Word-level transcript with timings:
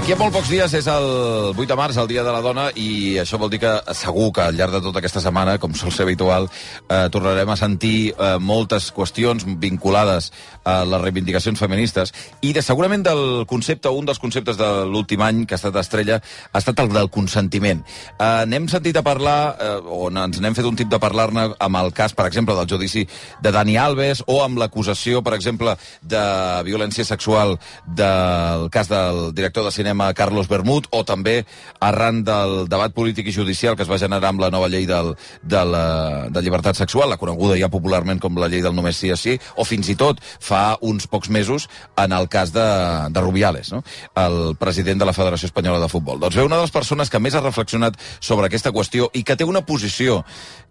D'aquí 0.00 0.14
a 0.14 0.16
molt 0.16 0.32
pocs 0.32 0.48
dies 0.48 0.72
és 0.78 0.86
el 0.88 1.06
8 1.52 1.66
de 1.68 1.76
març, 1.76 1.98
el 2.00 2.06
Dia 2.08 2.22
de 2.24 2.32
la 2.32 2.40
Dona, 2.40 2.70
i 2.72 3.18
això 3.20 3.36
vol 3.36 3.50
dir 3.52 3.58
que 3.60 3.68
segur 3.92 4.30
que 4.32 4.40
al 4.46 4.56
llarg 4.56 4.72
de 4.72 4.78
tota 4.80 4.96
aquesta 5.02 5.20
setmana, 5.20 5.58
com 5.60 5.74
sol 5.76 5.92
ser 5.92 6.06
habitual, 6.06 6.46
eh, 6.88 7.10
tornarem 7.12 7.50
a 7.52 7.56
sentir 7.60 8.14
eh, 8.14 8.38
moltes 8.40 8.86
qüestions 8.96 9.44
vinculades 9.60 10.30
a 10.64 10.86
les 10.88 11.02
reivindicacions 11.02 11.60
feministes 11.60 12.14
i 12.40 12.54
de, 12.56 12.62
segurament 12.64 13.04
del 13.04 13.44
concepte, 13.50 13.92
un 13.92 14.08
dels 14.08 14.22
conceptes 14.22 14.56
de 14.56 14.70
l'últim 14.88 15.20
any 15.20 15.42
que 15.44 15.58
ha 15.58 15.60
estat 15.60 15.76
estrella, 15.82 16.16
ha 16.48 16.64
estat 16.64 16.80
el 16.80 16.88
del 16.96 17.12
consentiment. 17.12 17.84
Eh, 18.16 18.48
n'hem 18.48 18.70
sentit 18.72 18.96
a 18.96 19.04
parlar, 19.04 19.36
eh, 19.60 19.76
o 19.84 20.08
ens 20.08 20.40
n'hem 20.40 20.56
fet 20.56 20.70
un 20.70 20.80
tip 20.80 20.88
de 20.88 21.02
parlar-ne 21.02 21.50
amb 21.60 21.82
el 21.84 21.92
cas, 21.92 22.16
per 22.16 22.24
exemple, 22.30 22.56
del 22.56 22.72
judici 22.72 23.04
de 23.44 23.52
Dani 23.52 23.76
Alves, 23.76 24.24
o 24.24 24.40
amb 24.46 24.64
l'acusació, 24.64 25.20
per 25.20 25.36
exemple, 25.36 25.76
de 26.00 26.24
violència 26.64 27.04
sexual 27.04 27.58
del 27.84 28.70
cas 28.72 28.88
del 28.88 29.34
director 29.36 29.68
de 29.68 29.76
cinema 29.76 29.89
Carlos 30.16 30.48
Bermud, 30.48 30.86
o 30.90 31.02
també 31.04 31.44
arran 31.80 32.22
del 32.24 32.68
debat 32.70 32.94
polític 32.94 33.30
i 33.30 33.34
judicial 33.34 33.76
que 33.76 33.84
es 33.84 33.90
va 33.90 33.98
generar 33.98 34.30
amb 34.30 34.40
la 34.40 34.50
nova 34.50 34.68
llei 34.68 34.86
del, 34.86 35.14
de, 35.42 35.64
la, 35.64 35.84
de 36.30 36.42
llibertat 36.42 36.76
sexual, 36.76 37.10
la 37.10 37.18
coneguda 37.20 37.58
ja 37.60 37.70
popularment 37.72 38.20
com 38.20 38.38
la 38.38 38.48
llei 38.48 38.62
del 38.64 38.74
només 38.76 38.98
sí 39.00 39.10
a 39.10 39.18
sí, 39.18 39.38
o 39.56 39.64
fins 39.64 39.90
i 39.92 39.96
tot 39.98 40.20
fa 40.22 40.76
uns 40.80 41.06
pocs 41.10 41.30
mesos 41.30 41.68
en 41.96 42.12
el 42.16 42.28
cas 42.28 42.52
de, 42.52 42.66
de 43.10 43.20
Rubiales, 43.20 43.72
no? 43.72 43.82
el 44.16 44.56
president 44.60 45.00
de 45.00 45.08
la 45.08 45.16
Federació 45.16 45.50
Espanyola 45.50 45.80
de 45.82 45.90
Futbol. 45.92 46.20
Doncs 46.20 46.36
ve 46.36 46.46
una 46.46 46.58
de 46.60 46.66
les 46.66 46.74
persones 46.74 47.10
que 47.10 47.20
més 47.22 47.34
ha 47.34 47.44
reflexionat 47.44 47.98
sobre 48.20 48.48
aquesta 48.48 48.72
qüestió 48.74 49.10
i 49.14 49.24
que 49.24 49.36
té 49.36 49.46
una 49.48 49.64
posició 49.66 50.22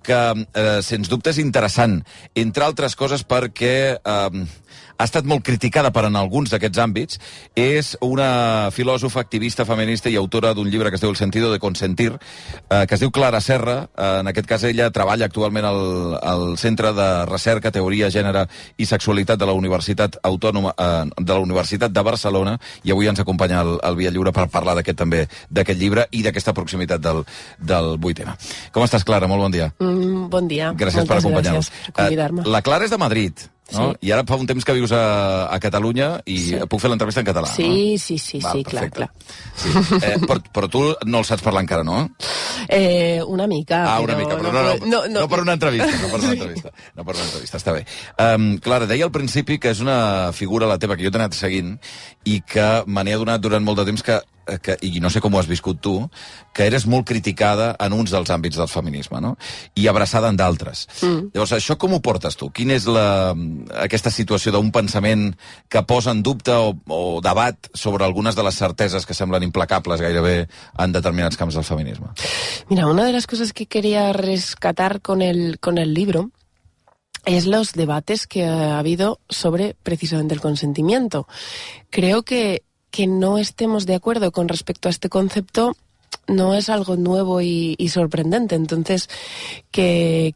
que, 0.03 0.20
eh, 0.53 0.80
sens 0.86 1.09
dubte, 1.12 1.34
és 1.34 1.42
interessant, 1.42 2.00
entre 2.36 2.66
altres 2.66 2.95
coses 2.95 3.25
perquè 3.28 3.75
eh, 3.97 4.45
ha 5.00 5.08
estat 5.08 5.25
molt 5.25 5.45
criticada 5.47 5.94
per 5.95 6.03
en 6.09 6.17
alguns 6.19 6.52
d'aquests 6.52 6.81
àmbits, 6.83 7.19
és 7.55 7.94
una 8.03 8.69
filòsofa, 8.75 9.22
activista, 9.23 9.66
feminista 9.66 10.11
i 10.11 10.17
autora 10.19 10.52
d'un 10.53 10.67
llibre 10.69 10.91
que 10.91 11.00
es 11.00 11.02
diu 11.02 11.09
El 11.09 11.16
sentido 11.16 11.52
de 11.52 11.59
consentir, 11.59 12.11
eh, 12.69 12.86
que 12.86 12.95
es 12.95 13.00
diu 13.00 13.11
Clara 13.11 13.39
Serra. 13.41 13.89
Eh, 13.95 14.19
en 14.19 14.28
aquest 14.28 14.47
cas 14.47 14.64
ella 14.67 14.91
treballa 14.91 15.25
actualment 15.25 15.66
al, 15.66 16.19
al 16.22 16.58
Centre 16.58 16.91
de 16.94 17.25
Recerca, 17.25 17.72
Teoria, 17.72 18.11
Gènere 18.11 18.45
i 18.78 18.86
Sexualitat 18.86 19.39
de 19.39 19.47
la 19.47 19.56
Universitat 19.56 20.19
Autònoma 20.23 20.73
eh, 20.75 21.06
de 21.16 21.34
la 21.34 21.39
Universitat 21.39 21.95
de 21.95 22.03
Barcelona 22.03 22.58
i 22.84 22.91
avui 22.91 23.08
ens 23.08 23.23
acompanya 23.23 23.61
el, 23.63 23.78
el 23.84 23.95
Via 23.95 24.11
Lliure 24.11 24.34
per 24.36 24.50
parlar 24.52 24.75
d'aquest 24.75 25.00
també 25.00 25.25
d'aquest 25.50 25.80
llibre 25.80 26.08
i 26.11 26.25
d'aquesta 26.25 26.53
proximitat 26.53 27.00
del, 27.02 27.23
del 27.58 27.95
8M. 27.95 28.36
Com 28.75 28.84
estàs, 28.84 29.08
Clara? 29.08 29.31
Molt 29.31 29.47
bon 29.47 29.56
dia. 29.56 29.72
Mm, 29.80 30.28
bon 30.34 30.52
dia. 30.52 30.73
Gràcies 30.75 31.06
Moltes 31.06 31.13
per 31.16 31.22
acompanyar-nos. 31.23 31.72
Gràcies 31.72 31.95
per 31.95 32.03
convidar-me. 32.03 32.44
Eh, 32.44 32.53
la 32.58 32.61
Clara 32.66 32.86
és 32.89 32.91
de 32.91 33.00
Madrid. 33.00 33.47
No? 33.72 33.92
Sí. 33.92 34.08
I 34.08 34.12
ara 34.16 34.23
fa 34.25 34.36
un 34.39 34.48
temps 34.50 34.66
que 34.66 34.73
vius 34.73 34.92
a, 34.92 35.45
a 35.53 35.59
Catalunya 35.62 36.22
i 36.25 36.38
Sí. 36.39 36.56
puc 36.70 36.81
fer 36.81 36.89
l'entrevista 36.89 37.22
en 37.22 37.28
català, 37.28 37.48
Sí, 37.53 37.67
no? 37.94 37.98
sí, 38.02 38.17
sí, 38.17 38.39
Val, 38.42 38.58
sí, 38.58 38.64
clar, 38.64 38.89
perfecte. 38.89 38.98
clar. 38.98 39.12
Sí. 39.56 40.06
Eh, 40.08 40.16
però, 40.25 40.39
però 40.53 40.70
tu 40.73 40.81
no 41.06 41.20
el 41.22 41.25
saps 41.25 41.44
parlar 41.45 41.62
encara, 41.64 41.84
no? 41.84 42.09
Eh, 42.67 43.22
una 43.28 43.45
mica, 43.47 43.84
Ah, 43.95 44.00
però 44.00 44.14
una 44.14 44.17
mica, 44.17 44.38
però 44.38 44.52
no, 44.52 44.64
no, 44.64 44.86
no, 44.86 45.02
no, 45.20 45.28
per 45.28 45.40
una 45.42 45.53
entrevista, 45.53 45.92
no 46.02 46.09
per 46.09 46.20
una 46.23 46.31
entrevista. 46.34 46.72
No 46.95 47.06
per 47.06 47.16
una 47.16 47.23
entrevista, 47.25 47.58
està 47.62 47.73
bé. 47.73 47.86
Um, 48.17 48.58
Clara, 48.58 48.86
deia 48.90 49.06
al 49.06 49.12
principi 49.14 49.59
que 49.59 49.70
és 49.72 49.80
una 49.86 50.31
figura, 50.34 50.67
la 50.67 50.80
teva, 50.81 50.97
que 50.97 51.06
jo 51.06 51.12
t'he 51.12 51.22
anat 51.22 51.38
seguint 51.38 51.78
i 52.25 52.42
que 52.42 52.67
me 52.88 53.03
n'he 53.03 53.14
adonat 53.14 53.42
durant 53.42 53.64
molt 53.64 53.80
de 53.80 53.86
temps 53.92 54.03
que 54.03 54.20
que, 54.64 54.78
i 54.81 55.00
no 55.03 55.11
sé 55.14 55.22
com 55.22 55.33
ho 55.33 55.39
has 55.39 55.50
viscut 55.50 55.80
tu, 55.83 55.95
que 56.55 56.66
eres 56.67 56.86
molt 56.89 57.08
criticada 57.08 57.72
en 57.80 57.94
uns 57.94 58.14
dels 58.14 58.31
àmbits 58.34 58.59
del 58.59 58.69
feminisme, 58.72 59.22
no? 59.22 59.35
I 59.75 59.88
abraçada 59.91 60.31
en 60.31 60.40
d'altres. 60.40 60.88
Mm. 61.01 61.29
Llavors, 61.35 61.53
això 61.57 61.78
com 61.79 61.94
ho 61.94 62.01
portes 62.06 62.40
tu? 62.40 62.50
Quina 62.56 62.75
és 62.78 62.88
la, 62.90 63.35
aquesta 63.84 64.12
situació 64.13 64.53
d'un 64.56 64.72
pensament 64.75 65.29
que 65.69 65.84
posa 65.88 66.16
en 66.16 66.24
dubte 66.25 66.56
o, 66.56 66.74
o 66.88 67.19
debat 67.25 67.69
sobre 67.74 68.06
algunes 68.06 68.35
de 68.35 68.46
les 68.47 68.57
certeses 68.57 69.06
que 69.06 69.18
semblen 69.18 69.46
implacables 69.46 70.01
gairebé 70.01 70.47
en 70.79 70.95
determinats 70.95 71.38
camps 71.38 71.59
del 71.59 71.68
feminisme? 71.68 72.13
Mira, 72.69 72.88
una 72.88 73.06
de 73.06 73.13
las 73.13 73.28
cosas 73.28 73.53
que 73.53 73.68
quería 73.68 74.12
rescatar 74.13 75.01
con 75.01 75.22
el, 75.22 75.59
con 75.59 75.78
el 75.78 75.94
libro 75.94 76.31
es 77.25 77.45
los 77.45 77.74
debates 77.74 78.28
que 78.28 78.45
ha 78.45 78.79
habido 78.79 79.19
sobre 79.29 79.75
precisamente 79.84 80.34
el 80.34 80.41
consentimiento. 80.41 81.28
Creo 81.90 82.24
que, 82.24 82.63
que 82.91 83.07
no 83.07 83.38
estemos 83.38 83.85
de 83.85 83.95
acuerdo 83.95 84.31
con 84.31 84.47
respecto 84.47 84.89
a 84.89 84.91
este 84.91 85.09
concepto 85.09 85.75
no 86.27 86.55
es 86.55 86.69
algo 86.69 86.95
nuevo 86.95 87.41
y, 87.41 87.75
sorprendente. 87.89 88.55
Entonces, 88.55 89.09
que, 89.72 90.35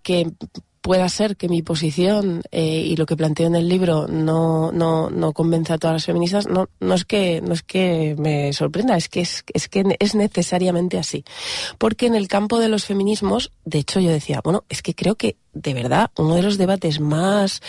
pueda 0.82 1.08
ser 1.08 1.38
que 1.38 1.48
mi 1.48 1.62
posición 1.62 2.42
eh, 2.52 2.84
y 2.86 2.98
lo 2.98 3.06
que 3.06 3.16
planteo 3.16 3.48
en 3.48 3.56
el 3.56 3.70
libro 3.70 4.06
no, 4.10 4.74
no, 4.74 5.10
no 5.10 5.32
convence 5.32 5.72
a 5.72 5.78
todas 5.78 5.94
las 5.94 6.06
feministas, 6.06 6.46
no, 6.46 6.68
no, 6.82 6.94
es 6.96 7.06
que, 7.06 7.40
no 7.40 7.54
es 7.54 7.64
que 7.64 8.18
me 8.20 8.52
sorprenda, 8.52 8.98
es 8.98 9.08
que 9.08 9.22
es, 9.22 9.46
es 9.54 9.70
que 9.70 9.96
es 9.98 10.14
necesariamente 10.14 10.98
así. 10.98 11.24
Porque 11.78 12.08
en 12.08 12.16
el 12.16 12.28
campo 12.28 12.60
de 12.60 12.68
los 12.68 12.84
feminismos, 12.84 13.54
de 13.64 13.80
hecho 13.80 14.02
yo 14.02 14.10
decía, 14.10 14.42
bueno, 14.44 14.66
es 14.68 14.82
que 14.82 14.94
creo 14.94 15.16
que 15.16 15.38
de 15.54 15.74
verdad 15.74 16.10
uno 16.18 16.36
de 16.36 16.42
los 16.42 16.58
debates 16.58 17.00
más 17.00 17.62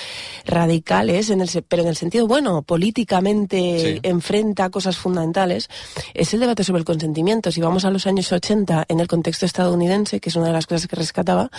radicales, 0.45 1.31
en 1.31 1.41
el, 1.41 1.49
pero 1.69 1.83
en 1.83 1.89
el 1.89 1.97
sentido 1.97 2.27
bueno, 2.27 2.63
políticamente 2.63 3.55
Sí. 3.75 4.01
enfrenta 4.03 4.71
cosas 4.71 4.97
fundamentales, 4.97 5.69
es 6.15 6.33
el 6.35 6.41
debate 6.41 6.65
sobre 6.65 6.81
el 6.81 6.85
consentimiento. 6.85 7.51
Si 7.51 7.61
vamos 7.61 7.85
a 7.85 7.91
los 7.91 8.07
años 8.07 8.31
80 8.33 8.85
en 8.89 9.01
el 9.01 9.09
contexto 9.09 9.47
estadounidense, 9.47 10.21
que 10.21 10.29
es 10.31 10.37
una 10.37 10.47
de 10.47 10.53
las 10.53 10.67
cosas 10.67 10.87
que 10.87 10.97
rescataba, 10.97 11.51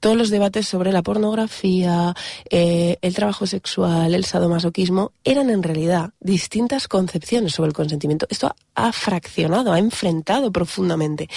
todos 0.00 0.16
los 0.16 0.30
debates 0.30 0.68
sobre 0.68 0.92
la 0.92 1.02
pornografía, 1.02 2.14
eh, 2.50 2.98
el 3.02 3.14
trabajo 3.14 3.46
sexual, 3.46 4.14
el 4.14 4.24
sadomasoquismo, 4.24 5.12
eran 5.24 5.50
en 5.50 5.62
realidad 5.62 6.10
distintas 6.20 6.88
concepciones 6.88 7.52
sobre 7.54 7.68
el 7.68 7.74
consentimiento. 7.74 8.26
Esto 8.30 8.54
ha 8.74 8.92
fraccionado, 8.92 9.72
ha 9.72 9.78
enfrentado 9.78 10.50
profundamente. 10.52 11.28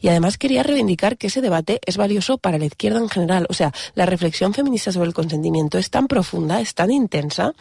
Y 0.00 0.08
además 0.08 0.38
quería 0.38 0.62
reivindicar 0.62 1.16
que 1.16 1.26
ese 1.28 1.40
debate 1.40 1.80
es 1.84 1.96
valioso 1.96 2.38
para 2.38 2.58
la 2.58 2.66
izquierda 2.66 2.98
en 2.98 3.08
general. 3.08 3.46
O 3.50 3.54
sea, 3.54 3.72
la 3.96 4.06
reflexión 4.06 4.54
feminista 4.54 4.92
sobre 4.92 5.08
el 5.08 5.14
consentimiento 5.14 5.78
es 5.78 5.90
tan 5.90 6.06
profunda, 6.06 6.60
es 6.60 6.74
tan 6.74 6.92
intensa, 6.92 7.54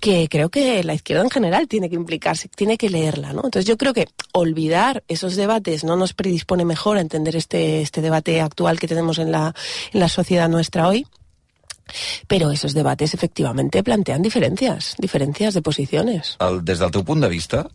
que 0.00 0.28
creo 0.28 0.50
que 0.50 0.84
la 0.84 0.94
izquierda 0.94 1.22
en 1.22 1.30
general 1.30 1.68
tiene 1.68 1.88
que 1.88 1.94
implicarse, 1.94 2.48
tiene 2.48 2.76
que 2.76 2.90
leerla, 2.90 3.32
¿no? 3.32 3.42
Entonces 3.44 3.64
yo 3.64 3.78
creo 3.78 3.94
que 3.94 4.08
olvidar 4.32 5.02
esos 5.08 5.36
debates 5.36 5.84
no 5.84 5.96
nos 5.96 6.12
predispone 6.12 6.64
mejor 6.64 6.98
a 6.98 7.00
entender 7.00 7.36
este, 7.36 7.80
este 7.80 8.02
debate 8.02 8.40
actual 8.40 8.80
que 8.80 8.88
tenemos 8.88 9.18
en 9.18 9.30
la, 9.30 9.54
en 9.92 10.00
la 10.00 10.08
sociedad 10.08 10.48
nuestra 10.48 10.88
hoy. 10.88 11.06
Pero 12.26 12.50
esos 12.50 12.74
debates 12.74 13.14
efectivamente 13.14 13.82
plantean 13.82 14.22
diferencias, 14.22 14.94
diferencias 14.98 15.54
de 15.54 15.62
posiciones. 15.62 16.36
El, 16.38 16.64
des 16.64 16.78
del 16.78 16.90
teu 16.90 17.02
punt 17.02 17.22
de 17.22 17.28
vista, 17.28 17.66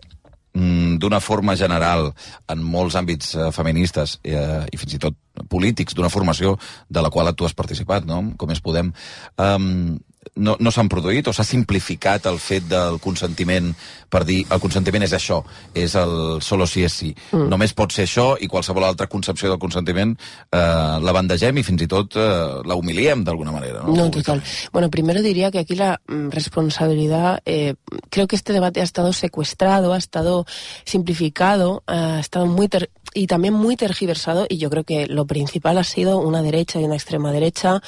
d'una 0.56 1.20
forma 1.20 1.56
general, 1.60 2.14
en 2.52 2.64
molts 2.64 2.96
àmbits 2.96 3.36
eh, 3.36 3.52
feministes 3.56 4.20
eh, 4.24 4.64
i 4.72 4.80
fins 4.80 4.96
i 4.96 5.02
tot 5.04 5.18
polítics, 5.52 5.96
d'una 5.96 6.12
formació 6.14 6.56
de 6.90 7.04
la 7.04 7.12
qual 7.12 7.34
tu 7.36 7.48
has 7.48 7.56
participat, 7.58 8.08
no? 8.08 8.22
com 8.40 8.52
és 8.54 8.64
Podem, 8.64 8.94
um, 9.38 9.98
no, 10.36 10.58
no 10.60 10.72
s'han 10.72 10.90
produït 10.92 11.28
o 11.28 11.34
s'ha 11.34 11.44
simplificat 11.48 12.26
el 12.28 12.40
fet 12.44 12.66
del 12.68 13.00
consentiment 13.00 13.74
per 14.10 14.24
dir 14.28 14.42
el 14.52 14.60
consentiment 14.60 15.04
és 15.04 15.14
això, 15.16 15.42
és 15.74 15.96
el 15.96 16.42
solo 16.42 16.68
si 16.68 16.84
és 16.84 16.94
sí. 16.94 17.14
Mm. 17.32 17.48
Només 17.52 17.74
pot 17.74 17.92
ser 17.92 18.04
això 18.08 18.36
i 18.40 18.48
qualsevol 18.52 18.84
altra 18.84 19.08
concepció 19.08 19.50
del 19.50 19.60
consentiment 19.60 20.16
eh, 20.16 20.60
la 21.02 21.14
bandegem 21.16 21.58
i 21.58 21.64
fins 21.64 21.82
i 21.84 21.88
tot 21.88 22.16
eh, 22.20 22.28
la 22.66 22.76
humiliem 22.76 23.24
d'alguna 23.24 23.52
manera. 23.56 23.84
No, 23.86 23.96
No, 23.96 24.10
total. 24.12 24.44
Bueno, 24.74 24.90
primero 24.90 25.22
diría 25.22 25.52
que 25.52 25.60
aquí 25.60 25.76
la 25.76 26.00
mm, 26.08 26.30
responsabilidad, 26.30 27.42
eh, 27.46 27.76
creo 28.10 28.28
que 28.28 28.36
este 28.36 28.54
debate 28.54 28.82
ha 28.82 28.84
estado 28.84 29.14
secuestrado, 29.14 29.94
ha 29.94 29.98
estado 29.98 30.46
simplificado, 30.86 31.84
ha 31.88 32.20
estado 32.20 32.46
muy 32.46 32.68
ter- 32.68 32.90
y 33.16 33.28
también 33.28 33.54
muy 33.54 33.78
tergiversado 33.78 34.46
y 34.48 34.58
yo 34.58 34.70
creo 34.70 34.84
que 34.84 35.08
lo 35.08 35.26
principal 35.26 35.78
ha 35.78 35.84
sido 35.84 36.20
una 36.20 36.44
derecha 36.44 36.80
y 36.80 36.84
una 36.84 36.96
extrema 36.96 37.32
derecha 37.32 37.82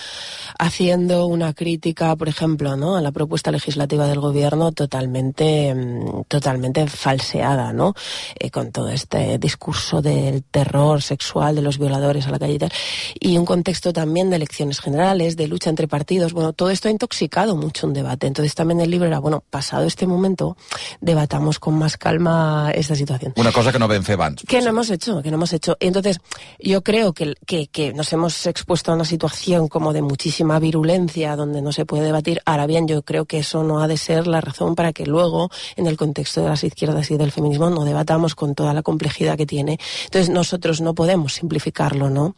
haciendo 0.57 1.27
una 1.27 1.53
crítica, 1.53 2.15
por 2.15 2.29
ejemplo, 2.29 2.75
¿no? 2.77 2.95
a 2.95 3.01
la 3.01 3.12
propuesta 3.12 3.51
legislativa 3.51 4.07
del 4.07 4.21
gobierno 4.21 4.71
totalmente, 4.71 5.75
mm, 5.75 6.24
totalmente 6.29 6.88
falseada, 6.88 7.74
¿no? 7.74 7.94
Eh, 8.39 8.50
con 8.50 8.71
todo 8.71 8.89
este 8.89 9.38
discurso 9.38 10.01
del 10.01 10.44
terror 10.44 11.01
sexual 11.01 11.56
de 11.56 11.62
los 11.62 11.77
violadores 11.77 12.25
a 12.27 12.31
la 12.31 12.39
calle 12.39 12.53
y 12.53 12.59
tal, 12.59 12.71
y 13.19 13.38
un 13.38 13.45
contexto 13.45 13.91
también 13.91 14.30
de 14.30 14.38
elecciones 14.38 14.80
generales, 14.80 15.35
de 15.35 15.47
lucha 15.47 15.69
entre 15.69 15.88
partidos. 15.88 16.31
Bueno, 16.31 16.53
todo 16.53 16.69
esto 16.69 16.88
ha 16.88 16.91
intoxicado 16.91 17.56
mucho 17.57 17.85
un 17.85 17.94
debate. 17.94 18.27
Entonces 18.27 18.56
también 18.56 18.80
el 18.80 18.89
libro 18.89 19.07
era, 19.07 19.19
bueno, 19.19 19.44
pasado 19.50 19.85
este 19.85 20.07
momento, 20.07 20.56
debatamos 21.01 21.59
con 21.59 21.77
más 21.77 21.97
calma 21.97 22.71
esta 22.73 22.95
situación. 22.95 23.33
Una 23.35 23.51
cosa 23.51 23.73
que 23.73 23.80
no 23.80 23.88
vam 23.88 24.03
fer 24.03 24.15
abans. 24.15 24.44
Que 24.47 24.62
no 24.62 24.69
hemos 24.69 24.89
hecho, 24.89 25.16
que 25.21 25.29
no 25.29 25.35
hemos 25.35 25.53
hecho. 25.53 25.77
Entonces, 25.79 26.19
yo 26.59 26.83
creo 26.83 27.13
que, 27.13 27.35
que, 27.45 27.67
que 27.67 27.93
nos 27.93 28.11
hemos 28.13 28.45
expuesto 28.45 28.91
a 28.91 28.95
una 28.95 29.05
situación 29.05 29.67
como 29.67 29.93
de 29.93 30.01
muchísima 30.01 30.59
virulencia 30.59 31.35
donde 31.35 31.61
no 31.61 31.71
se 31.71 31.85
puede 31.85 32.03
debatir. 32.03 32.41
Ahora 32.45 32.67
bien, 32.67 32.87
yo 32.87 33.01
creo 33.01 33.25
que 33.25 33.39
eso 33.39 33.63
no 33.63 33.81
ha 33.81 33.87
de 33.87 33.97
ser 33.97 34.27
la 34.27 34.41
razón 34.41 34.75
para 34.75 34.93
que 34.93 35.05
luego, 35.05 35.49
en 35.75 35.87
el 35.87 35.97
contexto 35.97 36.41
de 36.41 36.49
las 36.49 36.63
izquierdas 36.63 37.11
y 37.11 37.17
del 37.17 37.31
feminismo, 37.31 37.69
no 37.69 37.85
debatamos 37.85 38.35
con 38.35 38.55
toda 38.55 38.73
la 38.73 38.83
complejidad 38.83 39.37
que 39.37 39.45
tiene. 39.45 39.79
Entonces, 40.05 40.29
nosotros 40.29 40.81
no 40.81 40.93
podemos 40.93 41.33
simplificarlo, 41.33 42.09
¿no? 42.09 42.35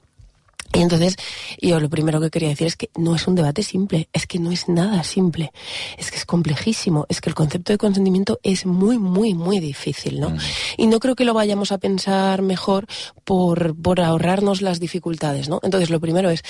Y 0.73 0.81
entonces, 0.81 1.17
yo 1.61 1.79
lo 1.79 1.89
primero 1.89 2.21
que 2.21 2.29
quería 2.29 2.49
decir 2.49 2.67
es 2.67 2.75
que 2.75 2.89
no 2.95 3.15
es 3.15 3.27
un 3.27 3.35
debate 3.35 3.63
simple, 3.63 4.07
es 4.13 4.27
que 4.27 4.37
no 4.37 4.51
es 4.51 4.69
nada 4.69 5.03
simple, 5.03 5.51
es 5.97 6.11
que 6.11 6.17
es 6.17 6.25
complejísimo, 6.25 7.05
es 7.09 7.21
que 7.21 7.29
el 7.29 7.35
concepto 7.35 7.73
de 7.73 7.77
consentimiento 7.77 8.39
es 8.43 8.65
muy, 8.65 8.99
muy, 8.99 9.33
muy 9.33 9.59
difícil, 9.59 10.19
¿no? 10.19 10.29
Mm. 10.29 10.37
Y 10.77 10.87
no 10.87 10.99
creo 10.99 11.15
que 11.15 11.25
lo 11.25 11.33
vayamos 11.33 11.71
a 11.71 11.79
pensar 11.79 12.43
mejor 12.43 12.85
por, 13.23 13.75
por 13.75 13.99
ahorrarnos 13.99 14.61
las 14.61 14.79
dificultades, 14.79 15.49
¿no? 15.49 15.59
Entonces, 15.63 15.89
lo 15.89 15.99
primero 15.99 16.29
es, 16.29 16.43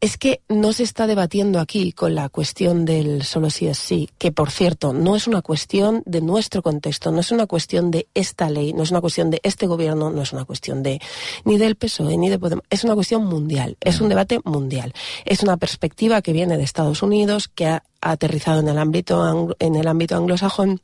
es 0.00 0.18
que 0.18 0.42
no 0.48 0.72
se 0.72 0.82
está 0.82 1.06
debatiendo 1.06 1.58
aquí 1.58 1.92
con 1.92 2.14
la 2.14 2.28
cuestión 2.28 2.84
del 2.84 3.22
solo 3.22 3.48
sí 3.48 3.66
es 3.66 3.78
sí, 3.78 4.10
que 4.18 4.30
por 4.30 4.50
cierto 4.50 4.92
no 4.92 5.16
es 5.16 5.26
una 5.26 5.40
cuestión 5.40 6.02
de 6.04 6.20
nuestro 6.20 6.62
contexto, 6.62 7.10
no 7.12 7.20
es 7.20 7.30
una 7.30 7.46
cuestión 7.46 7.90
de 7.90 8.06
esta 8.14 8.50
ley, 8.50 8.74
no 8.74 8.82
es 8.82 8.90
una 8.90 9.00
cuestión 9.00 9.30
de 9.30 9.40
este 9.42 9.66
gobierno, 9.66 10.10
no 10.10 10.22
es 10.22 10.32
una 10.32 10.44
cuestión 10.44 10.82
de 10.82 11.00
ni 11.44 11.56
del 11.56 11.76
PSOE 11.76 12.18
ni 12.18 12.28
de 12.28 12.38
Podemos, 12.38 12.64
es 12.68 12.84
una 12.84 12.94
cuestión 12.94 13.24
mundial, 13.36 13.76
es 13.80 14.00
un 14.00 14.08
debate 14.08 14.40
mundial, 14.44 14.92
es 15.24 15.42
una 15.42 15.56
perspectiva 15.56 16.22
que 16.22 16.32
viene 16.32 16.56
de 16.56 16.64
Estados 16.64 17.02
Unidos, 17.02 17.48
que 17.48 17.66
ha 17.66 17.82
aterrizado 18.00 18.60
en 18.60 18.68
el 18.68 18.78
ámbito 18.78 19.54
en 19.58 19.76
el 19.76 19.88
ámbito 19.88 20.16
anglosajón 20.16 20.80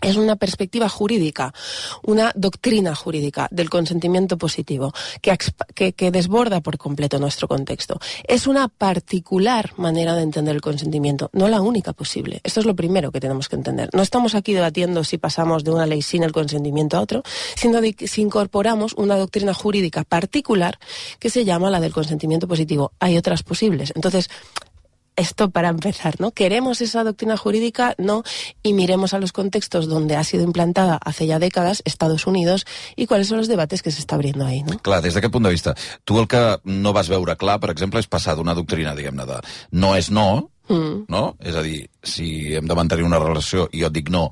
es 0.00 0.16
una 0.16 0.36
perspectiva 0.36 0.88
jurídica, 0.88 1.54
una 2.02 2.32
doctrina 2.34 2.94
jurídica 2.94 3.48
del 3.50 3.70
consentimiento 3.70 4.36
positivo 4.36 4.92
que, 5.20 5.92
que, 5.92 6.10
desborda 6.10 6.60
por 6.60 6.76
completo 6.76 7.18
nuestro 7.18 7.48
contexto. 7.48 8.00
Es 8.24 8.46
una 8.46 8.68
particular 8.68 9.72
manera 9.76 10.14
de 10.16 10.22
entender 10.22 10.56
el 10.56 10.60
consentimiento, 10.60 11.30
no 11.32 11.48
la 11.48 11.60
única 11.60 11.92
posible. 11.92 12.40
Esto 12.42 12.60
es 12.60 12.66
lo 12.66 12.74
primero 12.74 13.12
que 13.12 13.20
tenemos 13.20 13.48
que 13.48 13.56
entender. 13.56 13.90
No 13.92 14.02
estamos 14.02 14.34
aquí 14.34 14.52
debatiendo 14.52 15.04
si 15.04 15.18
pasamos 15.18 15.64
de 15.64 15.70
una 15.70 15.86
ley 15.86 16.02
sin 16.02 16.24
el 16.24 16.32
consentimiento 16.32 16.96
a 16.96 17.00
otro, 17.00 17.22
sino 17.54 17.80
de 17.80 17.94
si 18.06 18.22
incorporamos 18.22 18.94
una 18.94 19.16
doctrina 19.16 19.54
jurídica 19.54 20.04
particular 20.04 20.78
que 21.18 21.30
se 21.30 21.44
llama 21.44 21.70
la 21.70 21.80
del 21.80 21.92
consentimiento 21.92 22.48
positivo. 22.48 22.92
Hay 22.98 23.16
otras 23.16 23.42
posibles. 23.42 23.92
Entonces, 23.94 24.28
esto 25.16 25.50
para 25.50 25.68
empezar, 25.68 26.20
¿no? 26.20 26.30
¿Queremos 26.32 26.80
esa 26.80 27.04
doctrina 27.04 27.36
jurídica? 27.36 27.94
No. 27.98 28.22
Y 28.62 28.72
miremos 28.72 29.14
a 29.14 29.18
los 29.18 29.32
contextos 29.32 29.88
donde 29.88 30.16
ha 30.16 30.24
sido 30.24 30.44
implantada 30.44 30.98
hace 31.04 31.26
ya 31.26 31.38
décadas, 31.38 31.82
Estados 31.84 32.26
Unidos, 32.26 32.64
i 32.96 33.06
quals 33.06 33.28
són 33.28 33.42
els 33.42 33.50
debates 33.50 33.82
que 33.84 33.92
s'està 33.92 34.16
abriendo 34.16 34.46
ahí, 34.46 34.62
no? 34.66 34.78
Clar, 34.84 35.02
des 35.04 35.14
d'aquest 35.16 35.32
punt 35.32 35.46
de 35.46 35.52
vista, 35.52 35.74
tu 36.04 36.18
el 36.20 36.28
que 36.30 36.42
no 36.64 36.92
vas 36.96 37.10
veure 37.12 37.36
clar, 37.40 37.58
per 37.60 37.72
exemple, 37.72 38.00
és 38.00 38.08
passar 38.10 38.36
d'una 38.36 38.56
doctrina, 38.56 38.96
diguem-ne, 38.96 39.26
de 39.28 39.40
no 39.72 39.94
és 39.96 40.10
no, 40.10 40.28
mm. 40.68 41.04
no? 41.12 41.24
És 41.40 41.58
a 41.58 41.64
dir, 41.64 41.84
si 42.02 42.54
hem 42.56 42.68
de 42.68 42.78
mantenir 42.78 43.06
una 43.08 43.20
relació 43.22 43.68
i 43.72 43.82
jo 43.82 43.90
et 43.90 43.96
dic 43.96 44.12
no, 44.12 44.28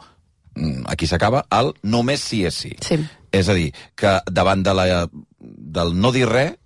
mm, 0.57 0.87
aquí 0.93 1.09
s'acaba, 1.11 1.45
el 1.61 1.75
només 1.83 2.25
sí 2.25 2.45
és 2.49 2.63
sí. 2.65 2.73
Sí. 2.85 3.01
És 3.31 3.49
a 3.49 3.55
dir, 3.55 3.71
que 3.95 4.19
davant 4.31 4.65
de 4.67 4.75
la, 4.75 4.87
del 5.39 5.95
no 6.01 6.11
dir 6.13 6.27
res, 6.29 6.57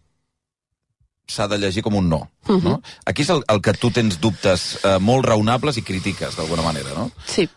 s'ha 1.26 1.48
de 1.48 1.58
llegir 1.58 1.82
com 1.82 1.94
un 1.94 2.08
no. 2.08 2.28
Uh 2.46 2.56
-huh. 2.56 2.62
no? 2.62 2.82
Aquí 3.06 3.22
és 3.22 3.30
el, 3.30 3.42
el 3.48 3.60
que 3.60 3.72
tu 3.72 3.90
tens 3.90 4.20
dubtes 4.20 4.78
eh, 4.84 4.98
molt 4.98 5.24
raonables 5.24 5.76
i 5.76 5.82
critiques, 5.82 6.36
d'alguna 6.36 6.62
manera, 6.62 6.90
¿no? 6.94 7.10
Sí, 7.26 7.48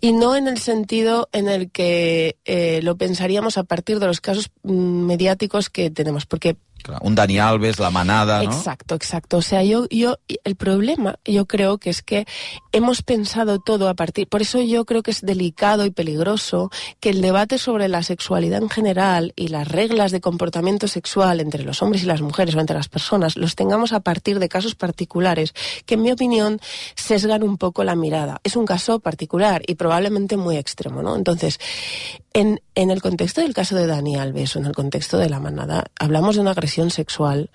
y 0.00 0.12
no 0.12 0.36
en 0.36 0.48
el 0.48 0.58
sentido 0.58 1.28
en 1.32 1.48
el 1.48 1.70
que 1.70 2.36
eh, 2.44 2.80
lo 2.82 2.96
pensaríamos 2.96 3.56
a 3.56 3.64
partir 3.64 3.98
de 3.98 4.06
los 4.06 4.20
casos 4.20 4.50
mm, 4.62 5.06
mediáticos 5.06 5.70
que 5.70 5.90
tenemos, 5.90 6.26
porque 6.26 6.56
un 7.00 7.14
Dani 7.14 7.38
Alves, 7.38 7.78
la 7.78 7.90
manada, 7.90 8.42
¿no? 8.42 8.50
Exacto, 8.50 8.94
exacto. 8.94 9.38
O 9.38 9.42
sea, 9.42 9.62
yo, 9.62 9.86
yo, 9.90 10.18
el 10.44 10.56
problema, 10.56 11.18
yo 11.24 11.46
creo 11.46 11.78
que 11.78 11.90
es 11.90 12.02
que 12.02 12.26
hemos 12.72 13.02
pensado 13.02 13.58
todo 13.58 13.88
a 13.88 13.94
partir, 13.94 14.28
por 14.28 14.42
eso 14.42 14.60
yo 14.60 14.84
creo 14.84 15.02
que 15.02 15.10
es 15.10 15.22
delicado 15.22 15.84
y 15.84 15.90
peligroso 15.90 16.70
que 17.00 17.10
el 17.10 17.20
debate 17.20 17.58
sobre 17.58 17.88
la 17.88 18.02
sexualidad 18.02 18.62
en 18.62 18.70
general 18.70 19.32
y 19.36 19.48
las 19.48 19.68
reglas 19.68 20.12
de 20.12 20.20
comportamiento 20.20 20.88
sexual 20.88 21.40
entre 21.40 21.64
los 21.64 21.82
hombres 21.82 22.02
y 22.02 22.06
las 22.06 22.20
mujeres 22.20 22.54
o 22.54 22.60
entre 22.60 22.76
las 22.76 22.88
personas 22.88 23.36
los 23.36 23.54
tengamos 23.54 23.92
a 23.92 24.00
partir 24.00 24.38
de 24.38 24.48
casos 24.48 24.74
particulares 24.74 25.54
que, 25.86 25.94
en 25.94 26.02
mi 26.02 26.12
opinión, 26.12 26.60
sesgan 26.96 27.42
un 27.42 27.58
poco 27.58 27.84
la 27.84 27.94
mirada. 27.94 28.40
Es 28.44 28.56
un 28.56 28.66
caso 28.66 29.00
particular 29.00 29.62
y 29.66 29.74
probablemente 29.74 30.36
muy 30.36 30.56
extremo, 30.56 31.02
¿no? 31.02 31.16
Entonces, 31.16 31.58
en, 32.34 32.60
en 32.74 32.90
el 32.90 33.00
contexto 33.00 33.40
del 33.40 33.54
caso 33.54 33.76
de 33.76 33.86
Dani 33.86 34.16
Alves 34.16 34.54
o 34.54 34.58
en 34.58 34.66
el 34.66 34.74
contexto 34.74 35.16
de 35.16 35.30
la 35.30 35.40
manada, 35.40 35.84
hablamos 35.98 36.34
de 36.34 36.42
una 36.42 36.50
agresión 36.50 36.90
sexual, 36.90 37.48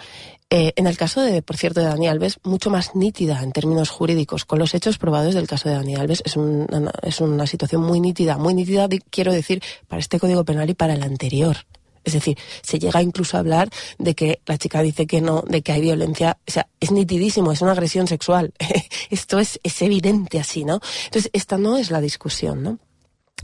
eh, 0.50 0.74
en 0.78 0.88
el 0.88 0.98
caso 0.98 1.22
de, 1.22 1.42
por 1.44 1.58
cierto, 1.58 1.82
de 1.82 1.88
Dani 1.88 2.08
Alves, 2.08 2.40
mucho 2.44 2.70
más 2.72 2.96
nítida 2.96 3.44
en 3.44 3.52
términos 3.52 3.90
jurídicos. 3.90 4.46
Con 4.46 4.58
los 4.58 4.74
hechos 4.74 4.98
probados 4.98 5.36
del 5.36 5.48
caso 5.48 5.70
de 5.70 5.76
Dani 5.76 5.96
Alves 5.96 6.24
es, 6.26 6.38
una, 6.38 6.92
es 7.04 7.22
una 7.22 7.46
situación 7.46 7.84
muy 7.84 8.00
nítida, 8.00 8.38
muy 8.38 8.54
nítida, 8.56 8.88
quiero 9.12 9.32
decir, 9.32 9.62
para 9.88 10.00
este 10.00 10.18
Código 10.20 10.46
Penal 10.46 10.70
y 10.70 10.74
para 10.74 10.94
el 10.94 11.04
anterior. 11.04 11.58
Es 12.06 12.14
decir, 12.14 12.38
se 12.62 12.80
llega 12.80 13.04
incluso 13.04 13.36
a 13.36 13.42
hablar 13.42 13.70
de 13.98 14.16
que 14.16 14.42
la 14.46 14.58
chica 14.58 14.82
dice 14.82 15.06
que 15.06 15.20
no, 15.20 15.44
de 15.46 15.62
que 15.62 15.74
hay 15.74 15.82
violencia. 15.82 16.38
O 16.48 16.52
sea, 16.52 16.68
es 16.80 16.92
nitidísimo, 16.92 17.52
es 17.52 17.62
una 17.62 17.74
agresión 17.74 18.08
sexual. 18.08 18.54
Esto 19.12 19.40
es, 19.40 19.60
es 19.62 19.82
evidente 19.82 20.40
así, 20.40 20.64
¿no? 20.64 20.80
Entonces, 21.06 21.30
esta 21.34 21.58
no 21.58 21.78
es 21.78 21.92
la 21.92 22.00
discusión, 22.00 22.64
¿no? 22.64 22.80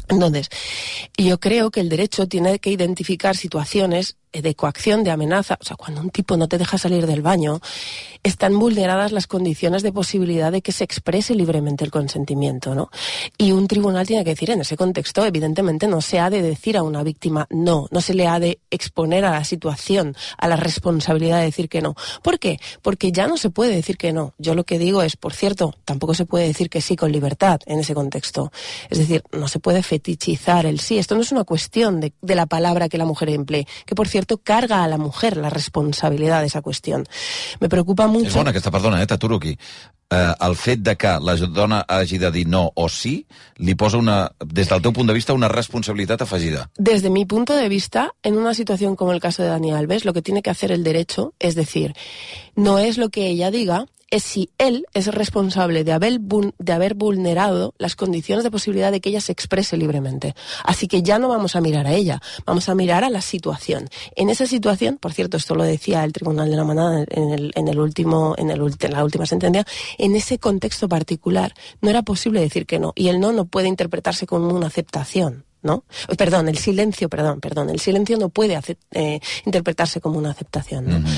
Entonces, 0.07 0.50
yo 1.18 1.40
creo 1.40 1.72
que 1.72 1.80
el 1.80 1.90
derecho 1.90 2.28
tiene 2.28 2.60
que 2.60 2.69
identificar 2.69 3.36
situaciones 3.36 4.18
de 4.41 4.55
coacción, 4.55 5.03
de 5.03 5.11
amenaza, 5.11 5.57
o 5.59 5.63
sea, 5.63 5.75
cuando 5.75 6.01
un 6.01 6.09
tipo 6.09 6.37
no 6.37 6.47
te 6.47 6.57
deja 6.57 6.77
salir 6.77 7.07
del 7.07 7.21
baño, 7.21 7.59
están 8.23 8.57
vulneradas 8.57 9.11
las 9.11 9.27
condiciones 9.27 9.83
de 9.83 9.91
posibilidad 9.91 10.51
de 10.51 10.61
que 10.61 10.71
se 10.71 10.83
exprese 10.83 11.35
libremente 11.35 11.83
el 11.83 11.91
consentimiento, 11.91 12.75
¿no? 12.75 12.89
Y 13.37 13.51
un 13.51 13.67
tribunal 13.67 14.07
tiene 14.07 14.23
que 14.23 14.31
decir, 14.31 14.51
en 14.51 14.61
ese 14.61 14.77
contexto, 14.77 15.25
evidentemente, 15.25 15.87
no 15.87 16.01
se 16.01 16.19
ha 16.19 16.29
de 16.29 16.41
decir 16.41 16.77
a 16.77 16.83
una 16.83 17.03
víctima 17.03 17.47
no, 17.49 17.87
no 17.91 18.01
se 18.01 18.13
le 18.13 18.27
ha 18.27 18.39
de 18.39 18.59
exponer 18.71 19.25
a 19.25 19.31
la 19.31 19.43
situación, 19.43 20.15
a 20.37 20.47
la 20.47 20.55
responsabilidad 20.55 21.39
de 21.39 21.45
decir 21.45 21.69
que 21.69 21.81
no. 21.81 21.95
¿Por 22.23 22.39
qué? 22.39 22.59
Porque 22.81 23.11
ya 23.11 23.27
no 23.27 23.37
se 23.37 23.49
puede 23.49 23.75
decir 23.75 23.97
que 23.97 24.11
no. 24.11 24.33
Yo 24.37 24.55
lo 24.55 24.63
que 24.63 24.79
digo 24.79 25.01
es, 25.01 25.15
por 25.17 25.33
cierto, 25.33 25.75
tampoco 25.85 26.13
se 26.13 26.25
puede 26.25 26.47
decir 26.47 26.69
que 26.69 26.81
sí 26.81 26.95
con 26.95 27.11
libertad 27.11 27.59
en 27.65 27.79
ese 27.79 27.93
contexto. 27.93 28.51
Es 28.89 28.97
decir, 28.97 29.23
no 29.31 29.47
se 29.47 29.59
puede 29.59 29.83
fetichizar 29.83 30.65
el 30.65 30.79
sí. 30.79 30.97
Esto 30.97 31.15
no 31.15 31.21
es 31.21 31.31
una 31.31 31.43
cuestión 31.43 31.99
de, 31.99 32.13
de 32.21 32.35
la 32.35 32.47
palabra 32.47 32.89
que 32.89 32.97
la 32.97 33.05
mujer 33.05 33.29
emplee, 33.29 33.67
que 33.85 33.95
por 33.95 34.07
cierto 34.07 34.25
carga 34.38 34.83
a 34.83 34.88
la 34.88 34.98
mujer 34.98 35.38
la 35.38 35.50
responsabilidad 35.50 36.42
de 36.42 36.48
esa 36.48 36.62
cuestión. 36.62 37.06
Me 37.60 37.69
preocupa 37.69 38.07
mucho... 38.07 38.27
És 38.27 38.36
bona 38.36 38.51
aquesta, 38.51 38.72
perdona, 38.72 39.01
eh, 39.01 39.07
t'aturo 39.07 39.38
aquí. 39.38 39.56
Eh, 40.13 40.33
el 40.45 40.56
fet 40.56 40.83
de 40.86 40.94
que 40.95 41.16
la 41.19 41.33
dona 41.50 41.80
hagi 41.88 42.19
de 42.22 42.30
dir 42.31 42.45
no 42.48 42.68
o 42.75 42.86
sí 42.89 43.25
li 43.57 43.74
posa 43.74 43.98
una, 43.98 44.30
des 44.45 44.69
del 44.69 44.83
teu 44.86 44.94
punt 44.94 45.10
de 45.10 45.16
vista 45.18 45.33
una 45.33 45.49
responsabilitat 45.49 46.21
afegida. 46.21 46.69
Desde 46.78 47.09
mi 47.09 47.26
punto 47.26 47.56
de 47.56 47.69
vista, 47.69 48.11
en 48.21 48.38
una 48.38 48.54
situación 48.54 48.95
como 48.95 49.14
el 49.14 49.19
caso 49.19 49.42
de 49.42 49.49
Dani 49.49 49.73
Alves, 49.73 50.06
lo 50.06 50.14
que 50.14 50.21
tiene 50.21 50.44
que 50.44 50.52
hacer 50.52 50.71
el 50.71 50.83
derecho 50.83 51.33
es 51.40 51.56
decir, 51.56 51.95
no 52.56 52.80
es 52.80 52.97
lo 52.97 53.09
que 53.09 53.28
ella 53.28 53.52
diga, 53.52 53.88
es 54.09 54.24
si 54.24 54.50
él 54.57 54.85
es 54.94 55.07
responsable 55.07 55.83
de 55.83 55.92
haber, 55.92 56.19
de 56.19 56.74
haber 56.74 56.94
vulnerado 56.94 57.74
las 57.78 57.95
condiciones 57.95 58.44
de 58.44 58.52
posibilidad 58.52 58.92
de 58.92 59.02
que 59.02 59.09
ella 59.09 59.21
se 59.21 59.31
exprese 59.31 59.78
libremente. 59.78 60.35
Así 60.64 60.88
que 60.88 61.02
ya 61.02 61.19
no 61.19 61.28
vamos 61.28 61.56
a 61.56 61.62
mirar 61.62 61.88
a 61.88 61.94
ella, 61.94 62.21
vamos 62.45 62.69
a 62.69 62.76
mirar 62.76 63.04
a 63.04 63.09
la 63.09 63.21
situación. 63.21 63.90
En 64.16 64.30
esa 64.30 64.45
situación, 64.45 64.97
por 64.97 65.14
cierto, 65.14 65.38
esto 65.38 65.56
lo 65.56 65.64
decía 65.64 66.04
el 66.04 66.14
Tribunal 66.14 66.50
de 66.50 66.56
la 66.56 66.64
Manada 66.64 67.04
en, 67.09 67.31
el, 67.31 67.52
en, 67.56 67.68
el 67.68 67.80
último, 67.80 68.35
en, 68.38 68.52
el, 68.52 68.62
en 68.80 68.92
la 68.94 69.04
última 69.04 69.26
sentencia, 69.26 69.66
en 69.97 70.16
ese 70.16 70.40
contexto 70.40 70.88
particular 70.88 71.54
no 71.81 71.90
era 71.90 72.04
posible 72.04 72.40
decir 72.40 72.66
que 72.66 72.80
no. 72.80 72.94
Y 72.95 73.09
el 73.09 73.19
no 73.19 73.31
no 73.31 73.45
puede 73.45 73.68
interpretarse 73.68 74.26
como 74.26 74.50
una 74.50 74.68
aceptación. 74.68 75.45
¿no? 75.66 75.83
Perdón, 76.16 76.47
el 76.47 76.59
silencio, 76.59 77.09
perdón, 77.09 77.42
perdón, 77.42 77.71
el 77.71 77.80
silencio 77.80 78.18
no 78.18 78.30
puede 78.30 78.57
eh, 78.92 79.19
interpretarse 79.45 80.00
como 80.00 80.19
una 80.19 80.30
aceptación, 80.30 80.85
¿no? 80.85 81.09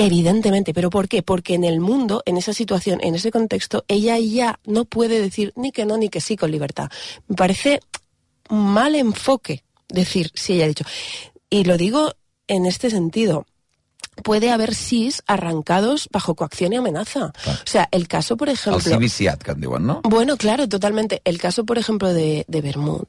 Evidentemente, 0.00 0.72
¿pero 0.72 0.90
por 0.90 1.08
qué? 1.08 1.24
Porque 1.24 1.54
en 1.54 1.64
el 1.64 1.80
mundo, 1.80 2.22
en 2.24 2.36
esa 2.36 2.52
situación, 2.52 3.00
en 3.02 3.16
ese 3.16 3.32
contexto, 3.32 3.84
ella 3.88 4.16
ya 4.18 4.60
no 4.64 4.84
puede 4.84 5.20
decir 5.20 5.52
ni 5.56 5.72
que 5.72 5.84
no 5.84 5.96
ni 5.96 6.08
que 6.08 6.20
sí 6.20 6.36
con 6.36 6.52
libertad. 6.52 6.88
Me 7.26 7.34
parece 7.34 7.80
mal 8.48 8.94
enfoque 8.94 9.64
decir 9.88 10.30
si 10.34 10.52
ella 10.54 10.66
ha 10.66 10.68
dicho. 10.68 10.84
Y 11.50 11.64
lo 11.64 11.76
digo 11.76 12.12
en 12.46 12.64
este 12.64 12.90
sentido 12.90 13.46
puede 14.22 14.50
haber 14.50 14.74
SIS 14.74 15.22
arrancados 15.26 16.08
bajo 16.12 16.34
coacción 16.34 16.72
y 16.72 16.76
amenaza. 16.76 17.32
Claro. 17.42 17.58
O 17.62 17.66
sea, 17.66 17.88
el 17.90 18.08
caso, 18.08 18.36
por 18.36 18.48
ejemplo... 18.48 18.80
El 18.98 19.60
diuen, 19.60 19.86
no? 19.86 20.00
Bueno, 20.04 20.36
claro, 20.36 20.68
totalmente. 20.68 21.22
El 21.24 21.38
caso, 21.38 21.64
por 21.64 21.78
ejemplo, 21.78 22.12
de, 22.12 22.44
de 22.48 22.60
Bermud, 22.60 23.06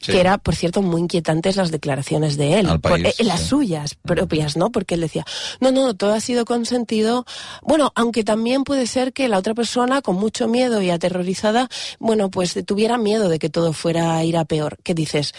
sí. 0.00 0.12
que 0.12 0.20
era, 0.20 0.38
por 0.38 0.54
cierto, 0.54 0.82
muy 0.82 1.00
inquietantes 1.00 1.56
las 1.56 1.70
declaraciones 1.70 2.36
de 2.36 2.60
él. 2.60 2.66
País, 2.66 2.80
por, 2.80 3.00
eh, 3.00 3.14
las 3.20 3.42
suyas 3.42 3.94
propias, 3.94 4.56
¿no? 4.56 4.70
Porque 4.70 4.94
él 4.94 5.00
decía, 5.00 5.24
no, 5.60 5.72
no, 5.72 5.94
todo 5.94 6.14
ha 6.14 6.20
sido 6.20 6.44
consentido. 6.44 7.24
Bueno, 7.62 7.92
aunque 7.94 8.24
también 8.24 8.64
puede 8.64 8.86
ser 8.86 9.12
que 9.12 9.28
la 9.28 9.38
otra 9.38 9.54
persona, 9.54 10.02
con 10.02 10.16
mucho 10.16 10.48
miedo 10.48 10.82
y 10.82 10.90
aterrorizada, 10.90 11.68
bueno, 11.98 12.30
pues 12.30 12.58
tuviera 12.66 12.98
miedo 12.98 13.28
de 13.28 13.38
que 13.38 13.50
todo 13.50 13.72
fuera 13.72 14.16
a 14.16 14.24
ir 14.24 14.36
a 14.36 14.44
peor. 14.44 14.78
¿Qué 14.82 14.94
dices? 14.94 15.34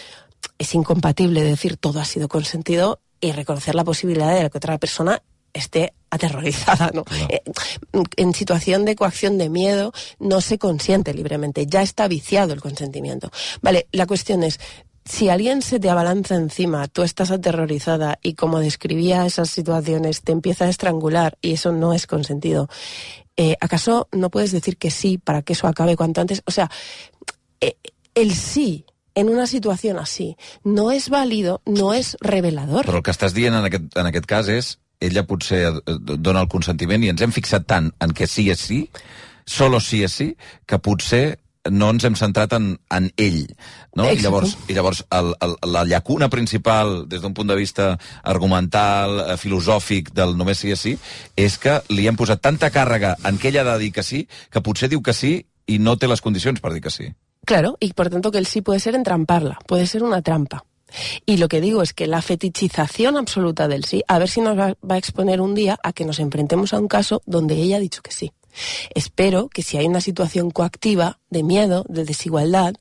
Es 0.58 0.74
incompatible 0.74 1.42
decir 1.42 1.76
todo 1.76 2.00
ha 2.00 2.04
sido 2.04 2.28
consentido 2.28 3.00
y 3.20 3.32
reconocer 3.32 3.74
la 3.74 3.84
posibilidad 3.84 4.34
de 4.34 4.50
que 4.50 4.58
otra 4.58 4.78
persona 4.78 5.22
esté 5.52 5.94
aterrorizada, 6.10 6.90
¿no? 6.94 7.04
Claro. 7.04 7.26
Eh, 7.28 7.42
en 8.16 8.34
situación 8.34 8.84
de 8.84 8.96
coacción 8.96 9.38
de 9.38 9.48
miedo 9.48 9.92
no 10.18 10.40
se 10.40 10.58
consiente 10.58 11.14
libremente, 11.14 11.66
ya 11.66 11.82
está 11.82 12.08
viciado 12.08 12.52
el 12.52 12.60
consentimiento. 12.60 13.30
Vale, 13.62 13.88
la 13.92 14.06
cuestión 14.06 14.42
es, 14.42 14.60
si 15.04 15.28
alguien 15.28 15.62
se 15.62 15.80
te 15.80 15.90
abalanza 15.90 16.34
encima, 16.34 16.86
tú 16.88 17.02
estás 17.02 17.30
aterrorizada 17.30 18.18
y 18.22 18.34
como 18.34 18.60
describía 18.60 19.26
esas 19.26 19.50
situaciones, 19.50 20.22
te 20.22 20.32
empieza 20.32 20.66
a 20.66 20.68
estrangular 20.68 21.36
y 21.40 21.52
eso 21.52 21.72
no 21.72 21.92
es 21.94 22.06
consentido, 22.06 22.68
eh, 23.36 23.56
¿acaso 23.60 24.08
no 24.12 24.30
puedes 24.30 24.52
decir 24.52 24.76
que 24.76 24.90
sí 24.90 25.18
para 25.18 25.42
que 25.42 25.54
eso 25.54 25.66
acabe 25.66 25.96
cuanto 25.96 26.20
antes? 26.20 26.42
O 26.46 26.50
sea, 26.50 26.70
eh, 27.60 27.76
el 28.14 28.34
sí 28.34 28.84
en 29.14 29.32
una 29.32 29.46
situació 29.50 29.96
així 29.98 30.34
no 30.64 30.90
és 30.92 31.08
vàlido, 31.10 31.60
no 31.66 31.92
és 31.94 32.16
revelador. 32.20 32.86
Però 32.86 33.00
el 33.00 33.06
que 33.06 33.14
estàs 33.14 33.34
dient 33.36 33.56
en 33.56 33.66
aquest, 33.68 33.90
en 33.98 34.10
aquest 34.10 34.30
cas 34.30 34.48
és 34.52 34.76
ella 35.00 35.24
potser 35.26 35.64
eh, 35.70 35.98
dona 36.16 36.44
el 36.44 36.50
consentiment 36.52 37.04
i 37.04 37.12
ens 37.12 37.22
hem 37.24 37.32
fixat 37.34 37.66
tant 37.66 37.90
en 38.00 38.16
que 38.16 38.28
sí 38.30 38.50
és 38.52 38.60
sí, 38.60 38.82
solo 39.46 39.80
sí 39.80 40.04
és 40.04 40.12
sí, 40.14 40.34
que 40.66 40.78
potser 40.78 41.40
no 41.68 41.90
ens 41.92 42.04
hem 42.08 42.14
centrat 42.16 42.54
en, 42.56 42.70
en 42.94 43.10
ell. 43.20 43.42
No? 43.96 44.06
I 44.08 44.22
llavors, 44.22 44.54
i 44.70 44.76
llavors 44.76 45.02
el, 45.12 45.34
el, 45.44 45.56
la 45.68 45.84
llacuna 45.84 46.30
principal, 46.32 47.04
des 47.10 47.20
d'un 47.20 47.34
punt 47.36 47.50
de 47.50 47.56
vista 47.58 47.90
argumental, 48.22 49.18
eh, 49.26 49.36
filosòfic, 49.40 50.14
del 50.16 50.36
només 50.38 50.62
sí 50.62 50.72
és 50.72 50.80
sí, 50.86 50.94
és 51.36 51.58
que 51.60 51.80
li 51.92 52.08
hem 52.08 52.16
posat 52.16 52.40
tanta 52.40 52.72
càrrega 52.72 53.16
en 53.28 53.40
què 53.40 53.50
ella 53.52 53.66
ha 53.66 53.72
de 53.74 53.80
dir 53.84 53.92
que 53.92 54.06
sí, 54.06 54.26
que 54.50 54.64
potser 54.64 54.88
diu 54.88 55.02
que 55.04 55.16
sí 55.16 55.34
i 55.68 55.78
no 55.78 55.98
té 56.00 56.08
les 56.08 56.24
condicions 56.24 56.60
per 56.64 56.72
dir 56.72 56.80
que 56.86 56.94
sí. 56.94 57.10
Claro, 57.46 57.76
y 57.80 57.92
por 57.92 58.10
tanto 58.10 58.30
que 58.30 58.38
el 58.38 58.46
sí 58.46 58.60
puede 58.60 58.80
ser 58.80 58.94
entramparla, 58.94 59.58
puede 59.66 59.86
ser 59.86 60.02
una 60.02 60.22
trampa. 60.22 60.64
Y 61.26 61.36
lo 61.36 61.48
que 61.48 61.60
digo 61.60 61.82
es 61.82 61.92
que 61.92 62.06
la 62.06 62.22
fetichización 62.22 63.16
absoluta 63.16 63.68
del 63.68 63.84
sí, 63.84 64.02
a 64.08 64.18
ver 64.18 64.28
si 64.28 64.40
nos 64.40 64.58
va, 64.58 64.76
a 64.88 64.98
exponer 64.98 65.40
un 65.40 65.54
día 65.54 65.78
a 65.82 65.92
que 65.92 66.04
nos 66.04 66.18
enfrentemos 66.18 66.74
a 66.74 66.78
un 66.78 66.88
caso 66.88 67.22
donde 67.26 67.54
ella 67.54 67.76
ha 67.76 67.80
dicho 67.80 68.02
que 68.02 68.12
sí. 68.12 68.32
Espero 68.94 69.48
que 69.48 69.62
si 69.62 69.76
hay 69.76 69.86
una 69.86 70.00
situación 70.00 70.50
coactiva, 70.50 71.20
de 71.30 71.44
miedo, 71.44 71.84
de 71.88 72.04
desigualdad, 72.04 72.74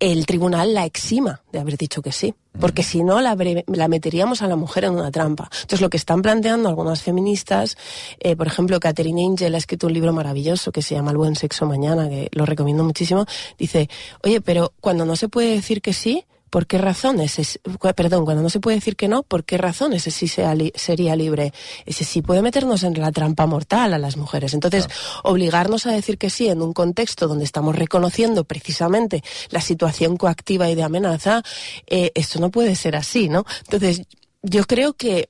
el 0.00 0.24
tribunal 0.24 0.74
la 0.74 0.86
exima 0.86 1.42
de 1.52 1.60
haber 1.60 1.76
dicho 1.76 2.00
que 2.00 2.10
sí, 2.10 2.34
porque 2.58 2.82
si 2.82 3.04
no 3.04 3.20
la, 3.20 3.36
la, 3.66 3.88
meteríamos 3.88 4.40
a 4.42 4.48
la 4.48 4.56
mujer 4.56 4.84
en 4.84 4.92
una 4.92 5.10
trampa. 5.10 5.48
Entonces 5.52 5.82
lo 5.82 5.90
que 5.90 5.98
están 5.98 6.22
planteando 6.22 6.68
algunas 6.68 7.02
feministas, 7.02 7.76
eh, 8.18 8.34
por 8.34 8.46
ejemplo, 8.46 8.80
Catherine 8.80 9.24
Angel 9.24 9.54
ha 9.54 9.58
escrito 9.58 9.86
un 9.86 9.92
libro 9.92 10.12
maravilloso 10.12 10.72
que 10.72 10.82
se 10.82 10.94
llama 10.94 11.10
El 11.10 11.18
buen 11.18 11.36
sexo 11.36 11.66
mañana, 11.66 12.08
que 12.08 12.28
lo 12.32 12.46
recomiendo 12.46 12.82
muchísimo, 12.82 13.26
dice, 13.58 13.90
oye, 14.24 14.40
pero 14.40 14.72
cuando 14.80 15.04
no 15.04 15.16
se 15.16 15.28
puede 15.28 15.54
decir 15.54 15.82
que 15.82 15.92
sí, 15.92 16.24
¿Por 16.50 16.66
qué 16.66 16.78
razones? 16.78 17.38
Es, 17.38 17.60
perdón, 17.94 18.24
cuando 18.24 18.42
no 18.42 18.50
se 18.50 18.60
puede 18.60 18.76
decir 18.76 18.96
que 18.96 19.08
no, 19.08 19.22
¿por 19.22 19.44
qué 19.44 19.56
razones 19.56 20.06
ese 20.06 20.10
sí 20.10 20.28
sea 20.28 20.54
li, 20.54 20.72
sería 20.74 21.14
libre? 21.14 21.52
Ese 21.86 22.04
sí 22.04 22.22
puede 22.22 22.42
meternos 22.42 22.82
en 22.82 23.00
la 23.00 23.12
trampa 23.12 23.46
mortal 23.46 23.94
a 23.94 23.98
las 23.98 24.16
mujeres. 24.16 24.52
Entonces, 24.52 24.86
claro. 24.86 25.20
obligarnos 25.24 25.86
a 25.86 25.92
decir 25.92 26.18
que 26.18 26.28
sí 26.28 26.48
en 26.48 26.60
un 26.60 26.72
contexto 26.72 27.28
donde 27.28 27.44
estamos 27.44 27.76
reconociendo 27.76 28.44
precisamente 28.44 29.22
la 29.50 29.60
situación 29.60 30.16
coactiva 30.16 30.68
y 30.68 30.74
de 30.74 30.82
amenaza, 30.82 31.42
eh, 31.86 32.10
esto 32.14 32.40
no 32.40 32.50
puede 32.50 32.74
ser 32.74 32.96
así, 32.96 33.28
¿no? 33.28 33.44
Entonces, 33.64 34.02
yo 34.42 34.64
creo 34.64 34.94
que 34.94 35.28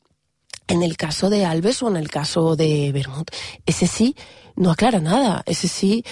en 0.69 0.83
el 0.83 0.97
caso 0.97 1.29
de 1.31 1.45
Alves 1.45 1.83
o 1.83 1.89
en 1.89 1.97
el 1.97 2.09
caso 2.09 2.57
de 2.57 2.93
Bermud, 2.93 3.27
ese 3.67 3.87
sí 3.87 4.17
no 4.57 4.71
aclara 4.71 5.01
nada, 5.01 5.43
ese 5.47 5.69
sí 5.69 6.05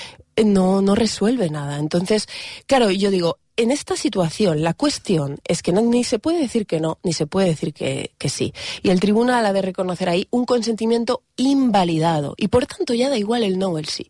no, 0.45 0.83
no 0.83 0.95
resuelve 0.95 1.49
nada. 1.49 1.79
Entonces, 1.79 2.29
claro, 2.67 2.91
yo 2.91 3.11
digo, 3.11 3.39
en 3.59 3.73
esta 3.73 3.97
situación 3.97 4.63
la 4.63 4.73
cuestión 4.73 5.41
es 5.45 5.63
que 5.63 5.73
no, 5.73 5.83
ni 5.83 6.05
se 6.05 6.21
puede 6.21 6.39
decir 6.39 6.65
que 6.65 6.81
no, 6.81 6.99
ni 7.03 7.13
se 7.13 7.27
puede 7.27 7.49
decir 7.49 7.75
que, 7.75 8.13
que, 8.17 8.29
sí. 8.29 8.55
Y 8.83 8.91
el 8.91 9.01
tribunal 9.01 9.45
ha 9.45 9.53
de 9.53 9.63
reconocer 9.63 10.09
ahí 10.09 10.29
un 10.31 10.47
consentimiento 10.47 11.23
invalidado. 11.37 12.35
Y 12.37 12.49
por 12.49 12.67
tanto 12.67 12.95
ya 12.95 13.11
da 13.11 13.19
igual 13.19 13.43
el 13.43 13.59
no 13.59 13.71
o 13.71 13.79
el 13.79 13.87
sí. 13.87 14.09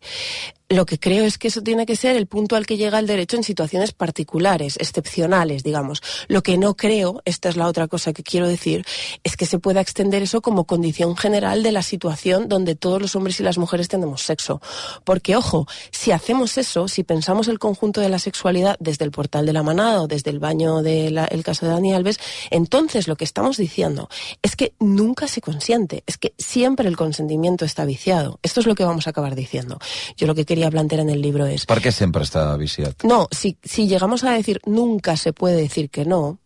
Lo 0.71 0.85
que 0.85 0.99
creo 0.99 1.25
es 1.25 1.39
que 1.39 1.47
eso 1.47 1.63
tiene 1.63 1.87
que 1.87 1.95
ser 1.95 2.15
el 2.15 2.27
punto 2.27 2.55
al 2.55 2.67
que 2.67 2.77
llega 2.77 2.99
el 2.99 3.07
derecho 3.07 3.37
en 3.37 3.43
situaciones 3.43 3.91
particulares, 3.91 4.77
excepcionales, 4.79 5.63
digamos. 5.63 6.03
Lo 6.27 6.43
que 6.43 6.59
no 6.59 6.75
creo, 6.75 7.23
esta 7.25 7.49
es 7.49 7.57
la 7.57 7.67
otra 7.67 7.87
cosa 7.87 8.13
que 8.13 8.21
quiero 8.21 8.47
decir, 8.47 8.85
es 9.23 9.35
que 9.35 9.47
se 9.47 9.57
pueda 9.57 9.81
extender 9.81 10.21
eso 10.21 10.41
como 10.41 10.65
condición 10.65 11.17
general 11.17 11.63
de 11.63 11.71
la 11.71 11.81
situación 11.81 12.47
donde 12.49 12.75
todos 12.75 13.01
los 13.01 13.15
hombres 13.15 13.39
y 13.39 13.43
las 13.43 13.57
mujeres 13.57 13.87
tenemos 13.87 14.21
sexo. 14.21 14.61
Porque, 15.05 15.35
ojo, 15.35 15.65
si 15.89 16.11
hacemos 16.11 16.55
eso, 16.59 16.87
si 16.87 17.03
pensamos 17.03 17.47
el 17.47 17.57
conjunto 17.57 17.99
de 17.99 18.09
la 18.09 18.19
sexualidad 18.19 18.77
desde 18.79 19.05
el 19.05 19.11
portal 19.11 19.47
de 19.47 19.53
la 19.53 19.63
manada 19.63 20.03
o 20.03 20.07
desde 20.07 20.29
el 20.29 20.37
baño 20.37 20.83
del 20.83 21.15
de 21.15 21.43
caso 21.43 21.65
de 21.65 21.71
Dani 21.71 21.93
Alves, 21.95 22.19
entonces 22.51 23.07
lo 23.07 23.15
que 23.15 23.23
estamos 23.23 23.57
diciendo 23.57 24.07
es 24.43 24.55
que 24.55 24.73
nunca 24.79 25.27
se 25.27 25.41
consiente, 25.41 26.03
es 26.05 26.19
que 26.19 26.35
siempre 26.37 26.87
el 26.87 26.95
consentimiento 26.95 27.65
está 27.65 27.85
viciado. 27.85 28.39
Esto 28.43 28.59
es 28.59 28.67
lo 28.67 28.75
que 28.75 28.83
vamos 28.83 29.07
a 29.07 29.09
acabar 29.09 29.33
diciendo. 29.33 29.79
Yo 30.15 30.27
lo 30.27 30.35
que 30.35 30.45
quería 30.45 30.58
quería 30.59 30.71
plantear 30.71 31.01
en 31.01 31.09
el 31.09 31.21
libro 31.21 31.45
es... 31.45 31.65
¿Por 31.65 31.81
qué 31.81 31.91
siempre 31.91 32.23
está 32.23 32.55
viciat? 32.57 33.03
No, 33.03 33.27
si, 33.31 33.57
si 33.63 33.87
llegamos 33.87 34.23
a 34.25 34.31
decir 34.31 34.59
nunca 34.65 35.15
se 35.15 35.31
puede 35.31 35.55
decir 35.55 35.89
que 35.89 36.03
no, 36.05 36.39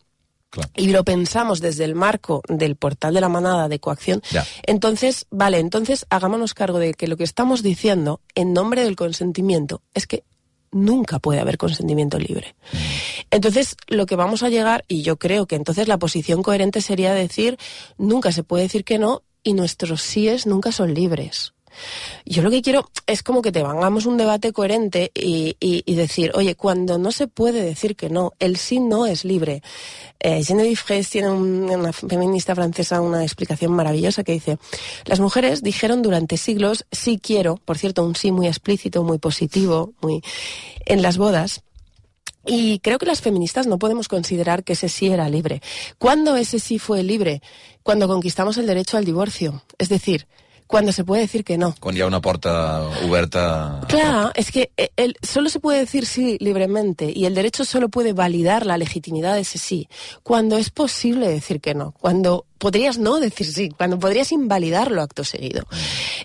Claro. 0.52 0.70
y 0.76 0.90
lo 0.90 1.04
pensamos 1.04 1.62
desde 1.62 1.84
el 1.84 1.96
marco 1.96 2.44
del 2.48 2.76
portal 2.76 3.16
de 3.16 3.22
la 3.22 3.30
manada 3.30 3.68
de 3.68 3.80
coacción, 3.80 4.22
ya. 4.30 4.46
entonces, 4.68 5.26
vale, 5.32 5.58
entonces 5.58 6.06
hagámonos 6.12 6.54
cargo 6.54 6.78
de 6.78 6.94
que 6.94 7.08
lo 7.08 7.18
que 7.18 7.24
estamos 7.24 7.64
diciendo 7.64 8.22
en 8.36 8.54
nombre 8.54 8.84
del 8.84 8.96
consentimiento 8.96 9.82
es 9.96 10.06
que 10.06 10.24
nunca 10.72 11.18
puede 11.18 11.40
haber 11.40 11.58
consentimiento 11.58 12.20
libre. 12.20 12.56
Mm. 12.72 12.78
Entonces, 13.32 13.76
lo 13.88 14.06
que 14.06 14.16
vamos 14.16 14.44
a 14.44 14.50
llegar, 14.50 14.86
y 14.88 15.02
yo 15.02 15.18
creo 15.18 15.48
que 15.48 15.56
entonces 15.56 15.88
la 15.88 15.98
posición 15.98 16.44
coherente 16.44 16.82
sería 16.82 17.16
decir, 17.16 17.58
nunca 17.98 18.32
se 18.32 18.44
puede 18.44 18.64
decir 18.64 18.84
que 18.84 19.00
no 19.00 19.24
y 19.42 19.54
nuestros 19.54 20.04
síes 20.04 20.46
nunca 20.46 20.72
son 20.72 20.94
libres. 20.94 21.54
Yo 22.26 22.42
lo 22.42 22.52
que 22.52 22.62
quiero 22.62 22.90
es 23.08 23.24
como 23.24 23.42
que 23.42 23.52
te 23.52 23.64
vangamos 23.64 24.06
un 24.06 24.18
debate 24.18 24.52
coherente 24.52 25.12
y, 25.14 25.56
decir, 25.96 26.32
oye, 26.36 26.56
cuando 26.56 26.98
no 26.98 27.12
se 27.12 27.28
puede 27.28 27.64
decir 27.64 27.96
que 27.96 28.10
no, 28.10 28.34
el 28.40 28.58
sí 28.58 28.80
no 28.80 29.06
es 29.06 29.26
libre. 29.26 29.62
Eh, 30.20 30.44
Genevieve 30.44 31.04
tiene 31.04 31.30
un, 31.30 31.70
una 31.70 31.94
feminista 31.94 32.56
francesa 32.56 33.02
una 33.02 33.24
explicación 33.24 33.72
maravillosa 33.74 34.24
que 34.24 34.34
dice, 34.34 34.58
las 35.06 35.20
mujeres 35.20 35.62
dijeron 35.62 36.02
durante 36.02 36.38
siglos 36.38 36.86
sí 36.92 37.20
quiero, 37.22 37.58
por 37.58 37.78
cierto, 37.78 38.06
un 38.06 38.16
sí 38.16 38.32
muy 38.32 38.48
explícito, 38.48 39.04
muy 39.04 39.18
positivo, 39.18 39.94
muy 40.02 40.22
en 40.86 41.02
las 41.02 41.18
bodas, 41.18 41.64
y 42.46 42.80
creo 42.80 42.98
que 42.98 43.06
las 43.06 43.22
feministas 43.22 43.68
no 43.68 43.80
podemos 43.80 44.08
considerar 44.08 44.64
que 44.64 44.74
ese 44.74 44.90
sí 44.90 45.08
era 45.08 45.30
libre. 45.30 45.62
¿Cuándo 45.98 46.36
ese 46.36 46.60
sí 46.60 46.78
fue 46.78 47.02
libre? 47.02 47.42
Cuando 47.84 48.08
conquistamos 48.08 48.58
el 48.58 48.68
derecho 48.68 48.98
al 48.98 49.06
divorcio. 49.06 49.64
Es 49.78 49.90
decir, 49.90 50.28
cuando 50.68 50.92
se 50.92 51.04
puede 51.04 51.22
decir 51.24 51.44
que 51.44 51.58
no. 51.58 51.76
Quan 51.80 51.98
hi 51.98 52.02
ha 52.02 52.08
una 52.08 52.22
porta 52.22 52.82
oberta... 53.06 53.82
Clar, 53.90 54.32
és 54.36 54.52
que 54.52 54.72
el, 54.98 55.16
solo 55.22 55.50
se 55.50 55.60
puede 55.60 55.80
decir 55.80 56.06
sí 56.06 56.38
libremente 56.40 57.12
y 57.14 57.26
el 57.26 57.36
derecho 57.36 57.66
solo 57.66 57.90
puede 57.90 58.14
validar 58.14 58.66
la 58.66 58.78
legitimidad 58.78 59.36
de 59.36 59.42
ese 59.42 59.58
sí 59.58 59.88
cuando 60.24 60.58
es 60.58 60.70
posible 60.70 61.28
decir 61.28 61.62
que 61.62 61.74
no, 61.74 61.94
cuando 62.00 62.46
podrías 62.64 62.98
no 62.98 63.20
decir 63.20 63.46
sí, 63.46 63.72
cuando 63.76 64.00
podrías 64.00 64.32
invalidarlo 64.32 65.02
acto 65.02 65.26
seguido. 65.26 65.66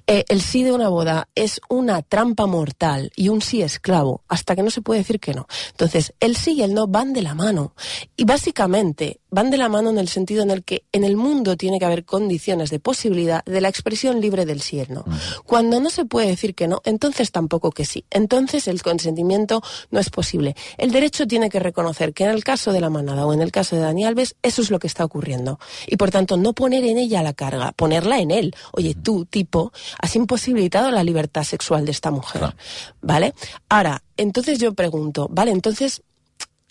Eh, 0.07 0.25
el 0.29 0.41
sí 0.41 0.63
de 0.63 0.71
una 0.71 0.89
boda 0.89 1.29
es 1.35 1.61
una 1.69 2.01
trampa 2.03 2.47
mortal 2.47 3.11
y 3.17 3.29
un 3.29 3.43
sí 3.43 3.61
esclavo 3.61 4.23
hasta 4.29 4.55
que 4.55 4.63
no 4.63 4.71
se 4.71 4.81
puede 4.81 5.01
decir 5.01 5.19
que 5.19 5.35
no. 5.35 5.49
Entonces, 5.73 6.15
el 6.21 6.37
sí 6.37 6.53
y 6.53 6.63
el 6.63 6.75
no 6.75 6.87
van 6.87 7.13
de 7.13 7.23
la 7.23 7.35
mano 7.35 7.75
y 8.17 8.23
básicamente 8.23 9.19
van 9.31 9.51
de 9.51 9.59
la 9.59 9.69
mano 9.69 9.91
en 9.91 9.99
el 9.99 10.09
sentido 10.09 10.45
en 10.45 10.53
el 10.53 10.63
que 10.63 10.85
en 10.93 11.03
el 11.03 11.17
mundo 11.17 11.57
tiene 11.57 11.81
que 11.81 11.85
haber 11.85 12.05
condiciones 12.05 12.71
de 12.71 12.79
posibilidad 12.79 13.45
de 13.45 13.61
la 13.61 13.69
expresión 13.69 14.21
libre 14.21 14.47
del 14.47 14.63
sí 14.63 14.77
y 14.77 14.81
el 14.81 14.95
no. 14.95 15.05
Cuando 15.45 15.81
no 15.81 15.91
se 15.91 16.05
puede 16.05 16.29
decir 16.29 16.55
que 16.55 16.69
no, 16.69 16.81
entonces 16.85 17.33
tampoco 17.33 17.73
que 17.73 17.85
sí. 17.85 18.05
Entonces 18.11 18.69
el 18.69 18.81
consentimiento 18.81 19.61
no 19.91 19.99
es 19.99 20.09
posible. 20.09 20.55
El 20.77 20.93
derecho 20.93 21.27
tiene 21.27 21.51
que 21.51 21.59
reconocer 21.59 22.15
que 22.15 22.25
en 22.25 22.31
el 22.31 22.45
caso 22.45 22.73
de 22.73 22.81
la 22.81 22.91
manada 22.91 23.27
o 23.27 23.33
en 23.33 23.43
el 23.43 23.51
caso 23.51 23.75
de 23.75 23.83
Dani 23.83 24.05
Alves, 24.05 24.37
eso 24.43 24.63
es 24.63 24.71
lo 24.71 24.79
que 24.79 24.87
está 24.87 25.05
ocurriendo. 25.05 25.59
Y 25.89 25.97
por 25.97 26.13
tanto, 26.13 26.28
no 26.37 26.53
poner 26.53 26.85
en 26.85 26.99
ella 26.99 27.23
la 27.23 27.33
carga, 27.33 27.73
ponerla 27.73 28.19
en 28.19 28.31
él. 28.31 28.55
Oye, 28.73 28.95
tú, 28.95 29.25
tipo, 29.25 29.73
has 30.01 30.15
imposibilitado 30.17 30.91
la 30.91 31.05
libertad 31.05 31.45
sexual 31.45 31.85
de 31.85 31.93
esta 31.93 32.11
mujer. 32.11 32.41
Claro. 32.41 32.57
¿Vale? 33.01 33.35
Ahora, 33.69 34.03
entonces 34.17 34.59
yo 34.59 34.75
pregunto, 34.75 35.29
vale, 35.31 35.51
entonces 35.51 36.03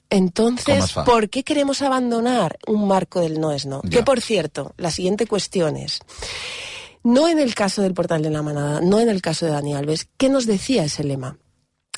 entonces, 0.10 0.94
¿por 1.06 1.30
qué 1.30 1.44
queremos 1.44 1.82
abandonar 1.82 2.58
un 2.66 2.88
marco 2.88 3.20
del 3.20 3.42
no 3.42 3.52
es 3.52 3.66
no? 3.66 3.82
Ya. 3.84 3.90
Que, 3.90 4.04
por 4.04 4.22
cierto, 4.22 4.74
la 4.78 4.90
siguiente 4.90 5.28
cuestión 5.28 5.76
es, 5.76 6.00
no 7.04 7.28
en 7.28 7.40
el 7.40 7.56
caso 7.56 7.82
del 7.82 7.94
portal 7.94 8.22
de 8.22 8.30
la 8.30 8.42
manada, 8.42 8.80
no 8.80 9.00
en 9.00 9.10
el 9.10 9.22
caso 9.22 9.46
de 9.46 9.52
Dani 9.52 9.74
Alves, 9.74 10.08
¿qué 10.18 10.30
nos 10.30 10.46
decía 10.46 10.86
ese 10.86 11.04
lema? 11.04 11.38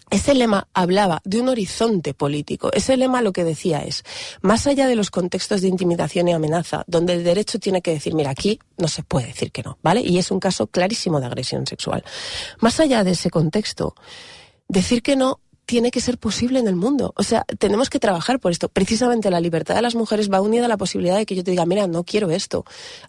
Ese 0.10 0.34
lema 0.34 0.68
hablaba 0.74 1.22
de 1.24 1.40
un 1.40 1.50
horizonte 1.50 2.14
político. 2.14 2.72
Ese 2.74 2.98
lema 2.98 3.22
lo 3.22 3.32
que 3.32 3.44
decía 3.44 3.80
es, 3.80 4.04
más 4.42 4.66
allá 4.66 4.88
de 4.88 4.96
los 4.96 5.12
contextos 5.12 5.62
de 5.62 5.68
intimidación 5.68 6.28
y 6.28 6.34
amenaza, 6.34 6.84
donde 6.88 7.14
el 7.14 7.24
derecho 7.24 7.60
tiene 7.60 7.82
que 7.82 7.92
decir, 7.92 8.16
mira, 8.16 8.32
aquí 8.32 8.60
no 8.78 8.88
se 8.88 9.04
puede 9.04 9.28
decir 9.28 9.52
que 9.52 9.62
no, 9.62 9.78
¿vale? 9.84 10.02
Y 10.02 10.18
es 10.18 10.32
un 10.32 10.40
caso 10.40 10.68
clarísimo 10.68 11.20
de 11.20 11.28
agresión 11.28 11.68
sexual. 11.68 12.04
Más 12.60 12.80
allá 12.80 13.04
de 13.04 13.12
ese 13.12 13.30
contexto, 13.30 13.94
decir 14.68 15.04
que 15.04 15.16
no 15.16 15.42
tiene 15.70 15.92
que 15.92 16.02
ser 16.02 16.18
posible 16.18 16.58
en 16.58 16.68
el 16.68 16.76
mundo. 16.76 17.14
O 17.16 17.22
sea, 17.22 17.46
tenemos 17.60 17.92
que 17.92 18.00
trabajar 18.00 18.40
por 18.40 18.52
esto. 18.52 18.70
Precisamente 18.70 19.30
la 19.30 19.40
libertad 19.40 19.76
de 19.76 19.84
las 19.84 19.94
mujeres 19.94 20.32
va 20.32 20.42
unida 20.42 20.66
a 20.66 20.68
la 20.68 20.78
posibilidad 20.78 21.16
de 21.16 21.28
que 21.28 21.36
yo 21.36 21.44
te 21.44 21.52
diga, 21.52 21.68
mira, 21.68 21.86
no 21.86 22.04
quiero 22.04 22.32
esto. 22.32 22.66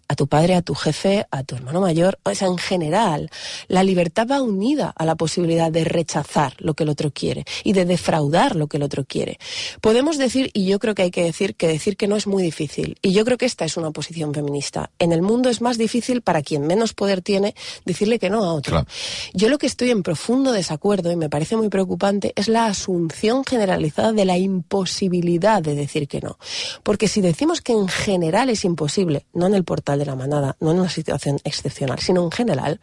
A 0.08 0.14
tu 0.14 0.26
padre, 0.26 0.56
a 0.56 0.60
tu 0.60 0.74
jefe, 0.74 1.24
a 1.30 1.42
tu 1.42 1.54
hermano 1.54 1.80
mayor. 1.80 2.18
O 2.22 2.34
sea, 2.34 2.48
en 2.48 2.58
general, 2.58 3.30
la 3.68 3.82
libertad 3.82 4.26
va 4.30 4.42
unida 4.42 4.92
a 4.94 5.06
la 5.06 5.14
posibilidad 5.14 5.72
de 5.72 5.84
rechazar 5.84 6.52
lo 6.58 6.74
que 6.74 6.82
el 6.82 6.90
otro 6.90 7.10
quiere 7.10 7.46
y 7.64 7.72
de 7.72 7.86
defraudar 7.86 8.56
lo 8.56 8.66
que 8.66 8.76
el 8.76 8.82
otro 8.82 9.06
quiere. 9.06 9.38
Podemos 9.80 10.18
decir, 10.18 10.50
y 10.52 10.66
yo 10.66 10.78
creo 10.80 10.94
que 10.94 11.00
hay 11.00 11.10
que 11.10 11.24
decir, 11.24 11.54
que 11.54 11.66
decir 11.66 11.96
que 11.96 12.08
no 12.08 12.16
es 12.16 12.26
muy 12.26 12.42
difícil. 12.42 12.98
Y 13.00 13.14
yo 13.14 13.24
creo 13.24 13.38
que 13.38 13.46
esta 13.46 13.64
es 13.64 13.78
una 13.78 13.90
posición 13.90 14.34
feminista. 14.34 14.90
En 14.98 15.12
el 15.12 15.22
mundo 15.22 15.48
es 15.48 15.62
más 15.62 15.78
difícil 15.78 16.20
para 16.20 16.42
quien 16.42 16.66
menos 16.66 16.92
poder 16.92 17.22
tiene 17.22 17.54
decirle 17.86 18.18
que 18.18 18.28
no 18.28 18.44
a 18.44 18.52
otro. 18.52 18.84
Yo 19.32 19.48
lo 19.48 19.56
que 19.56 19.66
estoy 19.66 19.90
en 19.92 20.02
profundo 20.02 20.52
desacuerdo 20.52 21.10
y 21.10 21.16
me 21.16 21.30
parece 21.30 21.56
muy 21.56 21.70
preocupante 21.70 22.34
es 22.36 22.49
la 22.50 22.66
asunción 22.66 23.44
generalizada 23.44 24.12
de 24.12 24.24
la 24.24 24.36
imposibilidad 24.38 25.62
de 25.62 25.74
decir 25.74 26.08
que 26.08 26.20
no. 26.20 26.38
Porque 26.82 27.08
si 27.08 27.20
decimos 27.20 27.60
que 27.60 27.72
en 27.72 27.88
general 27.88 28.50
es 28.50 28.64
imposible, 28.64 29.26
no 29.32 29.46
en 29.46 29.54
el 29.54 29.64
portal 29.64 29.98
de 29.98 30.06
la 30.06 30.16
manada, 30.16 30.56
no 30.60 30.72
en 30.72 30.80
una 30.80 30.90
situación 30.90 31.38
excepcional, 31.44 31.98
sino 32.00 32.22
en 32.22 32.30
general, 32.30 32.80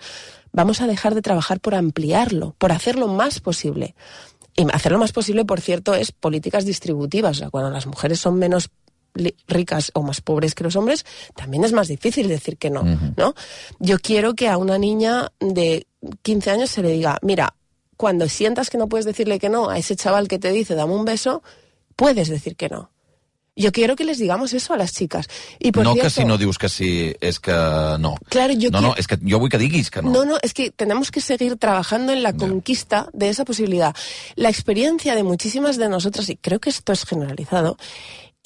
vamos 0.52 0.82
a 0.82 0.88
dejar 0.88 1.14
de 1.16 1.22
trabajar 1.22 1.60
por 1.60 1.76
ampliarlo, 1.76 2.56
por 2.58 2.72
hacerlo 2.72 3.08
más 3.08 3.40
posible. 3.40 3.96
Y 4.56 4.66
hacerlo 4.74 4.98
más 4.98 5.12
posible, 5.12 5.46
por 5.46 5.62
cierto, 5.62 5.94
es 5.94 6.12
políticas 6.12 6.66
distributivas. 6.66 7.38
O 7.38 7.40
sea, 7.40 7.50
cuando 7.52 7.70
las 7.70 7.86
mujeres 7.86 8.20
son 8.20 8.40
menos 8.40 8.72
ricas 9.48 9.92
o 9.94 10.04
más 10.04 10.22
pobres 10.22 10.56
que 10.56 10.64
los 10.64 10.76
hombres, 10.76 11.06
también 11.36 11.64
es 11.64 11.74
más 11.74 11.88
difícil 11.88 12.28
decir 12.28 12.58
que 12.58 12.70
no, 12.70 12.84
¿no? 13.18 13.34
Yo 13.80 14.00
quiero 14.00 14.34
que 14.34 14.48
a 14.48 14.58
una 14.58 14.78
niña 14.78 15.32
de 15.40 15.88
15 16.22 16.52
años 16.52 16.70
se 16.70 16.82
le 16.82 16.92
diga, 16.92 17.18
mira, 17.22 17.56
cuando 17.98 18.30
sientas 18.30 18.70
que 18.70 18.78
no 18.78 18.88
puedes 18.88 19.06
decirle 19.06 19.40
que 19.40 19.50
no 19.50 19.70
a 19.70 19.78
ese 19.78 19.96
chaval 19.96 20.28
que 20.28 20.40
te 20.40 20.52
dice 20.52 20.76
dame 20.76 20.94
un 20.94 21.06
beso, 21.06 21.44
puedes 21.96 22.30
decir 22.30 22.56
que 22.56 22.70
no. 22.70 22.92
Yo 23.58 23.72
quiero 23.72 23.96
que 23.96 24.06
les 24.06 24.20
digamos 24.20 24.54
eso 24.54 24.76
a 24.76 24.78
las 24.78 24.94
chicas. 24.94 25.28
Y 25.58 25.72
por 25.72 25.84
no 25.84 25.94
cierto, 25.94 26.06
que 26.06 26.22
si 26.22 26.26
no 26.26 26.38
dius 26.38 26.60
que 26.60 26.70
sí, 26.70 27.16
es 27.20 27.40
que 27.40 27.52
no. 27.52 28.16
Claro, 28.30 28.54
yo 28.54 28.70
no, 28.70 28.78
quiero... 28.78 28.94
no, 28.94 28.96
es 28.96 29.08
que 29.08 29.18
yo 29.22 29.40
voy 29.40 29.50
que 29.50 29.58
diguis 29.58 29.90
que 29.90 30.04
no. 30.04 30.12
No, 30.12 30.26
no, 30.26 30.38
es 30.44 30.54
que 30.54 30.70
tenemos 30.70 31.10
que 31.10 31.22
seguir 31.22 31.58
trabajando 31.58 32.14
en 32.14 32.22
la 32.22 32.30
yeah. 32.30 32.38
conquista 32.38 33.10
de 33.14 33.30
esa 33.30 33.46
posibilidad. 33.46 33.96
La 34.36 34.50
experiencia 34.50 35.16
de 35.16 35.24
muchísimas 35.24 35.78
de 35.78 35.90
nosotras, 35.90 36.30
y 36.30 36.38
creo 36.38 36.60
que 36.60 36.70
esto 36.70 36.94
es 36.94 37.04
generalizado, 37.04 37.78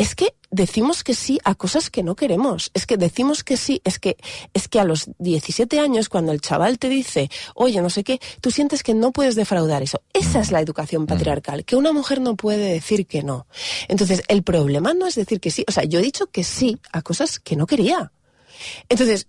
es 0.02 0.16
que 0.16 0.34
decimos 0.50 1.04
que 1.04 1.14
sí 1.14 1.38
a 1.44 1.54
cosas 1.54 1.92
que 1.92 2.02
no 2.02 2.16
queremos. 2.16 2.72
Es 2.74 2.88
que 2.88 2.98
decimos 2.98 3.44
que 3.44 3.56
sí, 3.56 3.82
es 3.84 4.00
que, 4.00 4.18
es 4.52 4.68
que 4.68 4.80
a 4.80 4.84
los 4.84 5.12
17 5.20 5.80
años, 5.80 6.10
cuando 6.10 6.32
el 6.32 6.42
chaval 6.42 6.80
te 6.80 6.90
dice, 6.90 7.30
oye, 7.54 7.84
no 7.84 7.92
sé 7.92 8.04
qué, 8.04 8.20
tú 8.42 8.50
sientes 8.50 8.82
que 8.82 8.96
no 8.96 9.12
puedes 9.12 9.36
defraudar 9.36 9.84
eso. 9.84 10.02
Esa 10.12 10.40
es 10.40 10.52
la 10.52 10.60
educación 10.60 11.06
patriarcal, 11.06 11.66
que 11.66 11.76
una 11.76 11.94
mujer 11.94 12.20
no 12.20 12.36
puede 12.36 12.74
decir 12.74 13.06
que 13.06 13.22
no. 13.22 13.46
Entonces, 13.90 14.24
el 14.28 14.42
problema 14.42 14.96
no 14.96 15.06
es 15.06 15.14
decir 15.14 15.40
que 15.40 15.52
sí. 15.52 15.64
O 15.68 15.72
sea, 15.72 15.84
yo 15.84 16.00
he 16.00 16.02
dicho 16.02 16.26
que 16.32 16.44
sí 16.44 16.80
a 16.92 17.04
cosas 17.04 17.40
que 17.40 17.56
no 17.56 17.68
quería. 17.68 18.12
Entonces, 18.90 19.26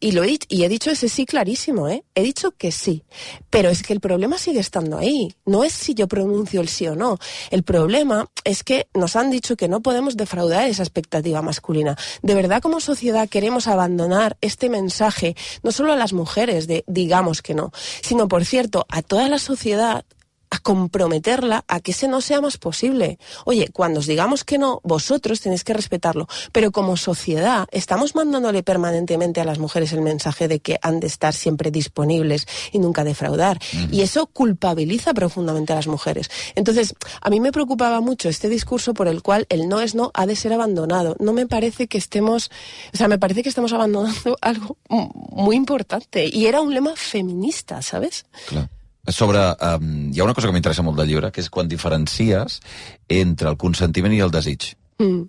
y 0.00 0.12
lo 0.12 0.24
he 0.24 0.26
dicho, 0.26 0.46
y 0.50 0.64
he 0.64 0.68
dicho 0.68 0.90
ese 0.90 1.08
sí 1.08 1.24
clarísimo, 1.24 1.88
¿eh? 1.88 2.04
He 2.14 2.22
dicho 2.22 2.52
que 2.52 2.72
sí. 2.72 3.04
Pero 3.50 3.70
es 3.70 3.82
que 3.82 3.92
el 3.92 4.00
problema 4.00 4.38
sigue 4.38 4.60
estando 4.60 4.98
ahí. 4.98 5.34
No 5.46 5.64
es 5.64 5.72
si 5.72 5.94
yo 5.94 6.08
pronuncio 6.08 6.60
el 6.60 6.68
sí 6.68 6.86
o 6.86 6.94
no. 6.94 7.18
El 7.50 7.62
problema 7.62 8.28
es 8.44 8.64
que 8.64 8.88
nos 8.94 9.16
han 9.16 9.30
dicho 9.30 9.56
que 9.56 9.68
no 9.68 9.80
podemos 9.80 10.16
defraudar 10.16 10.68
esa 10.68 10.82
expectativa 10.82 11.42
masculina. 11.42 11.96
De 12.22 12.34
verdad, 12.34 12.60
como 12.60 12.80
sociedad 12.80 13.28
queremos 13.28 13.66
abandonar 13.66 14.36
este 14.40 14.68
mensaje, 14.68 15.36
no 15.62 15.72
solo 15.72 15.92
a 15.92 15.96
las 15.96 16.12
mujeres 16.12 16.66
de 16.66 16.84
digamos 16.86 17.42
que 17.42 17.54
no, 17.54 17.72
sino, 18.02 18.28
por 18.28 18.44
cierto, 18.44 18.86
a 18.88 19.02
toda 19.02 19.28
la 19.28 19.38
sociedad 19.38 20.04
a 20.52 20.58
comprometerla 20.58 21.64
a 21.66 21.80
que 21.80 21.92
ese 21.92 22.08
no 22.08 22.20
sea 22.20 22.42
más 22.42 22.58
posible. 22.58 23.18
Oye, 23.46 23.68
cuando 23.72 24.00
os 24.00 24.06
digamos 24.06 24.44
que 24.44 24.58
no, 24.58 24.80
vosotros 24.84 25.40
tenéis 25.40 25.64
que 25.64 25.72
respetarlo. 25.72 26.28
Pero 26.52 26.70
como 26.72 26.98
sociedad, 26.98 27.66
estamos 27.72 28.14
mandándole 28.14 28.62
permanentemente 28.62 29.40
a 29.40 29.46
las 29.46 29.58
mujeres 29.58 29.94
el 29.94 30.02
mensaje 30.02 30.48
de 30.48 30.60
que 30.60 30.78
han 30.82 31.00
de 31.00 31.06
estar 31.06 31.32
siempre 31.32 31.70
disponibles 31.70 32.46
y 32.70 32.78
nunca 32.80 33.02
defraudar. 33.02 33.56
Uh 33.56 33.76
-huh. 33.76 33.88
Y 33.92 34.02
eso 34.02 34.26
culpabiliza 34.26 35.14
profundamente 35.14 35.72
a 35.72 35.76
las 35.76 35.86
mujeres. 35.86 36.30
Entonces, 36.54 36.94
a 37.22 37.30
mí 37.30 37.40
me 37.40 37.50
preocupaba 37.50 38.02
mucho 38.02 38.28
este 38.28 38.50
discurso 38.50 38.92
por 38.92 39.08
el 39.08 39.22
cual 39.22 39.46
el 39.48 39.70
no 39.70 39.80
es 39.80 39.94
no 39.94 40.10
ha 40.12 40.26
de 40.26 40.36
ser 40.36 40.52
abandonado. 40.52 41.16
No 41.18 41.32
me 41.32 41.46
parece 41.46 41.86
que 41.86 41.96
estemos, 41.96 42.50
o 42.92 42.96
sea, 42.98 43.08
me 43.08 43.18
parece 43.18 43.42
que 43.42 43.48
estamos 43.48 43.72
abandonando 43.72 44.36
algo 44.42 44.76
muy 44.90 45.56
importante. 45.56 46.28
Y 46.30 46.44
era 46.44 46.60
un 46.60 46.74
lema 46.74 46.92
feminista, 46.94 47.80
¿sabes? 47.80 48.26
Claro. 48.48 48.68
Sobre... 49.08 49.42
Um, 49.60 50.10
hi 50.12 50.20
ha 50.20 50.26
una 50.26 50.34
cosa 50.34 50.48
que 50.48 50.54
m'interessa 50.54 50.84
molt 50.86 50.98
del 51.00 51.10
llibre, 51.10 51.32
que 51.34 51.42
és 51.42 51.50
quan 51.50 51.70
diferencies 51.70 52.60
entre 53.08 53.50
el 53.50 53.58
consentiment 53.58 54.14
i 54.14 54.22
el 54.24 54.34
desig. 54.34 54.72
Mm. 55.02 55.24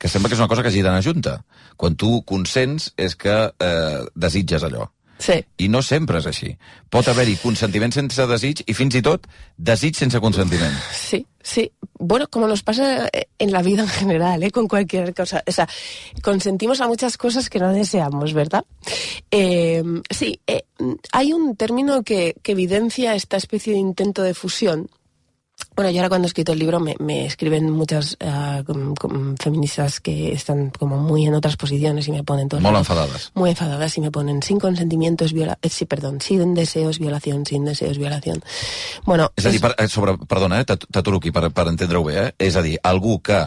Que 0.00 0.10
sembla 0.10 0.30
que 0.30 0.38
és 0.38 0.42
una 0.42 0.50
cosa 0.50 0.64
que 0.64 0.72
hagi 0.72 0.82
d'anar 0.82 1.04
junta. 1.04 1.36
Quan 1.76 1.96
tu 1.98 2.22
consents 2.26 2.90
és 2.96 3.14
que 3.18 3.36
eh, 3.52 4.02
desitges 4.16 4.64
allò. 4.66 4.88
Sí. 5.22 5.38
I 5.62 5.68
no 5.70 5.82
sempre 5.86 6.18
és 6.18 6.26
així. 6.26 6.50
Pot 6.90 7.06
haver-hi 7.06 7.36
consentiment 7.38 7.94
sense 7.94 8.24
desig 8.26 8.64
i 8.66 8.74
fins 8.74 8.96
i 8.98 9.02
tot 9.06 9.28
desig 9.56 9.94
sense 9.94 10.18
consentiment. 10.24 10.74
Sí, 10.96 11.22
sí. 11.38 11.68
Bueno, 11.98 12.26
como 12.26 12.48
nos 12.48 12.64
pasa 12.64 13.08
en 13.38 13.52
la 13.52 13.62
vida 13.62 13.82
en 13.82 13.88
general, 13.88 14.42
¿eh? 14.42 14.50
con 14.50 14.66
cualquier 14.66 15.14
cosa. 15.14 15.44
O 15.46 15.52
sea, 15.52 15.68
consentimos 16.22 16.80
a 16.80 16.88
muchas 16.88 17.16
cosas 17.16 17.48
que 17.48 17.60
no 17.60 17.72
deseamos, 17.72 18.34
¿verdad? 18.34 18.64
Eh, 19.30 19.84
sí, 20.10 20.40
eh, 20.48 20.64
hay 21.12 21.32
un 21.32 21.54
término 21.54 22.02
que, 22.02 22.34
que 22.42 22.52
evidencia 22.52 23.14
esta 23.14 23.36
especie 23.36 23.74
de 23.74 23.78
intento 23.78 24.22
de 24.22 24.34
fusión 24.34 24.90
bueno, 25.74 25.90
yo 25.90 25.98
ahora 25.98 26.08
cuando 26.08 26.26
he 26.26 26.30
escrito 26.30 26.52
el 26.52 26.58
libro 26.58 26.80
me, 26.80 26.96
me 26.98 27.26
escriben 27.26 27.70
muchas 27.70 28.16
uh, 28.20 28.64
com, 28.64 28.94
com 28.94 29.36
feministas 29.36 30.00
que 30.00 30.32
están 30.32 30.70
como 30.70 30.98
muy 30.98 31.26
en 31.26 31.34
otras 31.34 31.56
posiciones 31.56 32.08
y 32.08 32.12
me 32.12 32.22
ponen 32.24 32.48
todas... 32.48 32.62
Muy 32.62 32.76
enfadadas. 32.76 33.30
Muy 33.34 33.50
enfadadas 33.50 33.96
y 33.98 34.00
me 34.00 34.10
ponen 34.10 34.42
sin 34.42 34.58
consentimiento 34.58 35.24
es 35.24 35.32
viola... 35.32 35.58
Eh, 35.62 35.68
sí, 35.68 35.84
perdón, 35.84 36.20
sin 36.20 36.54
deseos 36.54 36.98
violación, 36.98 37.46
sin 37.46 37.64
deseos 37.64 37.98
violación. 37.98 38.42
Bueno... 39.04 39.30
És 39.36 39.46
a 39.46 39.50
dir, 39.50 39.60
per, 39.60 39.74
sobre, 39.88 40.16
perdona, 40.28 40.60
eh, 40.60 40.66
t'aturo 40.66 41.18
aquí 41.22 41.32
per, 41.32 41.48
per 41.54 41.68
entendre-ho 41.70 42.04
bé, 42.04 42.18
eh? 42.26 42.28
és 42.48 42.56
a 42.56 42.62
dir, 42.62 42.76
algú 42.82 43.20
que 43.24 43.46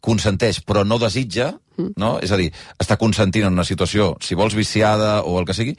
consenteix 0.00 0.62
però 0.64 0.84
no 0.86 1.00
desitja, 1.02 1.56
no? 1.96 2.18
És 2.22 2.32
a 2.32 2.36
dir, 2.36 2.50
està 2.78 2.96
consentint 2.96 3.46
en 3.46 3.52
una 3.52 3.64
situació, 3.64 4.16
si 4.20 4.34
vols 4.34 4.54
viciada 4.54 5.22
o 5.22 5.38
el 5.40 5.46
que 5.46 5.54
sigui, 5.54 5.76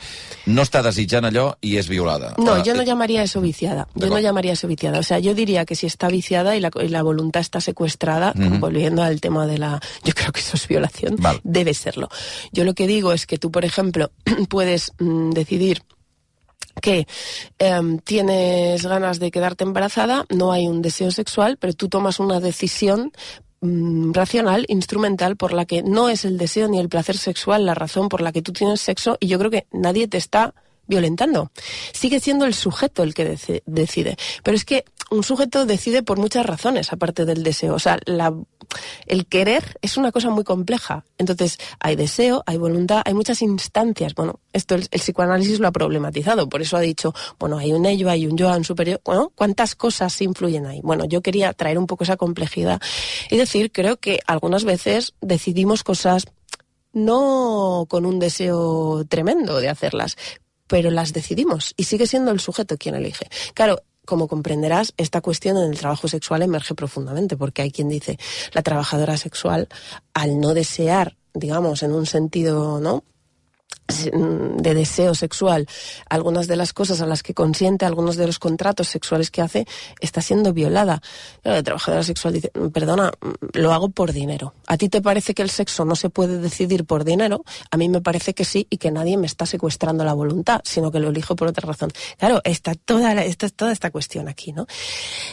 no 0.47 0.63
està 0.63 0.81
desitjant 0.85 1.25
allò 1.25 1.49
i 1.61 1.77
és 1.77 1.87
violada. 1.89 2.33
No, 2.37 2.57
Uh, 2.57 2.63
yo 2.63 2.73
no 2.73 2.83
llamaría 2.83 3.23
eso 3.23 3.41
viciada. 3.41 3.87
Yo 3.95 4.07
no 4.07 4.19
llamaría 4.19 4.53
eso 4.53 4.67
viciada. 4.67 4.99
O 4.99 5.03
sea, 5.03 5.19
yo 5.19 5.35
diría 5.35 5.65
que 5.65 5.75
si 5.75 5.85
está 5.85 6.07
viciada 6.07 6.55
y 6.55 6.59
la, 6.59 6.71
y 6.81 6.87
la 6.87 7.03
voluntad 7.03 7.41
está 7.41 7.61
secuestrada, 7.61 8.33
Ujú. 8.35 8.59
volviendo 8.59 9.03
al 9.03 9.21
tema 9.21 9.45
de 9.45 9.57
la... 9.57 9.79
Yo 10.03 10.13
creo 10.13 10.31
que 10.31 10.39
eso 10.39 10.55
es 10.55 10.67
violación. 10.67 11.15
Vale. 11.19 11.39
Debe 11.43 11.73
serlo. 11.73 12.09
Yo 12.51 12.63
lo 12.63 12.73
que 12.73 12.87
digo 12.87 13.13
es 13.13 13.25
que 13.27 13.37
tú, 13.37 13.51
por 13.51 13.65
ejemplo, 13.65 14.11
puedes 14.49 14.93
mm, 14.99 15.31
decidir 15.31 15.83
que 16.81 17.07
em, 17.57 17.99
tienes 17.99 18.85
ganas 18.85 19.19
de 19.19 19.31
quedarte 19.31 19.63
embarazada, 19.63 20.25
no 20.29 20.51
hay 20.51 20.67
un 20.67 20.81
deseo 20.81 21.11
sexual, 21.11 21.57
pero 21.59 21.73
tú 21.73 21.89
tomas 21.89 22.19
una 22.19 22.39
decisión 22.39 23.11
mm, 23.61 24.11
racional, 24.13 24.65
instrumental, 24.67 25.35
por 25.37 25.53
la 25.53 25.65
que 25.65 25.83
no 25.83 26.09
es 26.09 26.25
el 26.25 26.37
deseo 26.37 26.67
ni 26.67 26.79
el 26.79 26.89
placer 26.89 27.17
sexual 27.17 27.65
la 27.65 27.73
razón 27.73 28.09
por 28.09 28.21
la 28.21 28.31
que 28.31 28.41
tú 28.41 28.53
tienes 28.53 28.81
sexo 28.81 29.17
y 29.19 29.27
yo 29.27 29.37
creo 29.39 29.51
que 29.51 29.67
nadie 29.71 30.07
te 30.07 30.17
está 30.17 30.53
violentando. 30.87 31.51
Sigue 31.93 32.19
siendo 32.21 32.45
el 32.45 32.53
sujeto 32.53 33.03
el 33.03 33.13
que 33.13 33.33
deci- 33.33 33.61
decide. 33.65 34.15
Pero 34.43 34.55
es 34.55 34.63
que 34.63 34.85
un 35.09 35.23
sujeto 35.23 35.65
decide 35.65 36.03
por 36.03 36.17
muchas 36.17 36.45
razones, 36.45 36.91
aparte 36.91 37.25
del 37.25 37.43
deseo. 37.43 37.75
O 37.75 37.79
sea, 37.79 37.99
el 39.05 39.25
querer 39.27 39.77
es 39.81 39.97
una 39.97 40.11
cosa 40.11 40.29
muy 40.29 40.43
compleja. 40.43 41.05
Entonces, 41.17 41.57
hay 41.79 41.95
deseo, 41.95 42.43
hay 42.45 42.57
voluntad, 42.57 43.01
hay 43.05 43.13
muchas 43.13 43.41
instancias. 43.41 44.15
Bueno, 44.15 44.39
esto 44.53 44.75
el, 44.75 44.87
el 44.91 44.99
psicoanálisis 44.99 45.59
lo 45.59 45.67
ha 45.67 45.71
problematizado. 45.71 46.49
Por 46.49 46.61
eso 46.61 46.77
ha 46.77 46.81
dicho, 46.81 47.13
bueno, 47.39 47.57
hay 47.57 47.73
un 47.73 47.85
ello, 47.85 48.09
hay 48.09 48.27
un 48.27 48.37
yo, 48.37 48.49
hay 48.49 48.57
un 48.57 48.65
superior. 48.65 49.01
Bueno, 49.05 49.31
¿cuántas 49.35 49.75
cosas 49.75 50.19
influyen 50.21 50.65
ahí? 50.65 50.81
Bueno, 50.83 51.05
yo 51.05 51.21
quería 51.21 51.53
traer 51.53 51.77
un 51.77 51.87
poco 51.87 52.03
esa 52.03 52.17
complejidad 52.17 52.81
y 53.29 53.37
decir, 53.37 53.71
creo 53.71 53.97
que 53.97 54.19
algunas 54.27 54.65
veces 54.65 55.13
decidimos 55.21 55.83
cosas 55.83 56.25
no 56.93 57.85
con 57.87 58.05
un 58.05 58.19
deseo 58.19 59.05
tremendo 59.07 59.59
de 59.59 59.69
hacerlas, 59.69 60.17
pero 60.67 60.91
las 60.91 61.13
decidimos 61.13 61.73
y 61.77 61.85
sigue 61.85 62.07
siendo 62.07 62.31
el 62.31 62.39
sujeto 62.39 62.77
quien 62.77 62.95
elige. 62.95 63.29
Claro, 63.53 63.81
como 64.07 64.27
comprenderás, 64.27 64.93
esta 64.97 65.21
cuestión 65.21 65.57
en 65.57 65.69
el 65.69 65.77
trabajo 65.77 66.07
sexual 66.07 66.41
emerge 66.41 66.73
profundamente, 66.73 67.37
porque 67.37 67.61
hay 67.61 67.71
quien 67.71 67.89
dice, 67.89 68.17
la 68.53 68.63
trabajadora 68.63 69.17
sexual, 69.17 69.67
al 70.15 70.39
no 70.39 70.55
desear, 70.55 71.17
digamos, 71.35 71.83
en 71.83 71.91
un 71.91 72.07
sentido, 72.07 72.79
¿no? 72.79 73.03
Mm, 73.87 74.57
de 74.57 74.73
deseo 74.73 75.15
sexual, 75.15 75.65
algunas 76.09 76.47
de 76.47 76.57
las 76.57 76.73
cosas 76.73 76.99
a 76.99 77.05
las 77.05 77.23
que 77.23 77.33
consiente, 77.33 77.85
algunos 77.85 78.17
de 78.17 78.27
los 78.27 78.37
contratos 78.37 78.89
sexuales 78.89 79.31
que 79.31 79.41
hace, 79.41 79.65
está 80.01 80.21
siendo 80.21 80.51
violada. 80.51 81.01
La 81.43 81.63
trabajadora 81.63 82.03
sexual 82.03 82.33
dice, 82.33 82.51
mm, 82.53 82.67
perdona, 82.67 83.11
mm, 83.21 83.59
lo 83.59 83.73
hago 83.73 83.89
por 83.89 84.11
dinero. 84.11 84.53
¿A 84.67 84.77
ti 84.77 84.89
te 84.89 85.01
parece 85.01 85.33
que 85.33 85.41
el 85.41 85.49
sexo 85.49 85.85
no 85.85 85.95
se 85.95 86.09
puede 86.09 86.39
decidir 86.39 86.83
por 86.83 87.05
dinero? 87.05 87.45
A 87.71 87.77
mí 87.77 87.87
me 87.87 88.01
parece 88.01 88.33
que 88.33 88.43
sí 88.43 88.67
y 88.69 88.77
que 88.77 88.91
nadie 88.91 89.15
me 89.15 89.25
está 89.25 89.45
secuestrando 89.45 90.03
la 90.03 90.13
voluntad, 90.13 90.59
sino 90.65 90.91
que 90.91 90.99
lo 90.99 91.09
elijo 91.09 91.37
por 91.37 91.47
otra 91.47 91.65
razón. 91.65 91.91
Claro, 92.17 92.41
está 92.43 92.75
toda, 92.75 93.13
está 93.23 93.49
toda 93.49 93.71
esta 93.71 93.89
cuestión 93.89 94.27
aquí, 94.27 94.51
¿no? 94.51 94.67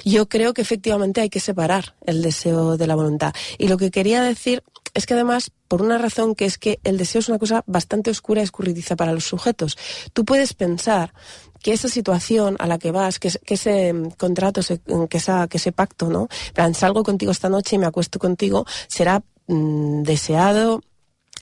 Yo 0.04 0.28
creo 0.28 0.54
que 0.54 0.62
efectivamente 0.62 1.20
hay 1.20 1.28
que 1.28 1.40
separar 1.40 1.96
el 2.06 2.22
deseo 2.22 2.76
de 2.76 2.86
la 2.86 2.94
voluntad. 2.94 3.34
Y 3.58 3.66
lo 3.66 3.78
que 3.78 3.90
quería 3.90 4.22
decir 4.22 4.62
es 4.94 5.06
que 5.06 5.14
además, 5.14 5.50
por 5.68 5.82
una 5.82 5.98
razón 5.98 6.34
que 6.34 6.44
es 6.44 6.56
que 6.56 6.78
el 6.84 6.96
deseo 6.96 7.18
es 7.18 7.28
una 7.28 7.38
cosa 7.38 7.64
bastante 7.66 8.10
oscura 8.10 8.40
y 8.40 8.44
escurridiza 8.44 8.96
para 8.96 9.12
los 9.12 9.24
sujetos. 9.24 9.76
Tú 10.12 10.24
puedes 10.24 10.54
pensar 10.54 11.12
que 11.60 11.72
esa 11.72 11.88
situación 11.88 12.56
a 12.60 12.66
la 12.66 12.78
que 12.78 12.92
vas, 12.92 13.18
que, 13.18 13.32
ese 13.46 13.94
contrato, 14.16 14.60
que, 14.62 14.78
que 15.08 15.56
ese 15.56 15.72
pacto, 15.72 16.08
¿no? 16.08 16.28
Plan, 16.52 16.74
salgo 16.74 17.02
contigo 17.02 17.32
esta 17.32 17.48
noche 17.48 17.76
y 17.76 17.78
me 17.78 17.86
acuesto 17.86 18.18
contigo, 18.18 18.66
será 18.86 19.22
mm, 19.48 20.02
deseado 20.02 20.80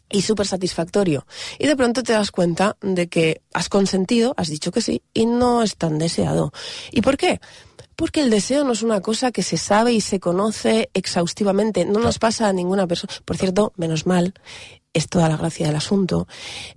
y 0.09 0.23
súper 0.23 0.47
satisfactorio. 0.47 1.27
Y 1.59 1.67
de 1.67 1.77
pronto 1.77 2.03
te 2.03 2.13
das 2.13 2.31
cuenta 2.31 2.77
de 2.81 3.09
que 3.09 3.43
has 3.53 3.69
consentido, 3.69 4.35
has 4.37 4.49
dicho 4.49 4.71
que 4.71 4.81
sí, 4.81 5.03
y 5.13 5.27
no 5.27 5.63
es 5.63 5.77
tan 5.77 5.99
deseado. 5.99 6.53
¿Y 6.91 7.01
por 7.01 7.17
qué? 7.17 7.41
Porque 8.03 8.21
el 8.21 8.31
deseo 8.31 8.65
no 8.65 8.73
es 8.73 8.83
una 8.83 9.01
cosa 9.01 9.31
que 9.31 9.45
se 9.45 9.57
sabe 9.57 9.93
y 9.93 10.01
se 10.01 10.19
conoce 10.19 10.91
exhaustivamente. 10.93 11.85
No 11.85 12.01
nos 12.01 12.19
pasa 12.19 12.49
a 12.49 12.53
ninguna 12.53 12.89
persona. 12.89 13.13
Por 13.25 13.37
cierto, 13.37 13.73
menos 13.77 14.07
mal, 14.07 14.35
es 14.93 15.07
toda 15.07 15.29
la 15.29 15.37
gracia 15.37 15.69
del 15.69 15.77
asunto. 15.77 16.27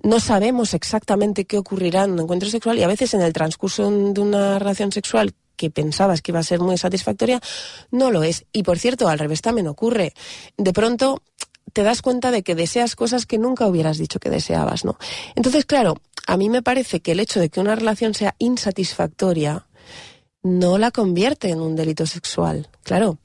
No 0.04 0.20
sabemos 0.20 0.76
exactamente 0.76 1.46
qué 1.46 1.58
ocurrirá 1.58 2.04
en 2.04 2.12
un 2.12 2.20
encuentro 2.20 2.48
sexual 2.48 2.78
y 2.78 2.84
a 2.84 2.88
veces 2.88 3.16
en 3.16 3.22
el 3.22 3.34
transcurso 3.34 3.90
de 3.90 4.22
una 4.22 4.60
relación 4.60 4.92
sexual 4.92 5.34
que 5.56 5.72
pensabas 5.72 6.22
que 6.22 6.30
iba 6.30 6.42
a 6.42 6.44
ser 6.44 6.60
muy 6.60 6.78
satisfactoria, 6.78 7.42
no 7.90 8.12
lo 8.12 8.22
es. 8.22 8.46
Y 8.52 8.62
por 8.62 8.78
cierto, 8.78 9.08
al 9.08 9.18
revés 9.18 9.42
también 9.42 9.66
ocurre. 9.66 10.14
De 10.58 10.74
pronto 10.74 11.24
te 11.74 11.82
das 11.82 12.04
cuenta 12.04 12.30
de 12.30 12.44
que 12.44 12.54
deseas 12.54 12.96
cosas 12.96 13.26
que 13.26 13.40
nunca 13.40 13.66
hubieras 13.66 13.98
dicho 13.98 14.20
que 14.20 14.30
deseabas, 14.30 14.86
¿no? 14.86 15.00
Entonces, 15.34 15.66
claro, 15.66 15.96
a 16.28 16.38
mí 16.38 16.50
me 16.50 16.62
parece 16.62 17.00
que 17.00 17.14
el 17.14 17.20
hecho 17.20 17.40
de 17.40 17.50
que 17.50 17.62
una 17.62 17.74
relación 17.74 18.14
sea 18.14 18.36
insatisfactoria 18.38 19.66
no 20.46 20.78
la 20.78 20.92
convierte 20.92 21.50
en 21.50 21.60
un 21.60 21.76
delito 21.76 22.06
sexual. 22.06 22.68
Claro. 22.84 23.18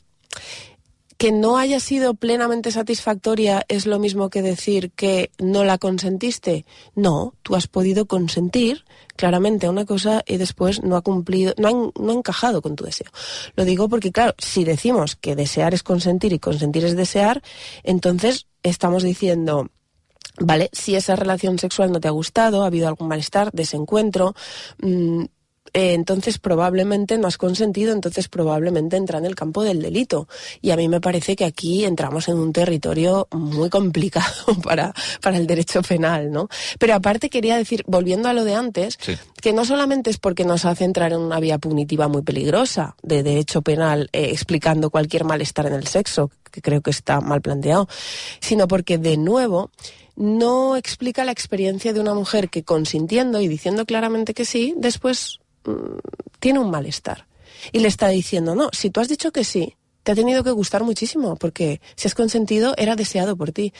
Que 1.18 1.32
no 1.32 1.58
haya 1.58 1.78
sido 1.78 2.14
plenamente 2.14 2.72
satisfactoria 2.72 3.62
es 3.68 3.84
lo 3.84 3.98
mismo 3.98 4.30
que 4.30 4.40
decir 4.40 4.90
que 4.92 5.30
no 5.38 5.64
la 5.64 5.76
consentiste. 5.76 6.64
No, 6.94 7.34
tú 7.42 7.56
has 7.56 7.66
podido 7.66 8.06
consentir 8.06 8.86
claramente 9.16 9.68
una 9.68 9.84
cosa 9.84 10.22
y 10.26 10.38
después 10.38 10.82
no 10.82 10.96
ha 10.96 11.02
cumplido, 11.02 11.52
no 11.58 11.68
ha, 11.68 12.00
no 12.02 12.10
ha 12.10 12.14
encajado 12.14 12.62
con 12.62 12.74
tu 12.74 12.84
deseo. 12.84 13.10
Lo 13.54 13.66
digo 13.66 13.90
porque, 13.90 14.12
claro, 14.12 14.34
si 14.38 14.64
decimos 14.64 15.14
que 15.14 15.36
desear 15.36 15.74
es 15.74 15.82
consentir 15.82 16.32
y 16.32 16.38
consentir 16.38 16.86
es 16.86 16.96
desear, 16.96 17.42
entonces 17.82 18.46
estamos 18.62 19.02
diciendo, 19.02 19.68
Vale, 20.38 20.70
si 20.72 20.94
esa 20.94 21.16
relación 21.16 21.58
sexual 21.58 21.92
no 21.92 22.00
te 22.00 22.08
ha 22.08 22.12
gustado, 22.12 22.62
ha 22.62 22.66
habido 22.66 22.88
algún 22.88 23.08
malestar, 23.08 23.50
desencuentro, 23.52 24.34
mmm, 24.78 25.24
eh, 25.72 25.94
entonces 25.94 26.38
probablemente 26.38 27.16
no 27.18 27.28
has 27.28 27.38
consentido, 27.38 27.92
entonces 27.92 28.28
probablemente 28.28 28.96
entra 28.96 29.18
en 29.18 29.26
el 29.26 29.34
campo 29.34 29.62
del 29.62 29.80
delito. 29.80 30.28
Y 30.60 30.70
a 30.70 30.76
mí 30.76 30.88
me 30.88 31.00
parece 31.00 31.36
que 31.36 31.44
aquí 31.44 31.84
entramos 31.84 32.28
en 32.28 32.38
un 32.38 32.52
territorio 32.52 33.28
muy 33.30 33.70
complicado 33.70 34.46
para, 34.62 34.92
para 35.20 35.36
el 35.36 35.46
derecho 35.46 35.82
penal, 35.82 36.30
¿no? 36.30 36.48
Pero 36.78 36.94
aparte 36.94 37.30
quería 37.30 37.56
decir, 37.56 37.84
volviendo 37.86 38.28
a 38.28 38.32
lo 38.32 38.44
de 38.44 38.54
antes, 38.54 38.98
que 39.40 39.52
no 39.52 39.64
solamente 39.64 40.10
es 40.10 40.18
porque 40.18 40.44
nos 40.44 40.64
hace 40.64 40.84
entrar 40.84 41.12
en 41.12 41.20
una 41.20 41.40
vía 41.40 41.58
punitiva 41.58 42.08
muy 42.08 42.22
peligrosa 42.22 42.96
de 43.02 43.22
derecho 43.22 43.62
penal 43.62 44.08
eh, 44.12 44.30
explicando 44.30 44.90
cualquier 44.90 45.24
malestar 45.24 45.66
en 45.66 45.74
el 45.74 45.86
sexo, 45.86 46.30
que 46.50 46.62
creo 46.62 46.80
que 46.80 46.90
está 46.90 47.20
mal 47.20 47.40
planteado, 47.40 47.88
sino 48.40 48.66
porque 48.66 48.98
de 48.98 49.16
nuevo 49.16 49.70
no 50.16 50.76
explica 50.76 51.24
la 51.24 51.32
experiencia 51.32 51.92
de 51.92 52.00
una 52.00 52.14
mujer 52.14 52.50
que 52.50 52.62
consintiendo 52.62 53.40
y 53.40 53.48
diciendo 53.48 53.86
claramente 53.86 54.34
que 54.34 54.44
sí, 54.44 54.74
después 54.76 55.39
tiene 56.38 56.58
un 56.58 56.70
malestar. 56.70 57.26
Y 57.72 57.80
le 57.80 57.88
está 57.88 58.08
diciendo, 58.08 58.54
no, 58.54 58.70
si 58.72 58.90
tú 58.90 59.00
has 59.00 59.08
dicho 59.08 59.32
que 59.32 59.44
sí, 59.44 59.76
te 60.02 60.12
ha 60.12 60.14
tenido 60.14 60.42
que 60.42 60.50
gustar 60.50 60.82
muchísimo, 60.84 61.36
porque 61.36 61.80
si 61.96 62.08
has 62.08 62.14
consentido, 62.14 62.74
era 62.76 62.96
deseado 62.96 63.36
por 63.36 63.52
ti. 63.52 63.72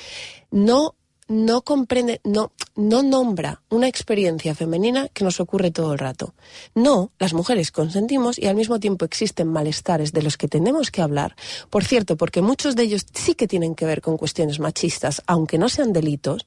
No, 0.50 0.94
no 1.28 1.62
comprende, 1.62 2.20
no, 2.24 2.52
no 2.74 3.02
nombra 3.02 3.62
una 3.70 3.88
experiencia 3.88 4.54
femenina 4.54 5.08
que 5.08 5.24
nos 5.24 5.40
ocurre 5.40 5.70
todo 5.70 5.92
el 5.92 5.98
rato. 5.98 6.34
No, 6.74 7.12
las 7.18 7.34
mujeres 7.34 7.70
consentimos 7.70 8.38
y 8.38 8.46
al 8.48 8.56
mismo 8.56 8.80
tiempo 8.80 9.04
existen 9.04 9.48
malestares 9.48 10.12
de 10.12 10.22
los 10.22 10.36
que 10.36 10.48
tenemos 10.48 10.90
que 10.90 11.02
hablar. 11.02 11.36
Por 11.70 11.84
cierto, 11.84 12.16
porque 12.16 12.42
muchos 12.42 12.76
de 12.76 12.82
ellos 12.82 13.06
sí 13.14 13.34
que 13.34 13.46
tienen 13.46 13.74
que 13.74 13.86
ver 13.86 14.02
con 14.02 14.18
cuestiones 14.18 14.58
machistas, 14.58 15.22
aunque 15.26 15.56
no 15.56 15.68
sean 15.68 15.92
delitos, 15.92 16.46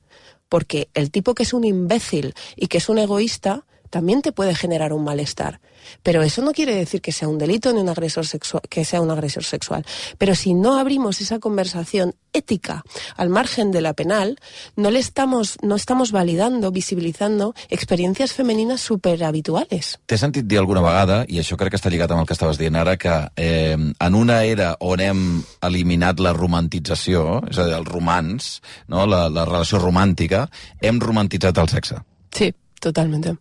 porque 0.50 0.90
el 0.94 1.12
tipo 1.12 1.34
que 1.34 1.44
es 1.44 1.54
un 1.54 1.64
imbécil 1.64 2.34
y 2.56 2.68
que 2.68 2.78
es 2.78 2.90
un 2.90 3.00
egoísta, 3.00 3.66
también 3.94 4.24
te 4.24 4.32
puede 4.32 4.56
generar 4.56 4.92
un 4.92 5.04
malestar. 5.04 5.62
Pero 6.02 6.24
eso 6.24 6.42
no 6.42 6.52
quiere 6.52 6.74
decir 6.74 7.00
que 7.00 7.12
sea 7.12 7.28
un 7.28 7.38
delito 7.38 7.72
ni 7.72 7.80
un 7.80 7.90
agresor 7.90 8.26
sexual, 8.26 8.64
que 8.68 8.86
sea 8.86 9.02
un 9.02 9.12
agresor 9.12 9.44
sexual. 9.44 9.86
Pero 10.18 10.34
si 10.34 10.56
no 10.56 10.80
abrimos 10.80 11.22
esa 11.22 11.38
conversación 11.38 12.16
ética 12.34 12.82
al 13.16 13.30
margen 13.30 13.70
de 13.70 13.82
la 13.82 13.94
penal, 13.94 14.40
no 14.76 14.90
le 14.90 14.98
estamos, 14.98 15.58
no 15.62 15.76
estamos 15.76 16.12
validando, 16.12 16.72
visibilitzando 16.72 17.54
experiencias 17.70 18.34
femeninas 18.34 18.82
súper 18.82 19.24
habituales. 19.24 20.00
T'he 20.08 20.18
sentit 20.18 20.50
dir 20.50 20.58
alguna 20.58 20.82
vegada, 20.82 21.20
i 21.30 21.38
això 21.38 21.54
crec 21.54 21.76
que 21.76 21.78
està 21.78 21.94
lligat 21.94 22.10
amb 22.10 22.24
el 22.24 22.32
que 22.32 22.34
estaves 22.34 22.58
dient 22.58 22.80
ara, 22.82 22.98
que 22.98 23.14
eh, 23.38 23.78
en 23.78 24.18
una 24.18 24.42
era 24.50 24.72
on 24.82 25.06
hem 25.06 25.22
eliminat 25.62 26.18
la 26.18 26.34
romantització, 26.34 27.44
és 27.46 27.62
a 27.62 27.70
dir, 27.70 27.78
el 27.78 27.86
romans, 27.86 28.58
no? 28.90 29.06
la, 29.06 29.28
la 29.30 29.46
relació 29.46 29.78
romàntica, 29.86 30.48
hem 30.82 30.98
romantitzat 30.98 31.62
el 31.62 31.70
sexe. 31.78 32.02
Sí. 32.34 32.50
Totalmente. 32.84 33.38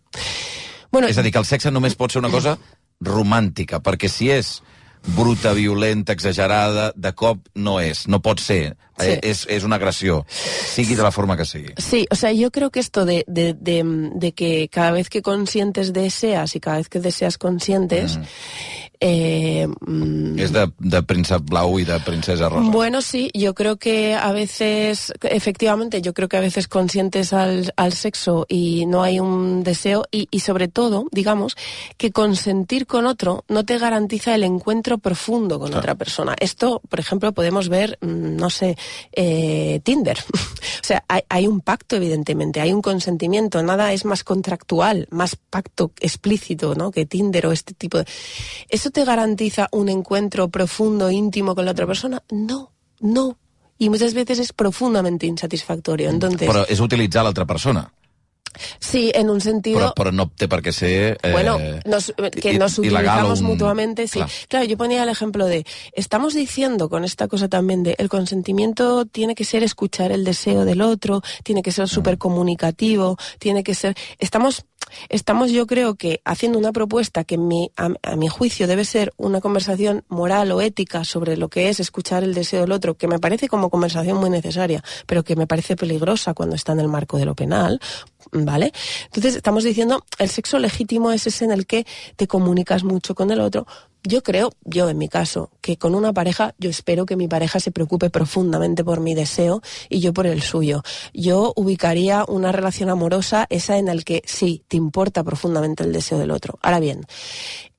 Bueno, 0.93 1.09
és 1.09 1.17
a 1.17 1.25
dir, 1.25 1.33
que 1.33 1.41
el 1.41 1.49
sexe 1.49 1.71
només 1.73 1.97
pot 1.99 2.13
ser 2.13 2.21
una 2.21 2.31
cosa 2.31 2.55
romàntica, 3.03 3.81
perquè 3.83 4.07
si 4.07 4.29
és 4.31 4.61
bruta, 5.17 5.51
violenta, 5.51 6.13
exagerada, 6.13 6.93
de 6.95 7.11
cop 7.11 7.41
no 7.59 7.79
és, 7.83 8.05
no 8.07 8.21
pot 8.23 8.39
ser. 8.39 8.77
Sí. 8.93 9.09
Eh, 9.09 9.19
es, 9.23 9.45
es, 9.49 9.63
una 9.65 9.75
agresión, 9.75 10.23
sigui 10.29 10.95
de 10.95 11.03
la 11.03 11.11
forma 11.11 11.35
que 11.35 11.45
sigui. 11.49 11.73
Sí, 11.81 12.05
o 12.11 12.15
sea, 12.15 12.31
yo 12.31 12.51
creo 12.51 12.69
que 12.69 12.79
esto 12.79 13.05
de, 13.05 13.25
de, 13.27 13.53
de, 13.53 13.83
de 14.15 14.31
que 14.31 14.69
cada 14.71 14.91
vez 14.91 15.09
que 15.09 15.21
consientes 15.21 15.91
deseas 15.93 16.55
y 16.55 16.59
cada 16.59 16.77
vez 16.77 16.89
que 16.89 16.99
deseas 16.99 17.37
consientes, 17.37 18.17
mm. 18.17 18.21
Eh, 19.05 19.67
mm, 19.67 20.39
es 20.39 20.53
de, 20.53 20.71
de 20.79 21.03
príncipe 21.03 21.41
blau 21.43 21.77
y 21.77 21.83
de 21.83 21.99
princesa 21.99 22.47
rosa. 22.47 22.71
Bueno, 22.71 23.01
sí, 23.01 23.29
yo 23.33 23.53
creo 23.53 23.75
que 23.75 24.15
a 24.15 24.31
veces, 24.31 25.11
efectivamente, 25.23 26.01
yo 26.01 26.13
creo 26.13 26.29
que 26.29 26.37
a 26.37 26.39
veces 26.39 26.69
consientes 26.69 27.33
al, 27.33 27.73
al 27.75 27.91
sexo 27.91 28.45
y 28.47 28.85
no 28.85 29.03
hay 29.03 29.19
un 29.19 29.61
deseo 29.61 30.05
y, 30.09 30.29
y, 30.31 30.39
sobre 30.39 30.69
todo, 30.69 31.09
digamos, 31.11 31.57
que 31.97 32.11
consentir 32.11 32.87
con 32.87 33.05
otro 33.05 33.43
no 33.49 33.65
te 33.65 33.77
garantiza 33.77 34.35
el 34.35 34.43
encuentro 34.43 34.99
profundo 34.99 35.59
con 35.59 35.67
claro. 35.67 35.81
otra 35.81 35.95
persona. 35.95 36.33
Esto, 36.39 36.81
por 36.87 37.01
ejemplo, 37.01 37.33
podemos 37.33 37.67
ver, 37.67 37.97
mm, 37.99 38.37
no 38.37 38.49
sé, 38.49 38.77
eh, 39.11 39.81
Tinder. 39.83 40.17
o 40.31 40.83
sea, 40.83 41.03
hay, 41.09 41.23
hay 41.27 41.47
un 41.47 41.59
pacto, 41.59 41.97
evidentemente, 41.97 42.61
hay 42.61 42.71
un 42.71 42.81
consentimiento, 42.81 43.61
nada 43.63 43.91
es 43.91 44.05
más 44.05 44.23
contractual, 44.23 45.09
más 45.11 45.35
pacto 45.35 45.91
explícito, 45.99 46.73
¿no? 46.73 46.89
Que 46.89 47.05
Tinder 47.05 47.47
o 47.47 47.51
este 47.51 47.73
tipo 47.73 47.97
de... 47.97 48.05
Eso 48.69 48.92
te 48.93 49.03
garantiza 49.03 49.67
un 49.71 49.89
encuentro 49.89 50.47
profundo, 50.47 51.11
íntimo 51.11 51.55
con 51.55 51.65
la 51.65 51.71
otra 51.71 51.85
persona? 51.85 52.23
No, 52.31 52.71
no. 53.01 53.37
Y 53.77 53.89
muchas 53.89 54.13
veces 54.13 54.39
es 54.39 54.53
profundamente 54.53 55.25
insatisfactorio. 55.25 56.09
Entonces, 56.09 56.47
Però 56.47 56.63
és 56.69 56.79
utilitzar 56.79 57.25
l'altra 57.25 57.45
persona. 57.45 57.89
Sí, 58.79 59.11
en 59.15 59.29
un 59.29 59.41
sentido... 59.41 59.79
Pero, 59.79 59.93
pero 59.95 60.11
no 60.11 60.27
té 60.29 60.47
per 60.47 60.61
qué 60.61 60.71
ser... 60.71 61.17
Eh, 61.23 61.31
bueno, 61.31 61.57
nos, 61.85 62.13
que 62.39 62.57
nos 62.59 62.77
utilizamos 62.77 63.41
un... 63.41 63.47
mutuamente, 63.47 64.07
sí. 64.07 64.19
Claro. 64.19 64.31
claro. 64.47 64.65
yo 64.65 64.77
ponía 64.77 65.03
el 65.03 65.09
ejemplo 65.09 65.45
de, 65.45 65.65
estamos 65.93 66.33
diciendo 66.33 66.89
con 66.89 67.03
esta 67.03 67.27
cosa 67.27 67.47
también 67.47 67.83
de, 67.83 67.95
el 67.97 68.09
consentimiento 68.09 69.05
tiene 69.05 69.35
que 69.35 69.43
ser 69.43 69.63
escuchar 69.63 70.11
el 70.11 70.23
deseo 70.23 70.65
del 70.65 70.81
otro, 70.81 71.23
tiene 71.43 71.63
que 71.63 71.71
ser 71.71 71.87
súper 71.87 72.17
comunicativo, 72.17 73.17
tiene 73.39 73.63
que 73.63 73.73
ser... 73.73 73.95
Estamos 74.19 74.65
estamos 75.09 75.51
yo 75.51 75.67
creo 75.67 75.95
que 75.95 76.21
haciendo 76.25 76.59
una 76.59 76.71
propuesta 76.71 77.23
que 77.23 77.37
a, 77.77 77.89
a, 78.03 78.15
mi 78.15 78.27
juicio 78.27 78.67
debe 78.67 78.85
ser 78.85 79.13
una 79.17 79.41
conversación 79.41 80.03
moral 80.09 80.51
o 80.51 80.61
ética 80.61 81.03
sobre 81.03 81.37
lo 81.37 81.49
que 81.49 81.69
es 81.69 81.79
escuchar 81.79 82.23
el 82.23 82.33
deseo 82.33 82.61
del 82.61 82.71
otro, 82.71 82.95
que 82.95 83.07
me 83.07 83.19
parece 83.19 83.47
como 83.47 83.69
conversación 83.69 84.17
muy 84.17 84.29
necesaria, 84.29 84.83
pero 85.05 85.23
que 85.23 85.35
me 85.35 85.47
parece 85.47 85.75
peligrosa 85.75 86.33
cuando 86.33 86.55
está 86.55 86.73
en 86.73 86.79
el 86.79 86.87
marco 86.87 87.17
de 87.17 87.25
lo 87.25 87.35
penal, 87.35 87.79
¿vale? 88.31 88.71
Entonces 89.05 89.35
estamos 89.35 89.63
diciendo, 89.63 90.05
el 90.19 90.29
sexo 90.29 90.59
legítimo 90.59 91.11
es 91.11 91.27
ese 91.27 91.45
en 91.45 91.51
el 91.51 91.65
que 91.65 91.85
te 92.15 92.27
comunicas 92.27 92.83
mucho 92.83 93.15
con 93.15 93.31
el 93.31 93.39
otro, 93.39 93.65
yo 94.03 94.21
creo, 94.21 94.51
yo 94.63 94.89
en 94.89 94.97
mi 94.97 95.07
caso, 95.07 95.49
que 95.61 95.77
con 95.77 95.95
una 95.95 96.13
pareja, 96.13 96.55
yo 96.57 96.69
espero 96.69 97.05
que 97.05 97.15
mi 97.15 97.27
pareja 97.27 97.59
se 97.59 97.71
preocupe 97.71 98.09
profundamente 98.09 98.83
por 98.83 98.99
mi 98.99 99.15
deseo 99.15 99.61
y 99.89 99.99
yo 99.99 100.13
por 100.13 100.27
el 100.27 100.41
suyo. 100.41 100.83
Yo 101.13 101.53
ubicaría 101.55 102.25
una 102.27 102.51
relación 102.51 102.89
amorosa 102.89 103.47
esa 103.49 103.77
en 103.77 103.85
la 103.85 103.93
que 104.03 104.23
sí, 104.25 104.63
te 104.67 104.75
importa 104.75 105.23
profundamente 105.23 105.83
el 105.83 105.93
deseo 105.93 106.17
del 106.17 106.31
otro. 106.31 106.57
Ahora 106.61 106.79
bien, 106.79 107.05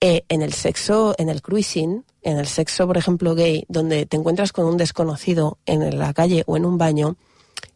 eh, 0.01 0.25
en 0.29 0.43
el 0.43 0.53
sexo, 0.53 1.15
en 1.19 1.29
el 1.29 1.43
cruising, 1.43 2.05
en 2.23 2.39
el 2.39 2.47
sexo, 2.47 2.87
por 2.87 2.97
ejemplo, 2.97 3.35
gay, 3.35 3.65
donde 3.69 4.07
te 4.07 4.17
encuentras 4.17 4.53
con 4.53 4.65
un 4.65 4.77
desconocido 4.77 5.59
en 5.67 5.99
la 5.99 6.15
calle 6.15 6.45
o 6.47 6.57
en 6.57 6.65
un 6.65 6.79
baño, 6.79 7.17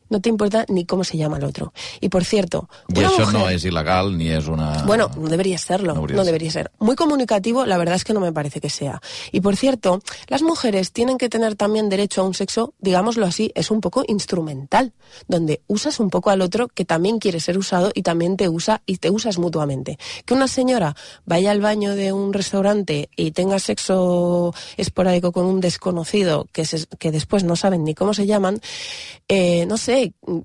no 0.08 0.20
te 0.20 0.28
importa 0.28 0.64
ni 0.68 0.84
cómo 0.84 1.04
se 1.04 1.16
llama 1.16 1.38
el 1.38 1.44
otro. 1.44 1.72
Y 2.00 2.08
por 2.08 2.24
cierto... 2.24 2.68
Y 2.94 3.00
eso 3.00 3.30
no 3.32 3.48
es 3.48 3.64
ilegal 3.64 4.16
ni 4.16 4.28
es 4.30 4.46
una... 4.46 4.82
Bueno, 4.84 5.10
no 5.16 5.28
debería 5.28 5.58
serlo, 5.58 5.94
no, 5.94 6.24
debería 6.24 6.50
ser. 6.50 6.70
Muy 6.78 6.96
comunicativo, 6.96 7.66
la 7.66 7.78
verdad 7.78 7.96
es 7.96 8.04
que 8.04 8.12
no 8.12 8.20
me 8.20 8.32
parece 8.32 8.60
que 8.60 8.70
sea. 8.70 9.00
Y 9.32 9.40
por 9.40 9.56
cierto, 9.56 10.00
las 10.28 10.42
mujeres 10.42 10.92
tienen 10.92 11.18
que 11.18 11.28
tener 11.28 11.54
también 11.54 11.88
derecho 11.88 12.22
a 12.22 12.24
un 12.24 12.34
sexo, 12.34 12.74
digámoslo 12.80 13.26
así, 13.26 13.52
es 13.54 13.70
un 13.70 13.80
poco 13.80 14.04
instrumental, 14.06 14.92
donde 15.26 15.62
usas 15.66 16.00
un 16.00 16.10
poco 16.10 16.30
al 16.30 16.40
otro 16.40 16.68
que 16.68 16.84
también 16.84 17.18
quiere 17.18 17.40
ser 17.40 17.58
usado 17.58 17.90
y 17.94 18.02
también 18.02 18.36
te 18.36 18.48
usa 18.48 18.82
y 18.86 18.98
te 18.98 19.10
usas 19.10 19.38
mutuamente. 19.38 19.98
Que 20.24 20.34
una 20.34 20.48
señora 20.48 20.94
vaya 21.24 21.50
al 21.50 21.60
baño 21.60 21.94
de 21.94 22.12
un 22.12 22.32
restaurante 22.32 23.10
y 23.16 23.32
tenga 23.32 23.58
sexo 23.58 24.54
esporádico 24.76 25.32
con 25.32 25.44
un 25.46 25.60
desconocido 25.60 26.46
que, 26.52 26.64
que 26.98 27.10
después 27.10 27.44
no 27.44 27.56
saben 27.56 27.84
ni 27.84 27.94
cómo 27.94 28.14
se 28.14 28.26
llaman, 28.26 28.60
eh, 29.28 29.66
no 29.66 29.76
sé, 29.76 29.97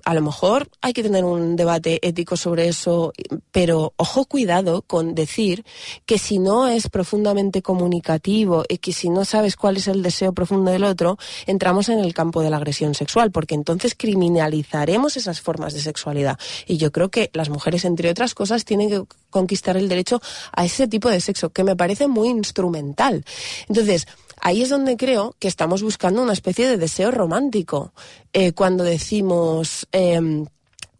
a 0.04 0.14
lo 0.14 0.22
mejor 0.22 0.68
hay 0.80 0.92
que 0.92 1.02
tener 1.02 1.24
un 1.24 1.56
debate 1.56 2.06
ético 2.06 2.36
sobre 2.36 2.68
eso, 2.68 3.12
pero 3.52 3.94
ojo 3.96 4.24
cuidado 4.24 4.82
con 4.82 5.14
decir 5.14 5.64
que 6.06 6.18
si 6.18 6.38
no 6.38 6.68
es 6.68 6.88
profundamente 6.88 7.62
comunicativo 7.62 8.64
y 8.68 8.78
que 8.78 8.92
si 8.92 9.10
no 9.10 9.24
sabes 9.24 9.56
cuál 9.56 9.76
es 9.76 9.88
el 9.88 10.02
deseo 10.02 10.32
profundo 10.32 10.70
del 10.70 10.84
otro, 10.84 11.18
entramos 11.46 11.88
en 11.88 11.98
el 11.98 12.14
campo 12.14 12.42
de 12.42 12.50
la 12.50 12.56
agresión 12.56 12.94
sexual, 12.94 13.30
porque 13.30 13.54
entonces 13.54 13.94
criminalizaremos 13.96 15.16
esas 15.16 15.40
formas 15.40 15.74
de 15.74 15.80
sexualidad. 15.80 16.38
Y 16.66 16.76
yo 16.76 16.92
creo 16.92 17.10
que 17.10 17.30
las 17.32 17.48
mujeres, 17.48 17.84
entre 17.84 18.10
otras 18.10 18.34
cosas, 18.34 18.64
tienen 18.64 18.88
que 18.88 19.02
conquistar 19.30 19.76
el 19.76 19.88
derecho 19.88 20.20
a 20.52 20.64
ese 20.64 20.86
tipo 20.88 21.08
de 21.10 21.20
sexo, 21.20 21.50
que 21.50 21.64
me 21.64 21.76
parece 21.76 22.06
muy 22.08 22.28
instrumental. 22.28 23.24
Entonces, 23.68 24.06
ahí 24.44 24.62
es 24.62 24.68
donde 24.68 24.96
creo 24.96 25.34
que 25.40 25.48
estamos 25.48 25.82
buscando 25.82 26.22
una 26.22 26.34
especie 26.34 26.68
de 26.68 26.76
deseo 26.76 27.10
romántico. 27.10 27.92
Eh, 28.32 28.52
cuando 28.52 28.84
decimos 28.84 29.88
em, 29.90 30.46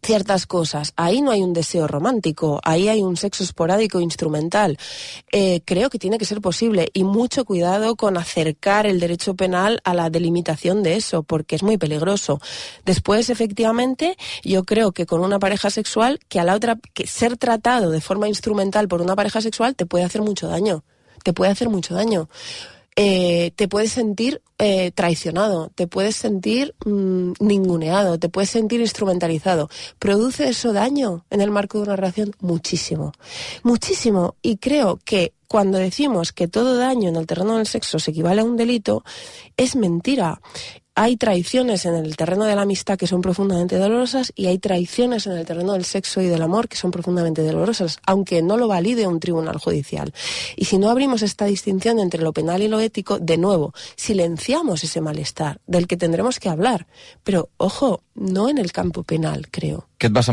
ciertas 0.01 0.47
cosas, 0.47 0.93
ahí 0.95 1.21
no 1.21 1.29
hay 1.29 1.43
un 1.43 1.53
deseo 1.53 1.87
romántico, 1.87 2.59
ahí 2.63 2.89
hay 2.89 3.03
un 3.03 3.17
sexo 3.17 3.43
esporádico 3.43 4.01
instrumental. 4.01 4.77
Eh, 5.31 5.61
creo 5.63 5.91
que 5.91 5.99
tiene 5.99 6.17
que 6.17 6.25
ser 6.25 6.41
posible 6.41 6.89
y 6.91 7.03
mucho 7.03 7.45
cuidado 7.45 7.95
con 7.95 8.17
acercar 8.17 8.87
el 8.87 8.99
derecho 8.99 9.35
penal 9.35 9.79
a 9.83 9.93
la 9.93 10.09
delimitación 10.09 10.81
de 10.81 10.95
eso, 10.95 11.21
porque 11.21 11.55
es 11.55 11.61
muy 11.61 11.77
peligroso. 11.77 12.41
Después, 12.83 13.29
efectivamente, 13.29 14.17
yo 14.43 14.63
creo 14.63 14.91
que 14.91 15.05
con 15.05 15.21
una 15.21 15.37
pareja 15.37 15.69
sexual, 15.69 16.19
que 16.29 16.39
a 16.39 16.43
la 16.43 16.55
otra, 16.55 16.79
que 16.95 17.05
ser 17.05 17.37
tratado 17.37 17.91
de 17.91 18.01
forma 18.01 18.27
instrumental 18.27 18.87
por 18.87 19.03
una 19.03 19.15
pareja 19.15 19.39
sexual 19.39 19.75
te 19.75 19.85
puede 19.85 20.03
hacer 20.03 20.23
mucho 20.23 20.47
daño. 20.47 20.83
Te 21.23 21.31
puede 21.31 21.51
hacer 21.51 21.69
mucho 21.69 21.93
daño. 21.93 22.27
Eh, 22.97 23.51
te 23.57 23.67
puedes 23.67 23.91
sentir 23.91 24.41
eh, 24.57 24.91
traicionado, 24.91 25.69
te 25.75 25.85
puedes 25.85 26.15
sentir 26.15 26.75
mm, 26.85 27.33
ninguneado, 27.39 28.17
te 28.17 28.29
puedes 28.29 28.49
sentir 28.49 28.79
instrumentalizado. 28.79 29.69
¿Produce 29.99 30.47
eso 30.47 30.71
daño 30.71 31.25
en 31.29 31.41
el 31.41 31.51
marco 31.51 31.77
de 31.77 31.83
una 31.83 31.97
relación? 31.97 32.31
Muchísimo, 32.39 33.11
muchísimo. 33.63 34.35
Y 34.41 34.57
creo 34.57 34.99
que 35.03 35.33
cuando 35.49 35.77
decimos 35.77 36.31
que 36.31 36.47
todo 36.47 36.77
daño 36.77 37.09
en 37.09 37.17
el 37.17 37.27
terreno 37.27 37.57
del 37.57 37.67
sexo 37.67 37.99
se 37.99 38.11
equivale 38.11 38.41
a 38.41 38.45
un 38.45 38.55
delito, 38.55 39.03
es 39.57 39.75
mentira 39.75 40.39
hay 40.95 41.17
traiciones 41.17 41.85
en 41.85 41.95
el 41.95 42.15
terreno 42.15 42.45
de 42.45 42.55
la 42.55 42.61
amistad 42.61 42.97
que 42.97 43.05
son 43.05 43.21
profundamente 43.21 43.77
dolorosas 43.77 44.31
y 44.33 44.45
hay 44.47 44.59
traiciones 44.59 45.27
en 45.27 45.33
el 45.33 45.45
terreno 45.45 45.73
del 45.73 45.83
sexo 45.83 46.21
y 46.21 46.27
del 46.27 46.41
amor 46.41 46.69
que 46.69 46.77
son 46.77 46.91
profundamente 46.91 47.43
dolorosas, 47.43 47.99
aunque 48.05 48.41
no 48.41 48.55
lo 48.55 48.69
valide 48.69 49.05
un 49.05 49.19
tribunal 49.19 49.57
judicial. 49.57 50.13
Y 50.55 50.65
si 50.65 50.77
no 50.77 50.89
abrimos 50.89 51.21
esta 51.21 51.45
distinción 51.45 51.99
entre 51.99 52.21
lo 52.21 52.31
penal 52.31 52.61
y 52.61 52.69
lo 52.69 52.79
ético, 52.79 53.19
de 53.19 53.37
nuevo, 53.37 53.73
silenciamos 53.97 54.85
ese 54.85 55.01
malestar 55.01 55.59
del 55.67 55.85
que 55.85 55.97
tendremos 55.97 56.39
que 56.39 56.47
hablar. 56.47 56.87
Pero, 57.23 57.49
ojo, 57.57 58.01
no 58.15 58.47
en 58.47 58.57
el 58.57 58.71
campo 58.71 59.03
penal, 59.03 59.49
creo. 59.51 59.89
¿Qué 59.97 60.07
te 60.07 60.13
va 60.13 60.21
a? 60.21 60.23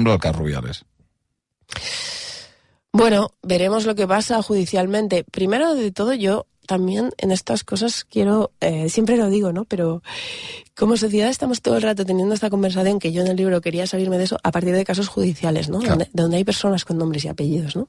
Bueno, 2.93 3.31
veremos 3.43 3.87
lo 3.87 3.95
que 3.95 4.07
pasa 4.07 4.43
judicialmente. 4.43 5.25
Primero 5.25 5.75
de 5.75 5.91
todo, 5.91 6.13
yo 6.13 6.47
también 6.67 7.13
en 7.19 7.33
estas 7.33 7.65
cosas 7.65 8.05
quiero, 8.05 8.53
eh, 8.61 8.89
siempre 8.89 9.17
lo 9.17 9.29
digo, 9.29 9.53
¿no? 9.53 9.65
Pero 9.65 10.03
como 10.75 10.97
sociedad 10.97 11.29
estamos 11.29 11.61
todo 11.61 11.77
el 11.77 11.83
rato 11.83 12.07
teniendo 12.07 12.35
esta 12.35 12.49
conversación 12.49 12.99
que 12.99 13.13
yo 13.13 13.23
en 13.23 13.29
el 13.29 13.37
libro 13.37 13.61
quería 13.61 13.87
salirme 13.87 14.17
de 14.19 14.25
eso 14.25 14.39
a 14.43 14.51
partir 14.51 14.75
de 14.75 14.85
casos 14.85 15.09
judiciales, 15.09 15.69
¿no? 15.69 15.81
Donde, 16.13 16.37
hay 16.37 16.45
personas 16.45 16.85
con 16.85 16.97
nombres 16.97 17.25
y 17.25 17.29
apellidos, 17.29 17.77
¿no? 17.77 17.89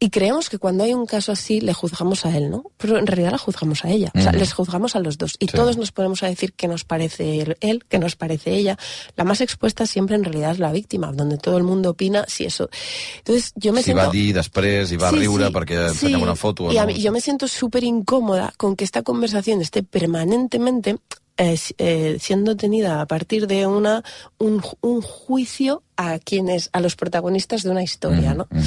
Y 0.00 0.10
creemos 0.10 0.48
que 0.50 0.58
cuando 0.58 0.82
hay 0.84 0.92
un 0.92 1.06
caso 1.06 1.30
así 1.30 1.60
le 1.60 1.72
juzgamos 1.72 2.26
a 2.26 2.36
él, 2.36 2.50
¿no? 2.50 2.64
Pero 2.78 2.98
en 2.98 3.06
realidad 3.06 3.30
la 3.32 3.38
juzgamos 3.38 3.84
a 3.84 3.90
ella. 3.90 4.10
O 4.14 4.20
sea, 4.20 4.32
les 4.32 4.52
juzgamos 4.52 4.96
a 4.96 5.00
los 5.00 5.18
dos. 5.18 5.36
Y 5.38 5.46
todos 5.46 5.76
nos 5.76 5.92
ponemos 5.92 6.22
a 6.22 6.26
decir 6.26 6.52
que 6.52 6.66
nos 6.66 6.84
parece 6.84 7.56
él, 7.60 7.84
que 7.88 7.98
nos 7.98 8.16
parece 8.16 8.54
ella. 8.54 8.76
La 9.16 9.24
más 9.24 9.40
expuesta 9.40 9.86
siempre 9.86 10.16
en 10.16 10.24
realidad 10.24 10.52
es 10.52 10.58
la 10.58 10.72
víctima, 10.72 11.12
donde 11.12 11.38
todo 11.38 11.58
el 11.58 11.64
mundo 11.64 11.90
opina 11.90 12.24
si 12.26 12.44
eso... 12.44 12.70
Entonces 13.18 13.52
yo 13.54 13.72
me 13.72 13.80
si 13.80 13.86
siento... 13.86 14.02
va 14.02 14.08
a 14.08 14.12
dir 14.12 14.34
després 14.34 14.90
i 14.90 14.98
va 15.00 15.10
a 15.10 15.14
riure 15.14 15.50
perquè 15.54 15.90
sí. 15.94 16.14
una 16.14 16.34
foto. 16.34 16.72
Y 16.72 16.78
a 16.78 16.86
mí, 16.86 16.98
yo 17.00 17.12
me 17.12 17.20
siento 17.20 17.48
súper 17.48 17.84
incómoda 17.84 18.52
con 18.56 18.76
que 18.76 18.84
esta 18.84 19.02
conversación 19.02 19.60
esté 19.60 19.82
permanentemente 19.82 20.98
eh, 21.40 22.18
siendo 22.20 22.56
tenida 22.56 23.00
a 23.00 23.06
partir 23.06 23.46
de 23.46 23.66
una 23.66 24.02
un, 24.38 24.62
un, 24.80 25.00
juicio 25.00 25.82
a 25.96 26.18
quienes 26.18 26.68
a 26.72 26.80
los 26.80 26.96
protagonistas 26.96 27.62
de 27.62 27.70
una 27.70 27.82
historia, 27.82 28.34
mm, 28.34 28.36
¿no? 28.36 28.48
Mm. 28.50 28.60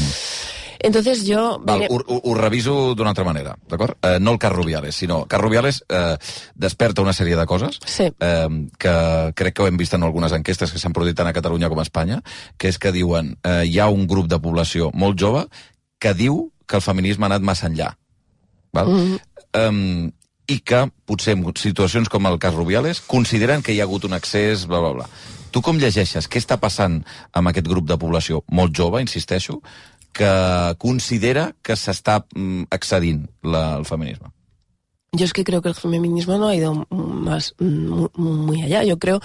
Entonces 0.80 1.24
jo... 1.26 1.60
Val, 1.64 1.88
ho, 1.90 1.96
ho, 1.96 2.22
ho 2.24 2.34
reviso 2.36 2.94
d'una 2.94 3.14
altra 3.14 3.24
manera, 3.24 3.56
d'acord? 3.70 3.96
Eh, 4.04 4.18
no 4.20 4.34
el 4.34 4.40
cas 4.40 4.52
Rubiales, 4.52 4.96
sinó 4.96 5.24
cas 5.32 5.40
Rubiales 5.40 5.86
eh, 5.88 6.18
desperta 6.56 7.02
una 7.02 7.14
sèrie 7.14 7.38
de 7.40 7.46
coses 7.48 7.80
sí. 7.86 8.10
eh, 8.20 8.50
que 8.78 8.96
crec 9.36 9.56
que 9.56 9.64
ho 9.64 9.70
hem 9.70 9.78
vist 9.80 9.94
en 9.96 10.04
algunes 10.04 10.36
enquestes 10.36 10.74
que 10.74 10.82
s'han 10.82 10.96
produït 10.98 11.16
tant 11.16 11.30
a 11.30 11.36
Catalunya 11.36 11.70
com 11.72 11.80
a 11.80 11.86
Espanya, 11.88 12.20
que 12.58 12.68
és 12.68 12.82
que 12.82 12.92
diuen 12.92 13.38
eh, 13.46 13.64
hi 13.70 13.80
ha 13.80 13.88
un 13.88 14.10
grup 14.12 14.28
de 14.28 14.42
població 14.44 14.90
molt 14.94 15.16
jove 15.20 15.46
que 16.04 16.12
diu 16.18 16.50
que 16.68 16.82
el 16.82 16.84
feminisme 16.84 17.30
ha 17.30 17.32
anat 17.32 17.48
massa 17.48 17.70
enllà. 17.72 17.94
Val? 18.74 18.90
Mm 18.90 19.00
-hmm. 19.00 19.70
um, 19.70 20.12
i 20.48 20.60
que 20.60 20.86
potser 21.08 21.38
en 21.38 21.46
situacions 21.56 22.10
com 22.12 22.28
el 22.28 22.40
cas 22.40 22.54
Rubiales 22.54 23.02
consideren 23.02 23.64
que 23.64 23.74
hi 23.74 23.80
ha 23.80 23.88
hagut 23.88 24.06
un 24.06 24.14
accés, 24.14 24.68
bla, 24.68 24.80
bla, 24.80 24.92
bla. 24.92 25.08
Tu 25.52 25.62
com 25.62 25.78
llegeixes? 25.78 26.28
Què 26.28 26.42
està 26.42 26.58
passant 26.58 27.04
amb 27.32 27.52
aquest 27.52 27.68
grup 27.70 27.88
de 27.88 27.98
població 27.98 28.42
molt 28.50 28.74
jove, 28.76 29.02
insisteixo, 29.02 29.62
que 30.14 30.30
considera 30.82 31.52
que 31.62 31.78
s'està 31.78 32.22
mm, 32.36 32.70
excedint 32.74 33.28
la, 33.44 33.78
el 33.78 33.86
feminisme? 33.86 34.34
Yo 35.14 35.26
es 35.26 35.34
que 35.34 35.44
creo 35.44 35.62
que 35.62 35.70
el 35.70 35.76
feminismo 35.76 36.38
no 36.38 36.48
ha 36.48 36.56
ido 36.56 36.88
más 36.90 37.54
muy, 37.60 38.10
muy 38.16 38.64
allá. 38.64 38.84
Yo 38.84 38.98
creo, 38.98 39.22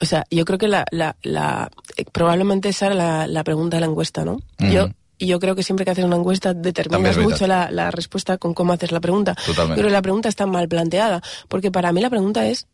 o 0.00 0.04
sea, 0.04 0.24
yo 0.30 0.44
creo 0.44 0.58
que 0.58 0.66
la, 0.66 0.84
la, 0.90 1.16
la 1.22 1.70
probablemente 2.12 2.70
esa 2.70 2.86
era 2.86 2.94
la, 2.96 3.26
la 3.28 3.44
pregunta 3.44 3.76
de 3.76 3.82
la 3.82 3.86
encuesta, 3.86 4.24
¿no? 4.24 4.40
Mm 4.58 4.64
-hmm. 4.66 4.72
Yo 4.72 4.88
y 5.20 5.26
yo 5.26 5.38
creo 5.38 5.54
que 5.54 5.62
siempre 5.62 5.84
que 5.84 5.90
haces 5.92 6.04
una 6.04 6.16
encuesta 6.16 6.54
determinas 6.54 7.18
mucho 7.18 7.46
la, 7.46 7.70
la, 7.70 7.90
respuesta 7.90 8.38
con 8.38 8.54
cómo 8.54 8.72
haces 8.72 8.90
la 8.90 9.00
pregunta. 9.00 9.36
Totalmente. 9.46 9.80
Pero 9.80 9.92
la 9.92 10.00
pregunta 10.00 10.30
está 10.30 10.46
mal 10.46 10.66
planteada, 10.66 11.22
porque 11.46 11.70
para 11.70 11.92
mí 11.92 12.00
la 12.00 12.08
pregunta 12.08 12.46
es, 12.46 12.66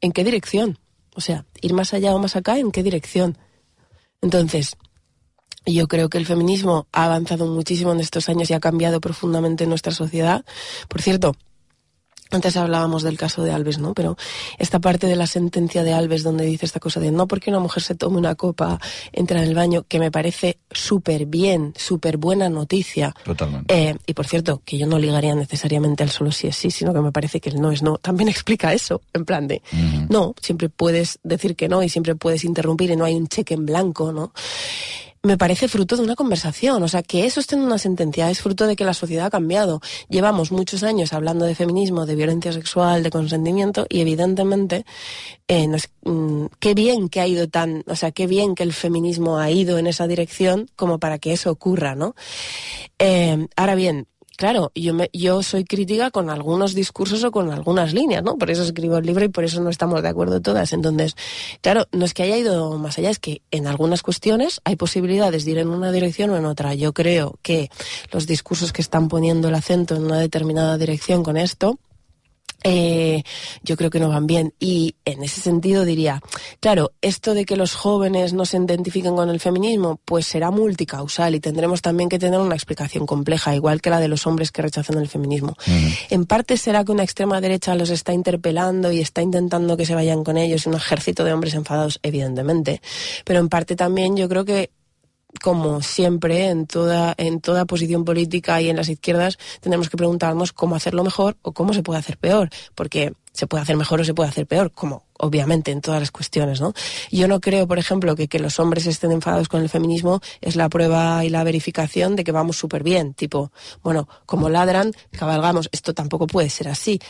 ¿en 0.00 0.12
qué 0.12 0.24
dirección? 0.24 0.78
O 1.14 1.20
sea, 1.20 1.44
ir 1.60 1.74
más 1.74 1.92
allá 1.92 2.14
o 2.14 2.18
más 2.18 2.34
acá, 2.34 2.58
¿en 2.58 2.72
qué 2.72 2.82
dirección? 2.82 3.36
Entonces, 4.22 4.76
yo 5.66 5.86
creo 5.86 6.08
que 6.08 6.16
el 6.16 6.24
feminismo 6.24 6.86
ha 6.92 7.04
avanzado 7.04 7.46
muchísimo 7.46 7.92
en 7.92 8.00
estos 8.00 8.30
años 8.30 8.50
y 8.50 8.54
ha 8.54 8.60
cambiado 8.60 8.98
profundamente 8.98 9.66
nuestra 9.66 9.92
sociedad. 9.92 10.46
Por 10.88 11.02
cierto, 11.02 11.36
antes 12.36 12.56
hablábamos 12.56 13.02
del 13.02 13.18
caso 13.18 13.44
de 13.44 13.52
Alves, 13.52 13.78
¿no? 13.78 13.94
Pero 13.94 14.16
esta 14.58 14.80
parte 14.80 15.06
de 15.06 15.16
la 15.16 15.26
sentencia 15.26 15.84
de 15.84 15.92
Alves 15.92 16.22
donde 16.22 16.44
dice 16.44 16.66
esta 16.66 16.80
cosa 16.80 17.00
de 17.00 17.12
no 17.12 17.28
porque 17.28 17.50
una 17.50 17.60
mujer 17.60 17.82
se 17.82 17.94
tome 17.94 18.18
una 18.18 18.34
copa, 18.34 18.80
entra 19.12 19.42
en 19.42 19.48
el 19.48 19.54
baño, 19.54 19.84
que 19.88 19.98
me 19.98 20.10
parece 20.10 20.58
súper 20.70 21.26
bien, 21.26 21.74
súper 21.76 22.16
buena 22.16 22.48
noticia. 22.48 23.14
Totalmente. 23.24 23.74
Eh, 23.74 23.96
y 24.06 24.14
por 24.14 24.26
cierto, 24.26 24.62
que 24.64 24.78
yo 24.78 24.86
no 24.86 24.98
ligaría 24.98 25.34
necesariamente 25.34 26.02
al 26.02 26.10
solo 26.10 26.32
si 26.32 26.46
es 26.48 26.56
sí, 26.56 26.70
sino 26.70 26.92
que 26.92 27.00
me 27.00 27.12
parece 27.12 27.40
que 27.40 27.50
el 27.50 27.60
no 27.60 27.70
es 27.70 27.82
no. 27.82 27.98
También 27.98 28.28
explica 28.30 28.72
eso, 28.72 29.02
en 29.12 29.24
plan 29.24 29.46
de, 29.46 29.62
uh 29.72 29.76
-huh. 29.76 30.08
no, 30.08 30.34
siempre 30.40 30.68
puedes 30.68 31.18
decir 31.22 31.56
que 31.56 31.68
no 31.68 31.82
y 31.82 31.88
siempre 31.88 32.14
puedes 32.14 32.44
interrumpir 32.44 32.90
y 32.90 32.96
no 32.96 33.04
hay 33.04 33.14
un 33.14 33.28
cheque 33.28 33.54
en 33.54 33.66
blanco, 33.66 34.12
¿no? 34.12 34.32
Me 35.22 35.38
parece 35.38 35.68
fruto 35.68 35.96
de 35.96 36.02
una 36.02 36.16
conversación. 36.16 36.82
O 36.82 36.88
sea, 36.88 37.02
que 37.02 37.24
eso 37.26 37.40
esté 37.40 37.54
en 37.54 37.62
una 37.62 37.78
sentencia 37.78 38.30
es 38.30 38.40
fruto 38.40 38.66
de 38.66 38.76
que 38.76 38.84
la 38.84 38.94
sociedad 38.94 39.26
ha 39.26 39.30
cambiado. 39.30 39.80
Llevamos 40.08 40.50
muchos 40.50 40.82
años 40.82 41.12
hablando 41.12 41.44
de 41.44 41.54
feminismo, 41.54 42.06
de 42.06 42.16
violencia 42.16 42.52
sexual, 42.52 43.02
de 43.02 43.10
consentimiento, 43.10 43.86
y 43.88 44.00
evidentemente, 44.00 44.84
eh, 45.48 45.68
mmm, 46.04 46.46
qué 46.58 46.74
bien 46.74 47.08
que 47.08 47.20
ha 47.20 47.26
ido 47.26 47.48
tan, 47.48 47.84
o 47.86 47.96
sea, 47.96 48.10
qué 48.10 48.26
bien 48.26 48.54
que 48.54 48.64
el 48.64 48.72
feminismo 48.72 49.38
ha 49.38 49.50
ido 49.50 49.78
en 49.78 49.86
esa 49.86 50.06
dirección 50.06 50.68
como 50.76 50.98
para 50.98 51.18
que 51.18 51.32
eso 51.32 51.50
ocurra, 51.50 51.94
¿no? 51.94 52.14
Eh, 52.98 53.46
ahora 53.56 53.74
bien, 53.74 54.08
claro, 54.42 54.72
yo, 54.74 54.92
me, 54.92 55.08
yo 55.12 55.40
soy 55.44 55.62
crítica 55.62 56.10
con 56.10 56.28
algunos 56.28 56.74
discursos 56.74 57.22
o 57.22 57.30
con 57.30 57.52
algunas 57.52 57.94
líneas, 57.94 58.24
¿no? 58.24 58.38
Por 58.38 58.50
eso 58.50 58.64
escribo 58.64 58.96
el 58.96 59.06
libro 59.06 59.24
y 59.24 59.28
por 59.28 59.44
eso 59.44 59.62
no 59.62 59.70
estamos 59.70 60.02
de 60.02 60.08
acuerdo 60.08 60.40
todas. 60.40 60.72
Entonces, 60.72 61.14
claro, 61.60 61.86
no 61.92 62.04
es 62.04 62.12
que 62.12 62.24
haya 62.24 62.36
ido 62.36 62.76
más 62.76 62.98
allá, 62.98 63.10
es 63.10 63.20
que 63.20 63.42
en 63.52 63.68
algunas 63.68 64.02
cuestiones 64.02 64.60
hay 64.64 64.74
posibilidades 64.74 65.44
de 65.44 65.52
ir 65.52 65.58
en 65.58 65.68
una 65.68 65.92
dirección 65.92 66.30
o 66.30 66.36
en 66.36 66.44
otra. 66.44 66.74
Yo 66.74 66.92
creo 66.92 67.38
que 67.42 67.70
los 68.10 68.26
discursos 68.26 68.72
que 68.72 68.82
están 68.82 69.06
poniendo 69.06 69.46
el 69.46 69.54
acento 69.54 69.94
en 69.94 70.02
una 70.02 70.18
determinada 70.18 70.76
dirección 70.76 71.22
con 71.22 71.36
esto, 71.36 71.78
eh, 72.64 73.22
yo 73.62 73.76
creo 73.76 73.90
que 73.90 74.00
no 74.00 74.08
van 74.08 74.26
bien. 74.26 74.54
Y 74.58 74.96
en 75.04 75.22
ese 75.22 75.40
sentido 75.40 75.84
diría, 75.84 76.20
claro, 76.60 76.92
esto 77.00 77.34
de 77.34 77.44
que 77.44 77.56
los 77.56 77.74
jóvenes 77.74 78.32
no 78.32 78.44
se 78.44 78.56
identifiquen 78.56 79.16
con 79.16 79.28
el 79.28 79.40
feminismo, 79.40 80.00
pues 80.04 80.26
será 80.26 80.50
multicausal 80.50 81.34
y 81.34 81.40
tendremos 81.40 81.82
también 81.82 82.08
que 82.08 82.18
tener 82.18 82.40
una 82.40 82.54
explicación 82.54 83.06
compleja, 83.06 83.54
igual 83.54 83.80
que 83.80 83.90
la 83.90 84.00
de 84.00 84.08
los 84.08 84.26
hombres 84.26 84.52
que 84.52 84.62
rechazan 84.62 84.98
el 84.98 85.08
feminismo. 85.08 85.56
En 86.10 86.26
parte 86.26 86.56
será 86.56 86.84
que 86.84 86.92
una 86.92 87.02
extrema 87.02 87.40
derecha 87.40 87.74
los 87.74 87.90
está 87.90 88.12
interpelando 88.12 88.92
y 88.92 89.00
está 89.00 89.22
intentando 89.22 89.76
que 89.76 89.86
se 89.86 89.94
vayan 89.94 90.24
con 90.24 90.36
ellos, 90.36 90.66
un 90.66 90.74
ejército 90.74 91.24
de 91.24 91.32
hombres 91.32 91.54
enfadados, 91.54 91.98
evidentemente. 92.02 92.80
Pero 93.24 93.40
en 93.40 93.48
parte 93.48 93.76
también 93.76 94.16
yo 94.16 94.28
creo 94.28 94.44
que 94.44 94.70
como 95.40 95.80
siempre 95.82 96.48
en 96.48 96.66
toda, 96.66 97.14
en 97.16 97.40
toda 97.40 97.64
posición 97.64 98.04
política 98.04 98.60
y 98.60 98.68
en 98.68 98.76
las 98.76 98.88
izquierdas, 98.88 99.38
tenemos 99.60 99.88
que 99.88 99.96
preguntarnos 99.96 100.52
cómo 100.52 100.76
hacerlo 100.76 101.04
mejor 101.04 101.36
o 101.42 101.52
cómo 101.52 101.72
se 101.72 101.82
puede 101.82 102.00
hacer 102.00 102.18
peor, 102.18 102.50
porque 102.74 103.12
se 103.32 103.46
puede 103.46 103.62
hacer 103.62 103.76
mejor 103.76 104.00
o 104.00 104.04
se 104.04 104.12
puede 104.12 104.28
hacer 104.28 104.46
peor, 104.46 104.72
como 104.72 105.06
obviamente 105.18 105.70
en 105.70 105.80
todas 105.80 106.00
las 106.00 106.10
cuestiones, 106.10 106.60
¿no? 106.60 106.74
Yo 107.10 107.28
no 107.28 107.40
creo, 107.40 107.66
por 107.66 107.78
ejemplo, 107.78 108.14
que 108.14 108.28
que 108.28 108.38
los 108.38 108.58
hombres 108.60 108.86
estén 108.86 109.10
enfadados 109.10 109.48
con 109.48 109.62
el 109.62 109.68
feminismo 109.68 110.20
es 110.40 110.54
la 110.54 110.68
prueba 110.68 111.24
y 111.24 111.30
la 111.30 111.42
verificación 111.42 112.14
de 112.14 112.24
que 112.24 112.32
vamos 112.32 112.56
súper 112.56 112.82
bien, 112.82 113.14
tipo, 113.14 113.50
bueno, 113.82 114.08
como 114.26 114.50
ladran, 114.50 114.92
cabalgamos. 115.12 115.70
Esto 115.72 115.94
tampoco 115.94 116.26
puede 116.26 116.50
ser 116.50 116.68
así, 116.68 117.00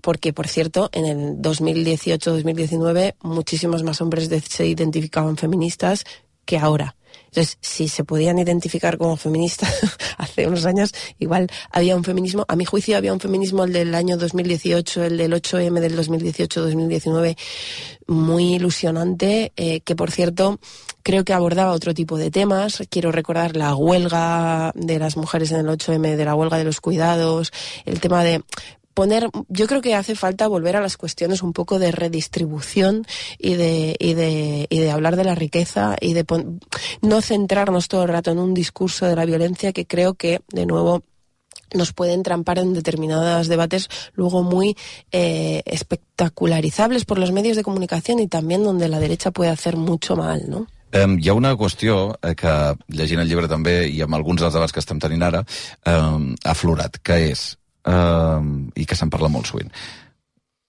porque, 0.00 0.32
por 0.32 0.48
cierto, 0.48 0.88
en 0.92 1.04
el 1.04 1.18
2018-2019 1.42 3.16
muchísimos 3.22 3.82
más 3.82 4.00
hombres 4.00 4.30
se 4.48 4.66
identificaban 4.66 5.36
feministas 5.36 6.04
que 6.46 6.56
ahora. 6.58 6.96
Entonces, 7.36 7.58
si 7.60 7.88
se 7.88 8.02
podían 8.02 8.38
identificar 8.38 8.96
como 8.96 9.14
feministas 9.18 9.70
hace 10.16 10.46
unos 10.46 10.64
años, 10.64 10.94
igual 11.18 11.48
había 11.70 11.94
un 11.94 12.02
feminismo, 12.02 12.46
a 12.48 12.56
mi 12.56 12.64
juicio 12.64 12.96
había 12.96 13.12
un 13.12 13.20
feminismo 13.20 13.64
el 13.64 13.74
del 13.74 13.94
año 13.94 14.16
2018, 14.16 15.04
el 15.04 15.18
del 15.18 15.34
8M 15.34 15.78
del 15.80 15.98
2018-2019, 15.98 17.36
muy 18.06 18.54
ilusionante, 18.54 19.52
eh, 19.54 19.80
que 19.80 19.94
por 19.94 20.10
cierto 20.12 20.58
creo 21.02 21.26
que 21.26 21.34
abordaba 21.34 21.72
otro 21.72 21.92
tipo 21.92 22.16
de 22.16 22.30
temas. 22.30 22.82
Quiero 22.88 23.12
recordar 23.12 23.54
la 23.54 23.74
huelga 23.74 24.72
de 24.74 24.98
las 24.98 25.18
mujeres 25.18 25.52
en 25.52 25.58
el 25.58 25.66
8M, 25.66 26.16
de 26.16 26.24
la 26.24 26.34
huelga 26.34 26.56
de 26.56 26.64
los 26.64 26.80
cuidados, 26.80 27.52
el 27.84 28.00
tema 28.00 28.24
de 28.24 28.42
poner, 28.96 29.28
yo 29.48 29.66
creo 29.66 29.82
que 29.82 29.94
hace 29.94 30.14
falta 30.14 30.48
volver 30.48 30.74
a 30.74 30.80
las 30.80 30.96
cuestiones 30.96 31.42
un 31.42 31.52
poco 31.52 31.78
de 31.78 31.92
redistribución 31.92 33.06
y 33.38 33.54
de, 33.54 33.94
y 33.98 34.14
de, 34.14 34.66
y 34.70 34.78
de 34.78 34.90
hablar 34.90 35.16
de 35.16 35.24
la 35.24 35.34
riqueza 35.34 35.96
y 36.00 36.14
de 36.14 36.24
no 37.02 37.20
centrarnos 37.20 37.88
todo 37.88 38.04
el 38.04 38.08
rato 38.08 38.30
en 38.30 38.38
un 38.38 38.54
discurso 38.54 39.04
de 39.04 39.14
la 39.14 39.26
violencia 39.26 39.74
que 39.74 39.86
creo 39.86 40.14
que, 40.14 40.40
de 40.48 40.64
nuevo, 40.64 41.02
nos 41.74 41.92
puede 41.92 42.14
entrampar 42.14 42.58
en 42.58 42.72
determinados 42.72 43.48
debates 43.48 43.90
luego 44.14 44.42
muy 44.42 44.78
eh, 45.12 45.62
espectacularizables 45.66 47.04
por 47.04 47.18
los 47.18 47.32
medios 47.32 47.58
de 47.58 47.64
comunicación 47.64 48.18
y 48.20 48.28
también 48.28 48.64
donde 48.64 48.88
la 48.88 48.98
derecha 48.98 49.30
puede 49.30 49.50
hacer 49.50 49.76
mucho 49.76 50.16
mal, 50.16 50.48
¿no? 50.48 50.66
Um, 50.94 51.18
hi 51.18 51.28
ha 51.28 51.34
una 51.34 51.52
qüestió 51.58 52.16
eh, 52.22 52.32
que, 52.38 52.52
llegint 52.88 53.20
el 53.20 53.28
llibre 53.28 53.50
també, 53.50 53.90
i 53.90 54.00
amb 54.06 54.16
alguns 54.16 54.40
dels 54.40 54.54
debats 54.54 54.72
que 54.72 54.80
estem 54.80 55.02
tenint 55.02 55.26
ara, 55.26 55.42
um, 55.84 56.30
ha 56.46 56.54
aflorat, 56.54 57.02
que 57.04 57.18
és 57.34 57.58
eh, 57.86 58.42
i 58.74 58.86
que 58.86 58.98
se'n 58.98 59.12
parla 59.12 59.32
molt 59.32 59.48
sovint. 59.50 59.72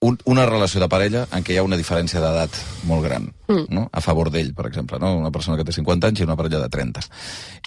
Un, 0.00 0.14
una 0.30 0.44
relació 0.46 0.78
de 0.78 0.86
parella 0.86 1.24
en 1.34 1.42
què 1.42 1.56
hi 1.56 1.56
ha 1.58 1.64
una 1.66 1.76
diferència 1.78 2.20
d'edat 2.22 2.54
molt 2.86 3.02
gran, 3.02 3.24
mm. 3.48 3.64
no? 3.74 3.88
a 3.90 4.02
favor 4.04 4.30
d'ell, 4.30 4.52
per 4.54 4.68
exemple, 4.68 5.00
no? 5.02 5.16
una 5.18 5.32
persona 5.34 5.56
que 5.58 5.64
té 5.66 5.74
50 5.74 6.12
anys 6.12 6.22
i 6.22 6.26
una 6.28 6.36
parella 6.38 6.60
de 6.62 6.68
30. 6.70 7.02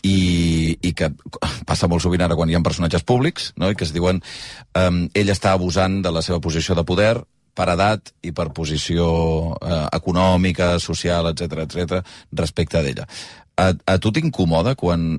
I, 0.08 0.16
i 0.80 0.94
que 0.96 1.10
passa 1.68 1.90
molt 1.92 2.06
sovint 2.06 2.24
ara 2.24 2.38
quan 2.40 2.50
hi 2.50 2.56
ha 2.56 2.64
personatges 2.64 3.04
públics, 3.04 3.52
no? 3.60 3.68
i 3.68 3.76
que 3.76 3.84
es 3.84 3.92
diuen 3.92 4.24
eh, 4.24 4.88
ell 5.12 5.34
està 5.36 5.52
abusant 5.52 6.00
de 6.06 6.16
la 6.16 6.24
seva 6.24 6.40
posició 6.40 6.78
de 6.80 6.88
poder 6.88 7.18
per 7.52 7.68
edat 7.74 8.14
i 8.24 8.32
per 8.32 8.48
posició 8.56 9.10
eh, 9.60 9.84
econòmica, 10.00 10.78
social, 10.80 11.28
etc 11.34 11.66
etc 11.66 12.16
respecte 12.32 12.80
d'ella. 12.80 13.10
A, 13.60 13.74
a 13.76 13.98
tu 14.00 14.16
t'incomoda 14.16 14.78
quan 14.80 15.18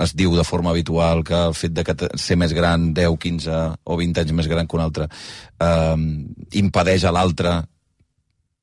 es 0.00 0.14
diu 0.16 0.34
de 0.36 0.44
forma 0.44 0.70
habitual 0.70 1.22
que 1.24 1.36
el 1.36 1.54
fet 1.54 1.74
de 1.76 1.84
que 1.84 1.94
ser 2.16 2.38
més 2.40 2.54
gran, 2.56 2.92
10, 2.96 3.18
15 3.20 3.58
o 3.84 3.98
20 4.00 4.22
anys 4.22 4.32
més 4.32 4.48
gran 4.48 4.66
que 4.66 4.78
un 4.78 4.84
altre, 4.84 5.08
eh, 5.60 5.96
impedeix 6.62 7.04
a 7.04 7.12
l'altre 7.12 7.60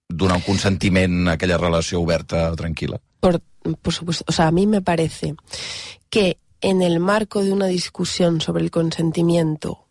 donar 0.09 0.39
un 0.39 0.45
consentiment 0.47 1.27
a 1.27 1.37
aquella 1.37 1.59
relació 1.61 2.01
oberta, 2.01 2.49
tranquil·la. 2.57 2.97
Por, 3.19 3.41
por 3.81 3.93
supuesto, 3.93 4.25
o 4.27 4.31
sea, 4.31 4.47
a 4.47 4.51
mí 4.51 4.65
me 4.65 4.81
parece 4.81 5.35
que 6.09 6.39
en 6.61 6.81
el 6.81 6.99
marco 6.99 7.43
de 7.43 7.53
una 7.53 7.67
discusión 7.67 8.41
sobre 8.41 8.63
el 8.63 8.71
consentimiento 8.71 9.85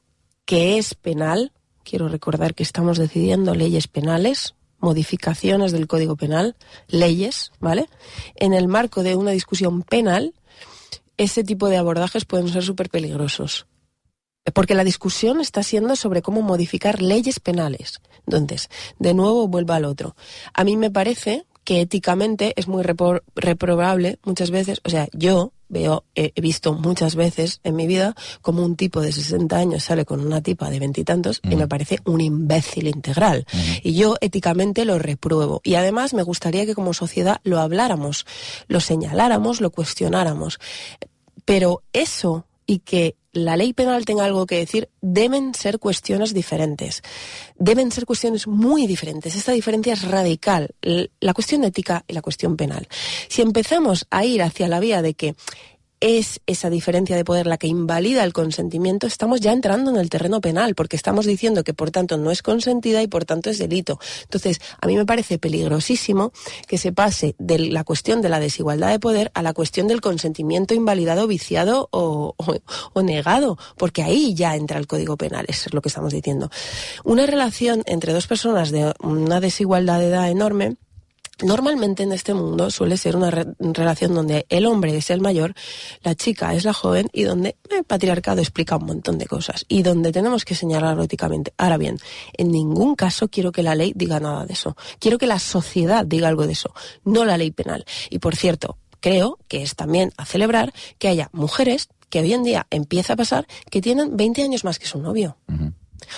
que 0.44 0.78
es 0.78 0.94
penal, 0.94 1.52
quiero 1.84 2.08
recordar 2.08 2.54
que 2.54 2.62
estamos 2.62 2.98
decidiendo 2.98 3.54
leyes 3.54 3.86
penales, 3.86 4.54
modificaciones 4.80 5.72
del 5.72 5.86
Código 5.86 6.16
Penal, 6.16 6.56
leyes, 6.88 7.52
¿vale? 7.60 7.88
En 8.34 8.54
el 8.54 8.68
marco 8.68 9.02
de 9.02 9.16
una 9.16 9.32
discusión 9.32 9.82
penal, 9.82 10.34
ese 11.18 11.44
tipo 11.44 11.68
de 11.68 11.76
abordajes 11.76 12.24
pueden 12.24 12.48
ser 12.48 12.62
súper 12.62 12.88
peligrosos. 12.88 13.66
Porque 14.54 14.74
la 14.74 14.84
discusión 14.84 15.40
está 15.40 15.62
siendo 15.62 15.94
sobre 15.94 16.22
cómo 16.22 16.40
modificar 16.40 17.02
leyes 17.02 17.38
penales. 17.38 18.00
Entonces, 18.26 18.70
de 18.98 19.12
nuevo 19.12 19.46
vuelvo 19.48 19.74
al 19.74 19.84
otro. 19.84 20.16
A 20.54 20.64
mí 20.64 20.76
me 20.78 20.90
parece 20.90 21.44
que 21.64 21.82
éticamente 21.82 22.54
es 22.56 22.66
muy 22.66 22.82
reprobable 22.82 24.18
muchas 24.24 24.50
veces, 24.50 24.80
o 24.84 24.88
sea, 24.88 25.08
yo 25.12 25.52
veo, 25.68 26.04
he 26.14 26.40
visto 26.40 26.72
muchas 26.74 27.14
veces 27.14 27.60
en 27.64 27.76
mi 27.76 27.86
vida 27.86 28.14
como 28.42 28.64
un 28.64 28.76
tipo 28.76 29.00
de 29.00 29.12
60 29.12 29.56
años 29.56 29.84
sale 29.84 30.04
con 30.04 30.20
una 30.20 30.42
tipa 30.42 30.70
de 30.70 30.80
veintitantos 30.80 31.40
y, 31.42 31.52
y, 31.52 31.56
me 31.56 31.68
parece 31.68 31.98
un 32.04 32.20
imbécil 32.20 32.88
integral. 32.88 33.46
Y 33.82 33.94
yo 33.94 34.16
éticamente 34.20 34.84
lo 34.84 34.98
repruebo. 34.98 35.60
Y 35.64 35.74
además 35.74 36.14
me 36.14 36.22
gustaría 36.22 36.66
que 36.66 36.74
como 36.74 36.94
sociedad 36.94 37.40
lo 37.44 37.60
habláramos, 37.60 38.26
lo 38.66 38.80
señaláramos, 38.80 39.60
lo 39.60 39.70
cuestionáramos. 39.70 40.58
Pero 41.44 41.82
eso 41.92 42.47
y 42.68 42.80
que 42.80 43.16
la 43.32 43.56
ley 43.56 43.72
penal 43.72 44.04
tenga 44.04 44.26
algo 44.26 44.44
que 44.44 44.58
decir, 44.58 44.90
deben 45.00 45.54
ser 45.54 45.78
cuestiones 45.78 46.34
diferentes. 46.34 47.02
Deben 47.56 47.90
ser 47.90 48.04
cuestiones 48.04 48.46
muy 48.46 48.86
diferentes. 48.86 49.34
Esta 49.34 49.52
diferencia 49.52 49.94
es 49.94 50.02
radical. 50.02 50.74
La 50.82 51.32
cuestión 51.32 51.64
ética 51.64 52.04
y 52.06 52.12
la 52.12 52.20
cuestión 52.20 52.56
penal. 52.56 52.86
Si 53.28 53.40
empezamos 53.40 54.06
a 54.10 54.24
ir 54.26 54.42
hacia 54.42 54.68
la 54.68 54.80
vía 54.80 55.00
de 55.00 55.14
que 55.14 55.34
es 56.00 56.40
esa 56.46 56.70
diferencia 56.70 57.16
de 57.16 57.24
poder 57.24 57.46
la 57.46 57.58
que 57.58 57.66
invalida 57.66 58.24
el 58.24 58.32
consentimiento, 58.32 59.06
estamos 59.06 59.40
ya 59.40 59.52
entrando 59.52 59.90
en 59.90 59.96
el 59.96 60.10
terreno 60.10 60.40
penal, 60.40 60.74
porque 60.74 60.96
estamos 60.96 61.26
diciendo 61.26 61.64
que 61.64 61.74
por 61.74 61.90
tanto 61.90 62.16
no 62.16 62.30
es 62.30 62.42
consentida 62.42 63.02
y 63.02 63.08
por 63.08 63.24
tanto 63.24 63.50
es 63.50 63.58
delito. 63.58 63.98
Entonces, 64.22 64.60
a 64.80 64.86
mí 64.86 64.96
me 64.96 65.06
parece 65.06 65.38
peligrosísimo 65.38 66.32
que 66.66 66.78
se 66.78 66.92
pase 66.92 67.34
de 67.38 67.58
la 67.58 67.84
cuestión 67.84 68.22
de 68.22 68.28
la 68.28 68.40
desigualdad 68.40 68.90
de 68.90 68.98
poder 68.98 69.30
a 69.34 69.42
la 69.42 69.52
cuestión 69.52 69.88
del 69.88 70.00
consentimiento 70.00 70.74
invalidado, 70.74 71.26
viciado 71.26 71.88
o, 71.90 72.34
o, 72.36 72.56
o 72.92 73.02
negado, 73.02 73.58
porque 73.76 74.02
ahí 74.02 74.34
ya 74.34 74.56
entra 74.56 74.78
el 74.78 74.86
Código 74.86 75.16
Penal, 75.16 75.46
eso 75.48 75.64
es 75.66 75.74
lo 75.74 75.82
que 75.82 75.88
estamos 75.88 76.12
diciendo. 76.12 76.50
Una 77.04 77.26
relación 77.26 77.82
entre 77.86 78.12
dos 78.12 78.26
personas 78.26 78.70
de 78.70 78.92
una 79.00 79.40
desigualdad 79.40 79.98
de 79.98 80.08
edad 80.08 80.30
enorme, 80.30 80.76
Normalmente 81.42 82.02
en 82.02 82.10
este 82.10 82.34
mundo 82.34 82.68
suele 82.70 82.96
ser 82.96 83.14
una 83.14 83.30
re 83.30 83.46
relación 83.60 84.12
donde 84.12 84.46
el 84.48 84.66
hombre 84.66 84.96
es 84.96 85.10
el 85.10 85.20
mayor, 85.20 85.54
la 86.02 86.16
chica 86.16 86.52
es 86.54 86.64
la 86.64 86.72
joven 86.72 87.08
y 87.12 87.22
donde 87.22 87.56
el 87.70 87.84
patriarcado 87.84 88.40
explica 88.40 88.76
un 88.76 88.86
montón 88.86 89.18
de 89.18 89.26
cosas 89.26 89.64
y 89.68 89.82
donde 89.82 90.10
tenemos 90.10 90.44
que 90.44 90.56
señalarlo 90.56 91.04
éticamente. 91.04 91.52
Ahora 91.56 91.76
bien, 91.76 91.98
en 92.32 92.50
ningún 92.50 92.96
caso 92.96 93.28
quiero 93.28 93.52
que 93.52 93.62
la 93.62 93.76
ley 93.76 93.92
diga 93.94 94.18
nada 94.18 94.46
de 94.46 94.54
eso. 94.54 94.76
Quiero 94.98 95.18
que 95.18 95.28
la 95.28 95.38
sociedad 95.38 96.04
diga 96.04 96.26
algo 96.26 96.44
de 96.44 96.54
eso, 96.54 96.74
no 97.04 97.24
la 97.24 97.38
ley 97.38 97.52
penal. 97.52 97.84
Y 98.10 98.18
por 98.18 98.34
cierto, 98.34 98.76
creo 98.98 99.38
que 99.46 99.62
es 99.62 99.76
también 99.76 100.12
a 100.16 100.24
celebrar 100.24 100.72
que 100.98 101.06
haya 101.06 101.30
mujeres 101.32 101.88
que 102.10 102.20
hoy 102.20 102.32
en 102.32 102.42
día 102.42 102.66
empieza 102.70 103.12
a 103.12 103.16
pasar 103.16 103.46
que 103.70 103.80
tienen 103.80 104.16
20 104.16 104.42
años 104.42 104.64
más 104.64 104.78
que 104.78 104.86
su 104.86 104.98
novio. 104.98 105.36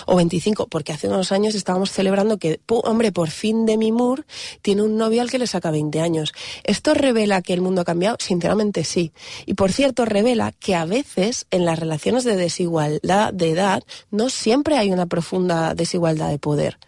O 0.06 0.16
25, 0.16 0.68
porque 0.68 0.92
hace 0.92 1.08
unos 1.08 1.32
años 1.32 1.54
estábamos 1.54 1.90
celebrando 1.90 2.38
que, 2.38 2.60
hombre, 2.66 3.12
por 3.12 3.30
fin 3.30 3.66
Demi 3.66 3.92
Moore 3.92 4.24
tiene 4.62 4.82
un 4.82 4.96
novio 4.96 5.22
al 5.22 5.30
que 5.30 5.38
le 5.38 5.46
saca 5.46 5.70
20 5.70 6.00
años. 6.00 6.32
¿Esto 6.64 6.94
revela 6.94 7.42
que 7.42 7.52
el 7.52 7.60
mundo 7.60 7.82
ha 7.82 7.84
cambiado? 7.84 8.16
Sinceramente 8.20 8.84
sí. 8.84 9.12
Y 9.46 9.54
por 9.54 9.72
cierto, 9.72 10.04
revela 10.04 10.52
que 10.52 10.74
a 10.74 10.84
veces 10.84 11.46
en 11.50 11.64
las 11.64 11.78
relaciones 11.78 12.24
de 12.24 12.36
desigualdad 12.36 13.32
de 13.32 13.50
edad 13.50 13.82
no 14.10 14.30
siempre 14.30 14.76
hay 14.76 14.92
una 14.92 15.06
profunda 15.06 15.74
desigualdad 15.74 16.30
de 16.30 16.38
poder. 16.38 16.78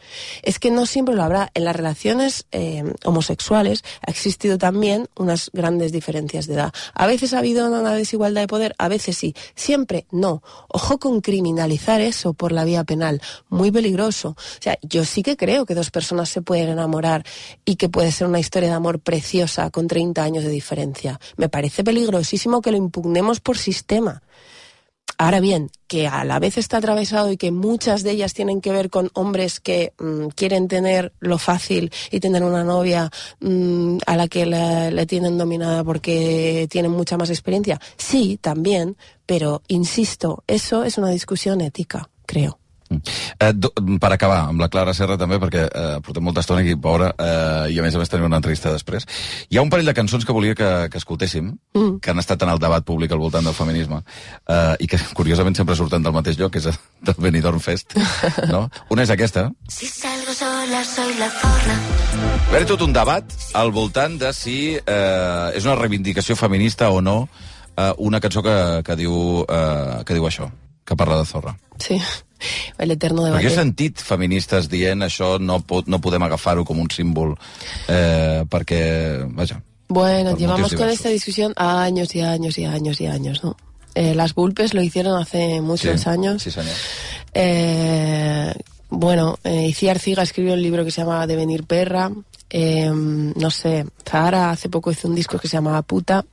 Es 0.43 0.59
que 0.59 0.71
no 0.71 0.87
siempre 0.87 1.15
lo 1.15 1.23
habrá. 1.23 1.51
En 1.55 1.65
las 1.65 1.77
relaciones 1.77 2.47
eh, 2.53 2.85
homosexuales 3.05 3.85
ha 4.07 4.11
existido 4.11 4.59
también 4.59 5.09
unas 5.17 5.51
grandes 5.53 5.93
diferencias 5.93 6.47
de 6.47 6.55
edad. 6.55 6.73
A 6.95 7.07
veces 7.07 7.33
ha 7.35 7.39
habido 7.39 7.67
una 7.67 7.95
desigualdad 7.95 8.43
de 8.43 8.49
poder, 8.49 8.75
a 8.79 8.89
veces 8.89 9.17
sí. 9.17 9.35
Siempre 9.55 10.07
no. 10.11 10.43
Ojo 10.69 10.99
con 10.99 11.21
criminalizar 11.21 12.01
eso 12.01 12.35
por 12.35 12.53
la 12.53 12.65
vía 12.65 12.82
penal, 12.85 13.21
muy 13.49 13.71
peligroso. 13.71 14.31
O 14.31 14.63
sea, 14.63 14.79
yo 14.83 15.05
sí 15.05 15.23
que 15.23 15.37
creo 15.37 15.67
que 15.67 15.75
dos 15.75 15.91
personas 15.91 16.29
se 16.29 16.43
pueden 16.43 16.69
enamorar 16.69 17.25
y 17.65 17.77
que 17.77 17.89
puede 17.89 18.13
ser 18.13 18.27
una 18.27 18.41
historia 18.41 18.71
de 18.71 18.75
amor 18.75 19.01
preciosa 19.01 19.71
con 19.71 19.89
30 19.89 20.23
años 20.23 20.45
de 20.45 20.51
diferencia. 20.51 21.21
Me 21.37 21.49
parece 21.49 21.85
peligrosísimo 21.85 22.61
que 22.61 22.71
lo 22.71 22.77
impugnemos 22.77 23.41
por 23.41 23.59
sistema. 23.59 24.23
Ahora 25.19 25.39
bien, 25.39 25.71
que 25.87 26.09
a 26.09 26.25
la 26.25 26.41
vez 26.41 26.59
está 26.59 26.79
atravesado 26.79 27.31
y 27.31 27.37
que 27.37 27.53
muchas 27.53 28.03
de 28.03 28.11
ellas 28.11 28.35
tienen 28.35 28.61
que 28.61 28.73
ver 28.73 28.91
con 28.91 29.11
hombres 29.15 29.61
que 29.61 29.93
mm, 29.99 30.29
quieren 30.35 30.67
tener 30.67 31.13
lo 31.21 31.39
fácil 31.39 31.93
y 32.11 32.19
tener 32.19 32.43
una 32.43 32.65
novia 32.65 33.11
mm, 33.41 33.99
a 34.07 34.17
la 34.17 34.27
que 34.27 34.47
le, 34.47 35.07
tienen 35.07 35.39
dominada 35.39 35.85
porque 35.85 36.67
tienen 36.71 36.91
mucha 36.91 37.17
más 37.17 37.31
experiencia. 37.31 37.81
Sí, 37.97 38.39
también, 38.41 38.97
pero 39.25 39.63
insisto, 39.69 40.43
eso 40.49 40.83
es 40.83 40.99
una 40.99 41.11
discusión 41.11 41.61
ética, 41.61 42.11
creo. 42.27 42.59
Eh, 43.39 43.53
per 44.01 44.11
acabar, 44.13 44.43
amb 44.51 44.63
la 44.63 44.69
Clara 44.73 44.95
Serra 44.97 45.19
també, 45.21 45.39
perquè 45.43 45.65
eh, 45.69 45.97
portem 46.05 46.25
molta 46.25 46.43
estona 46.45 46.63
aquí, 46.65 46.75
pobra, 46.77 47.13
eh, 47.17 47.73
i 47.75 47.79
a 47.81 47.85
més 47.87 47.95
a 47.97 48.03
més 48.03 48.13
tenim 48.13 48.29
una 48.29 48.41
entrevista 48.43 48.73
després. 48.75 49.07
Hi 49.51 49.59
ha 49.59 49.65
un 49.65 49.71
parell 49.73 49.89
de 49.89 49.97
cançons 49.97 50.27
que 50.27 50.37
volia 50.37 50.57
que, 50.59 50.71
que 50.93 51.01
escoltéssim, 51.01 51.53
mm. 51.75 52.01
que 52.03 52.13
han 52.13 52.23
estat 52.23 52.43
en 52.47 52.53
el 52.55 52.63
debat 52.63 52.85
públic 52.85 53.13
al 53.13 53.23
voltant 53.23 53.47
del 53.49 53.57
feminisme, 53.57 54.03
eh, 54.49 54.75
i 54.81 54.91
que 54.91 55.01
curiosament 55.17 55.59
sempre 55.59 55.77
surten 55.79 56.05
del 56.05 56.17
mateix 56.17 56.41
lloc, 56.41 56.55
que 56.55 56.63
és 56.63 56.81
del 57.03 57.19
Benidorm 57.19 57.61
Fest, 57.63 57.97
no? 58.51 58.67
Una 58.93 59.07
és 59.07 59.15
aquesta. 59.15 59.49
Si 59.71 59.89
salgo 59.91 60.35
sola, 60.37 60.85
soy 60.87 61.17
la 61.21 61.31
zorra. 61.41 61.79
Va 62.53 62.59
haver 62.59 62.67
tot 62.69 62.83
un 62.85 62.93
debat 62.93 63.33
al 63.57 63.73
voltant 63.73 64.19
de 64.21 64.33
si 64.37 64.59
eh, 64.77 65.57
és 65.57 65.65
una 65.65 65.79
reivindicació 65.79 66.37
feminista 66.37 66.91
o 66.93 67.01
no 67.01 67.23
eh, 67.77 67.93
una 67.99 68.21
cançó 68.21 68.43
que, 68.43 68.83
que, 68.85 68.97
diu, 68.97 69.15
eh, 69.49 70.03
que 70.07 70.17
diu 70.17 70.27
això, 70.29 70.51
que 70.85 70.97
parla 70.97 71.19
de 71.19 71.27
zorra. 71.27 71.59
Sí 71.79 72.01
el 72.79 72.91
eterno 72.91 73.25
debate. 73.25 73.43
Perquè 73.43 73.53
he 73.53 73.57
sentit 73.57 74.03
feministes 74.03 74.69
dient 74.71 75.05
això 75.07 75.37
no, 75.39 75.61
pot, 75.67 75.89
no 75.91 76.01
podem 76.03 76.25
agafar-ho 76.27 76.65
com 76.67 76.81
un 76.83 76.91
símbol 76.91 77.37
eh, 77.89 78.43
perquè, 78.51 78.83
vaja... 79.37 79.61
Bueno, 79.93 80.37
llevamos 80.37 80.73
con 80.73 80.89
esta 80.89 81.11
discusión 81.11 81.53
años 81.57 82.15
y 82.15 82.23
años 82.23 82.57
y 82.57 82.65
años 82.65 83.01
y 83.01 83.07
años, 83.07 83.45
¿no? 83.45 83.57
Eh, 83.95 84.15
las 84.15 84.35
Bulpes 84.35 84.73
lo 84.73 84.81
hicieron 84.81 85.21
hace 85.21 85.61
muchos 85.61 86.01
sí, 86.01 86.09
años. 86.09 86.43
Sí, 86.43 86.51
señor. 86.51 86.75
Eh, 87.35 88.55
bueno, 88.89 89.39
eh, 89.45 89.67
Iciar 89.69 89.99
Ciga 89.99 90.23
escribió 90.23 90.55
un 90.55 90.63
libro 90.63 90.83
que 90.83 90.91
se 90.91 91.03
llama 91.03 91.27
Devenir 91.27 91.65
perra. 91.65 92.11
Eh, 92.49 92.91
no 92.91 93.51
sé, 93.51 93.85
Zahara 94.09 94.51
hace 94.51 94.71
poco 94.71 94.91
hizo 94.91 95.09
un 95.09 95.15
disco 95.15 95.39
que 95.39 95.49
se 95.49 95.59
llama 95.59 95.83
Puta. 95.83 96.25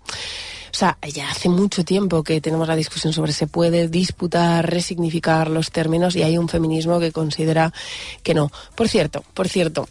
O 0.72 0.76
sea, 0.76 0.98
ya 1.14 1.30
hace 1.30 1.50
mucho 1.50 1.84
tiempo 1.84 2.24
que 2.24 2.42
tenemos 2.42 2.68
la 2.68 2.76
discusión 2.76 3.14
sobre 3.14 3.34
se 3.34 3.48
puede 3.48 3.88
disputar, 3.88 4.70
resignificar 4.70 5.50
los 5.50 5.72
términos 5.72 6.16
y 6.16 6.24
hay 6.24 6.38
un 6.38 6.50
feminismo 6.50 7.00
que 7.00 7.12
considera 7.12 7.74
que 8.24 8.34
no. 8.34 8.52
Por 8.76 8.88
cierto, 8.88 9.24
por 9.34 9.48
cierto, 9.48 9.88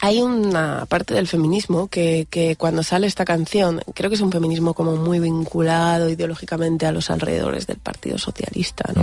hay 0.00 0.20
una 0.20 0.86
parte 0.86 1.14
del 1.14 1.26
feminismo 1.26 1.88
que, 1.88 2.26
que, 2.30 2.54
cuando 2.56 2.82
sale 2.82 3.06
esta 3.06 3.24
canción, 3.24 3.82
creo 3.94 4.10
que 4.10 4.14
es 4.14 4.22
un 4.22 4.30
feminismo 4.30 4.74
como 4.74 4.96
muy 4.96 5.18
vinculado 5.18 6.08
ideológicamente 6.08 6.86
a 6.86 6.92
los 6.92 7.10
alrededores 7.10 7.66
del 7.66 7.78
Partido 7.78 8.16
Socialista, 8.16 8.92
¿no? 8.94 9.02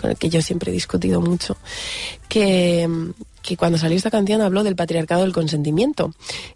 con 0.00 0.10
el 0.10 0.16
que 0.16 0.30
yo 0.30 0.42
siempre 0.42 0.72
he 0.72 0.74
discutido 0.74 1.20
mucho, 1.20 1.56
que, 2.28 2.88
que 3.44 3.56
cuando 3.56 3.78
salió 3.78 3.96
esta 3.96 4.10
canción 4.10 4.40
habló 4.40 4.64
del 4.64 4.74
patriarcado 4.74 5.22
del 5.22 5.32
consentimiento. 5.32 6.14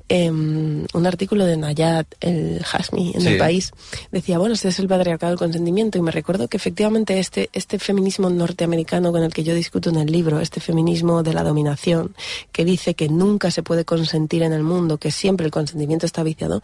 Eh, 0.09 0.31
un 0.31 1.07
artículo 1.07 1.45
de 1.45 1.57
Nayat 1.57 2.07
el 2.21 2.65
Hasmi 2.73 3.13
en 3.15 3.21
sí. 3.21 3.29
el 3.29 3.39
país 3.39 3.73
decía, 4.11 4.39
bueno, 4.39 4.55
este 4.55 4.69
es 4.69 4.79
el 4.79 4.89
patriarcado 4.89 5.31
del 5.33 5.39
consentimiento 5.39 5.99
y 5.99 6.01
me 6.01 6.11
recuerdo 6.11 6.49
que 6.49 6.57
efectivamente 6.57 7.19
este, 7.19 7.51
este 7.53 7.79
feminismo 7.79 8.31
norteamericano 8.31 9.13
con 9.13 9.23
el 9.23 9.33
que 9.33 9.45
yo 9.45 9.55
discuto 9.55 9.91
en 9.91 9.97
el 9.97 10.11
libro, 10.11 10.41
este 10.41 10.61
feminismo 10.61 11.23
de 11.23 11.35
la 11.35 11.45
dominación, 11.45 12.15
que 12.53 12.65
dice 12.65 12.95
que 12.95 13.09
nunca 13.09 13.51
se 13.51 13.63
puede 13.63 13.85
consentir 13.85 14.43
en 14.43 14.55
el 14.55 14.63
mundo, 14.63 14.97
que 14.97 15.11
siempre 15.11 15.45
el 15.45 15.53
consentimiento 15.53 16.07
está 16.07 16.23
viciado, 16.23 16.63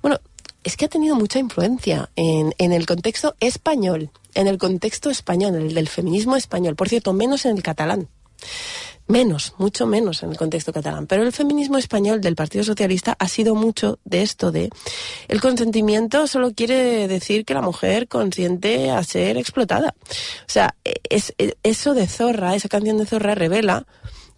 bueno, 0.00 0.20
es 0.62 0.76
que 0.76 0.84
ha 0.84 0.88
tenido 0.88 1.16
mucha 1.16 1.38
influencia 1.38 2.08
en, 2.16 2.54
en 2.58 2.72
el 2.72 2.86
contexto 2.86 3.34
español, 3.40 4.10
en 4.34 4.46
el 4.46 4.58
contexto 4.58 5.10
español, 5.10 5.54
el 5.56 5.74
del 5.74 5.88
feminismo 5.88 6.36
español, 6.36 6.76
por 6.76 6.88
cierto, 6.88 7.12
menos 7.12 7.46
en 7.46 7.56
el 7.56 7.62
catalán 7.62 8.08
menos, 9.08 9.54
mucho 9.58 9.86
menos 9.86 10.22
en 10.22 10.30
el 10.30 10.36
contexto 10.36 10.72
catalán. 10.72 11.06
Pero 11.06 11.22
el 11.22 11.32
feminismo 11.32 11.78
español 11.78 12.20
del 12.20 12.34
Partido 12.34 12.64
Socialista 12.64 13.16
ha 13.18 13.28
sido 13.28 13.54
mucho 13.54 13.98
de 14.04 14.22
esto 14.22 14.52
de 14.52 14.70
el 15.28 15.40
consentimiento 15.40 16.26
solo 16.26 16.52
quiere 16.52 17.08
decir 17.08 17.44
que 17.44 17.54
la 17.54 17.62
mujer 17.62 18.08
consiente 18.08 18.90
a 18.90 19.02
ser 19.04 19.36
explotada. 19.36 19.94
O 20.00 20.48
sea, 20.48 20.76
es, 20.84 21.34
eso 21.62 21.94
de 21.94 22.06
Zorra, 22.06 22.54
esa 22.54 22.68
canción 22.68 22.98
de 22.98 23.06
Zorra 23.06 23.34
revela 23.34 23.86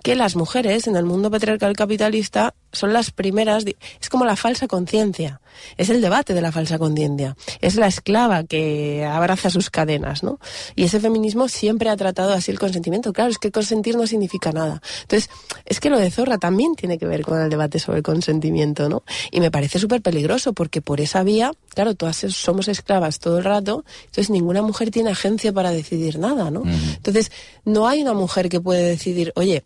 que 0.02 0.14
las 0.14 0.36
mujeres 0.36 0.86
en 0.86 0.96
el 0.96 1.04
mundo 1.04 1.30
patriarcal 1.30 1.74
capitalista 1.74 2.54
son 2.78 2.92
las 2.92 3.10
primeras, 3.10 3.64
es 4.00 4.08
como 4.08 4.24
la 4.24 4.36
falsa 4.36 4.68
conciencia, 4.68 5.40
es 5.76 5.90
el 5.90 6.00
debate 6.00 6.34
de 6.34 6.40
la 6.40 6.52
falsa 6.52 6.78
conciencia, 6.78 7.36
es 7.60 7.74
la 7.74 7.86
esclava 7.86 8.44
que 8.44 9.04
abraza 9.04 9.50
sus 9.50 9.70
cadenas, 9.70 10.22
¿no? 10.22 10.38
Y 10.76 10.84
ese 10.84 11.00
feminismo 11.00 11.48
siempre 11.48 11.90
ha 11.90 11.96
tratado 11.96 12.32
así 12.32 12.50
el 12.50 12.58
consentimiento. 12.58 13.12
Claro, 13.12 13.30
es 13.30 13.38
que 13.38 13.50
consentir 13.50 13.96
no 13.96 14.06
significa 14.06 14.52
nada. 14.52 14.80
Entonces, 15.02 15.30
es 15.66 15.80
que 15.80 15.90
lo 15.90 15.98
de 15.98 16.10
Zorra 16.10 16.38
también 16.38 16.74
tiene 16.74 16.98
que 16.98 17.06
ver 17.06 17.22
con 17.22 17.40
el 17.40 17.50
debate 17.50 17.78
sobre 17.78 17.98
el 17.98 18.04
consentimiento, 18.04 18.88
¿no? 18.88 19.02
Y 19.30 19.40
me 19.40 19.50
parece 19.50 19.78
súper 19.78 20.02
peligroso 20.02 20.52
porque 20.52 20.80
por 20.80 21.00
esa 21.00 21.22
vía, 21.22 21.52
claro, 21.74 21.94
todas 21.94 22.16
somos 22.16 22.68
esclavas 22.68 23.18
todo 23.18 23.38
el 23.38 23.44
rato, 23.44 23.84
entonces 24.06 24.30
ninguna 24.30 24.62
mujer 24.62 24.90
tiene 24.90 25.10
agencia 25.10 25.52
para 25.52 25.70
decidir 25.70 26.18
nada, 26.18 26.50
¿no? 26.50 26.62
Entonces, 26.64 27.32
no 27.64 27.88
hay 27.88 28.02
una 28.02 28.14
mujer 28.14 28.48
que 28.48 28.60
puede 28.60 28.82
decidir, 28.82 29.32
oye, 29.34 29.64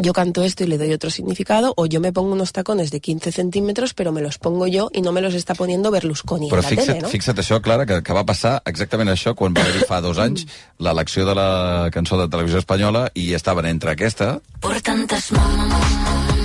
yo 0.00 0.12
canto 0.12 0.42
esto 0.42 0.64
y 0.64 0.66
le 0.66 0.78
doy 0.78 0.92
otro 0.92 1.10
significado, 1.10 1.74
o 1.76 1.86
yo 1.86 2.00
me 2.00 2.12
pongo 2.12 2.32
unos 2.32 2.52
tacones 2.52 2.90
de 2.90 3.00
15 3.00 3.32
centímetres, 3.32 3.94
però 3.94 4.12
me 4.12 4.22
los 4.22 4.38
pongo 4.38 4.66
jo 4.70 4.88
i 4.94 5.02
no 5.02 5.12
me 5.12 5.20
los 5.20 5.34
està 5.34 5.56
poniendo 5.58 5.90
Berlusconi 5.90 6.48
però 6.50 6.62
en 6.62 6.64
la 6.64 6.70
fixa't, 6.70 6.86
tele, 6.86 7.02
no? 7.02 7.08
fixa't 7.08 7.42
això, 7.42 7.60
Clara, 7.62 7.86
que, 7.86 8.00
que 8.02 8.14
va 8.14 8.24
passar 8.24 8.58
exactament 8.64 9.10
això 9.10 9.34
quan 9.34 9.54
va 9.56 9.66
haver 9.66 9.86
fa 9.88 10.00
dos 10.00 10.18
anys 10.22 10.46
l'elecció 10.78 11.26
de 11.26 11.34
la 11.34 11.90
cançó 11.94 12.20
de 12.20 12.28
televisió 12.30 12.62
espanyola 12.62 13.08
i 13.14 13.32
estaven 13.34 13.66
entre 13.66 13.96
aquesta... 13.96 14.38
Por 14.60 14.78
tantas 14.80 15.32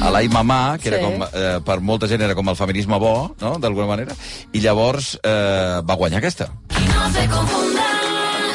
a 0.04 0.10
l'Ai 0.12 0.28
Mamà, 0.28 0.78
que 0.82 0.90
sí. 0.90 0.96
era 0.96 1.00
com, 1.00 1.24
eh, 1.24 1.60
per 1.64 1.80
molta 1.80 2.10
gent 2.12 2.26
era 2.26 2.36
com 2.36 2.50
el 2.50 2.58
feminisme 2.60 3.00
bo, 3.00 3.14
no?, 3.40 3.56
d'alguna 3.62 3.88
manera, 3.88 4.18
i 4.52 4.60
llavors 4.60 5.14
eh, 5.22 5.80
va 5.86 5.96
guanyar 5.96 6.20
aquesta. 6.20 6.50
No 6.90 7.08
se 7.16 7.24
confundan, 7.32 8.52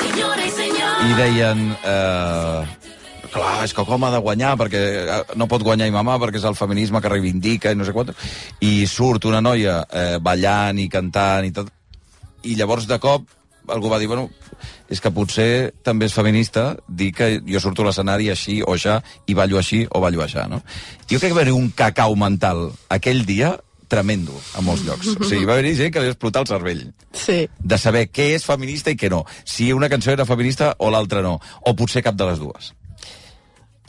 senyora 0.00 0.42
i 0.42 0.52
senyor. 0.56 1.06
I 1.06 1.18
deien... 1.22 1.64
Eh, 1.84 2.87
clar, 3.32 3.64
és 3.66 3.74
que 3.74 3.84
com 3.86 4.04
ha 4.04 4.12
de 4.14 4.20
guanyar, 4.24 4.54
perquè 4.60 4.82
eh, 5.00 5.18
no 5.38 5.48
pot 5.50 5.64
guanyar 5.66 5.88
i 5.88 5.94
mamà, 5.94 6.18
perquè 6.22 6.40
és 6.40 6.46
el 6.48 6.58
feminisme 6.58 7.02
que 7.02 7.12
reivindica 7.12 7.72
i 7.72 7.78
no 7.78 7.86
sé 7.86 7.94
quant. 7.96 8.12
I 8.64 8.86
surt 8.90 9.28
una 9.30 9.42
noia 9.44 9.80
eh, 9.88 10.16
ballant 10.22 10.78
i 10.78 10.88
cantant 10.92 11.48
i 11.48 11.54
tot. 11.54 11.72
I 12.48 12.54
llavors, 12.58 12.86
de 12.88 13.00
cop, 13.02 13.26
algú 13.68 13.90
va 13.92 13.98
dir, 14.00 14.08
bueno, 14.08 14.28
és 14.88 15.00
que 15.04 15.12
potser 15.12 15.74
també 15.84 16.08
és 16.08 16.16
feminista 16.16 16.70
dir 16.88 17.12
que 17.12 17.30
jo 17.44 17.60
surto 17.60 17.84
a 17.84 17.90
l'escenari 17.90 18.30
així 18.32 18.60
o 18.64 18.76
ja 18.80 18.98
i 19.28 19.36
ballo 19.36 19.58
així 19.60 19.84
o 19.90 20.00
ballo 20.00 20.24
així, 20.24 20.40
no? 20.48 20.62
Jo 21.10 21.20
crec 21.20 21.32
que 21.32 21.36
va 21.36 21.44
haver 21.44 21.56
un 21.56 21.70
cacau 21.76 22.16
mental 22.16 22.70
aquell 22.88 23.24
dia 23.28 23.56
tremendo 23.88 24.36
a 24.54 24.60
molts 24.60 24.84
llocs. 24.84 25.14
O 25.16 25.24
sigui, 25.24 25.46
va 25.48 25.56
haver 25.56 25.74
gent 25.76 25.92
que 25.92 26.02
li 26.02 26.10
va 26.10 26.14
explotar 26.14 26.44
el 26.44 26.50
cervell. 26.50 26.82
Sí. 27.16 27.38
De 27.58 27.78
saber 27.80 28.08
què 28.12 28.34
és 28.36 28.44
feminista 28.44 28.92
i 28.92 28.98
què 29.00 29.08
no. 29.12 29.22
Si 29.48 29.70
una 29.72 29.88
cançó 29.88 30.12
era 30.12 30.28
feminista 30.28 30.74
o 30.78 30.90
l'altra 30.92 31.24
no. 31.24 31.38
O 31.64 31.72
potser 31.74 32.04
cap 32.04 32.18
de 32.18 32.28
les 32.28 32.42
dues. 32.42 32.74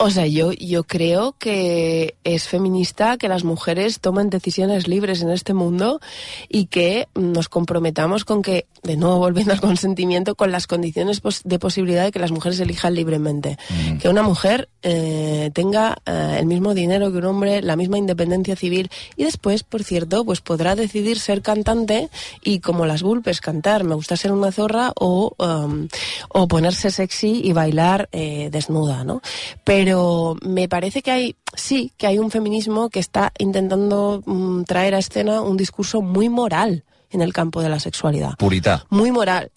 O 0.02 0.08
sea, 0.08 0.26
yo, 0.26 0.52
yo 0.52 0.84
creo 0.84 1.34
que 1.38 2.14
es 2.24 2.48
feminista 2.48 3.18
que 3.18 3.28
las 3.28 3.44
mujeres 3.44 4.00
tomen 4.00 4.30
decisiones 4.30 4.88
libres 4.88 5.20
en 5.20 5.28
este 5.28 5.52
mundo 5.52 6.00
y 6.48 6.66
que 6.66 7.06
nos 7.14 7.50
comprometamos 7.50 8.24
con 8.24 8.40
que, 8.40 8.64
de 8.82 8.96
nuevo 8.96 9.18
volviendo 9.18 9.52
al 9.52 9.60
consentimiento, 9.60 10.36
con 10.36 10.52
las 10.52 10.66
condiciones 10.66 11.20
de 11.44 11.58
posibilidad 11.58 12.04
de 12.04 12.12
que 12.12 12.18
las 12.18 12.30
mujeres 12.30 12.58
elijan 12.60 12.94
libremente. 12.94 13.58
Mm. 13.68 13.98
Que 13.98 14.08
una 14.08 14.22
mujer 14.22 14.70
eh, 14.82 15.50
tenga 15.52 15.98
eh, 16.06 16.38
el 16.40 16.46
mismo 16.46 16.72
dinero 16.72 17.12
que 17.12 17.18
un 17.18 17.26
hombre, 17.26 17.60
la 17.60 17.76
misma 17.76 17.98
independencia 17.98 18.56
civil 18.56 18.90
y 19.18 19.24
después, 19.24 19.64
por 19.64 19.84
cierto, 19.84 20.24
pues 20.24 20.40
podrá 20.40 20.76
decidir 20.76 21.18
ser 21.18 21.42
cantante 21.42 22.08
y 22.42 22.60
como 22.60 22.86
las 22.86 23.02
vulpes 23.02 23.42
cantar, 23.42 23.84
me 23.84 23.94
gusta 23.94 24.16
ser 24.16 24.32
una 24.32 24.50
zorra 24.50 24.92
o, 24.96 25.34
um, 25.36 25.88
o 26.30 26.48
ponerse 26.48 26.90
sexy 26.90 27.42
y 27.44 27.52
bailar 27.52 28.08
eh, 28.12 28.48
desnuda, 28.50 29.04
¿no? 29.04 29.20
Pero 29.62 29.89
pero 29.90 30.36
me 30.42 30.68
parece 30.68 31.02
que 31.02 31.10
hay, 31.10 31.36
sí, 31.52 31.90
que 31.96 32.06
hay 32.06 32.20
un 32.20 32.30
feminismo 32.30 32.90
que 32.90 33.00
está 33.00 33.32
intentando 33.38 34.22
mm, 34.24 34.62
traer 34.62 34.94
a 34.94 34.98
escena 34.98 35.40
un 35.40 35.56
discurso 35.56 36.00
muy 36.00 36.28
moral 36.28 36.84
en 37.10 37.22
el 37.22 37.32
campo 37.32 37.62
de 37.62 37.68
la 37.68 37.80
sexualidad. 37.80 38.36
Purita. 38.38 38.86
Muy 38.90 39.10
moral. 39.10 39.50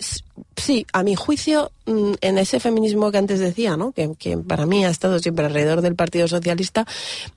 Sí, 0.56 0.86
a 0.94 1.04
mi 1.04 1.16
juicio, 1.16 1.72
mm, 1.86 2.14
en 2.22 2.38
ese 2.38 2.60
feminismo 2.60 3.12
que 3.12 3.20
antes 3.20 3.40
decía, 3.40 3.78
¿no? 3.78 3.92
que, 3.92 4.38
para 4.38 4.66
mí 4.66 4.84
ha 4.86 4.90
estado 4.90 5.20
siempre 5.20 5.46
alrededor 5.46 5.82
del 5.82 5.96
Partido 5.96 6.28
Socialista, 6.28 6.86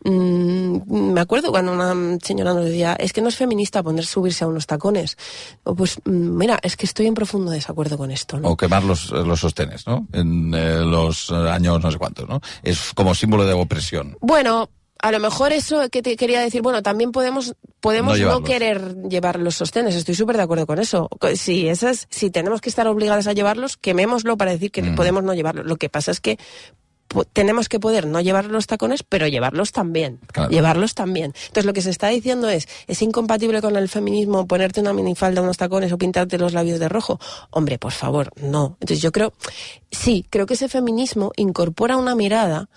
mm, 0.05 1.13
me 1.13 1.21
acuerdo 1.21 1.51
cuando 1.51 1.73
una 1.73 2.19
señora 2.23 2.55
nos 2.55 2.65
decía, 2.65 2.95
es 2.99 3.13
que 3.13 3.21
no 3.21 3.29
es 3.29 3.37
feminista 3.37 3.83
poner 3.83 4.07
subirse 4.07 4.45
a 4.45 4.47
unos 4.47 4.67
tacones. 4.67 5.19
O 5.65 5.75
pues 5.75 5.99
mm, 6.05 6.11
mira, 6.11 6.59
es 6.63 6.77
que 6.77 6.87
estoy 6.87 7.07
en 7.07 7.15
profundo 7.15 7.51
desacuerdo 7.51 7.99
con 7.99 8.11
esto. 8.11 8.39
¿no? 8.41 8.49
O 8.51 8.57
quemar 8.57 8.85
los, 8.85 9.11
los 9.11 9.41
sostenes, 9.41 9.87
¿no? 9.87 10.07
En 10.13 10.55
eh, 10.55 10.81
los 10.81 11.31
años 11.31 11.83
no 11.83 11.91
sé 11.91 11.99
cuántos, 11.99 12.29
¿no? 12.29 12.41
Es 12.63 12.93
como 12.95 13.15
símbolo 13.15 13.45
de 13.45 13.53
opresión. 13.53 14.17
Bueno, 14.21 14.71
a 14.99 15.13
lo 15.13 15.21
mejor 15.21 15.53
eso 15.53 15.89
que 15.91 16.03
te 16.03 16.17
quería 16.17 16.41
decir, 16.41 16.63
bueno, 16.63 16.83
también 16.83 17.13
podemos 17.13 17.55
podemos 17.81 18.19
no, 18.19 18.43
querer 18.43 18.97
llevar 19.09 19.39
los 19.39 19.55
sostenes, 19.55 19.95
estoy 19.95 20.15
súper 20.15 20.37
de 20.37 20.43
acuerdo 20.43 20.67
con 20.67 20.79
eso. 20.79 21.09
Si 21.35 21.69
esas, 21.69 22.09
si 22.11 22.31
tenemos 22.31 22.61
que 22.61 22.69
estar 22.69 22.89
obligadas 22.89 23.27
a 23.27 23.33
llevarlos, 23.33 23.77
quemémoslo 23.77 24.37
para 24.37 24.53
decir 24.53 24.71
que 24.71 24.83
mm. 24.83 24.95
podemos 24.97 25.23
no 25.23 25.35
llevarlos. 25.35 25.67
Lo 25.67 25.77
que 25.77 25.89
pasa 25.89 26.11
es 26.11 26.21
que 26.21 26.39
tenemos 27.33 27.69
que 27.69 27.79
poder 27.79 28.07
no 28.07 28.21
llevar 28.21 28.47
los 28.47 28.67
tacones, 28.67 29.03
pero 29.03 29.27
llevarlos 29.29 29.73
también. 29.73 30.19
Llevarlos 30.51 30.95
también. 30.95 31.33
Entonces 31.37 31.65
lo 31.65 31.73
que 31.73 31.83
se 31.83 31.91
está 31.91 32.09
diciendo 32.09 32.49
es, 32.49 32.69
¿es 32.87 33.03
incompatible 33.03 33.63
con 33.63 33.77
el 33.77 33.89
feminismo 33.89 34.47
ponerte 34.47 34.81
una 34.81 34.93
minifalda, 34.93 35.43
unos 35.43 35.57
tacones 35.57 35.93
o 35.93 35.99
pintarte 35.99 36.39
los 36.39 36.53
labios 36.53 36.81
de 36.81 36.89
rojo? 36.89 37.21
Hombre, 37.51 37.79
por 37.79 37.93
favor, 37.93 38.33
no. 38.41 38.77
Entonces 38.81 39.01
yo 39.01 39.13
creo, 39.13 39.33
sí, 39.91 40.27
creo 40.29 40.47
que 40.47 40.55
ese 40.55 40.69
feminismo 40.69 41.33
incorpora 41.37 41.97
una 41.97 42.15
mirada 42.15 42.69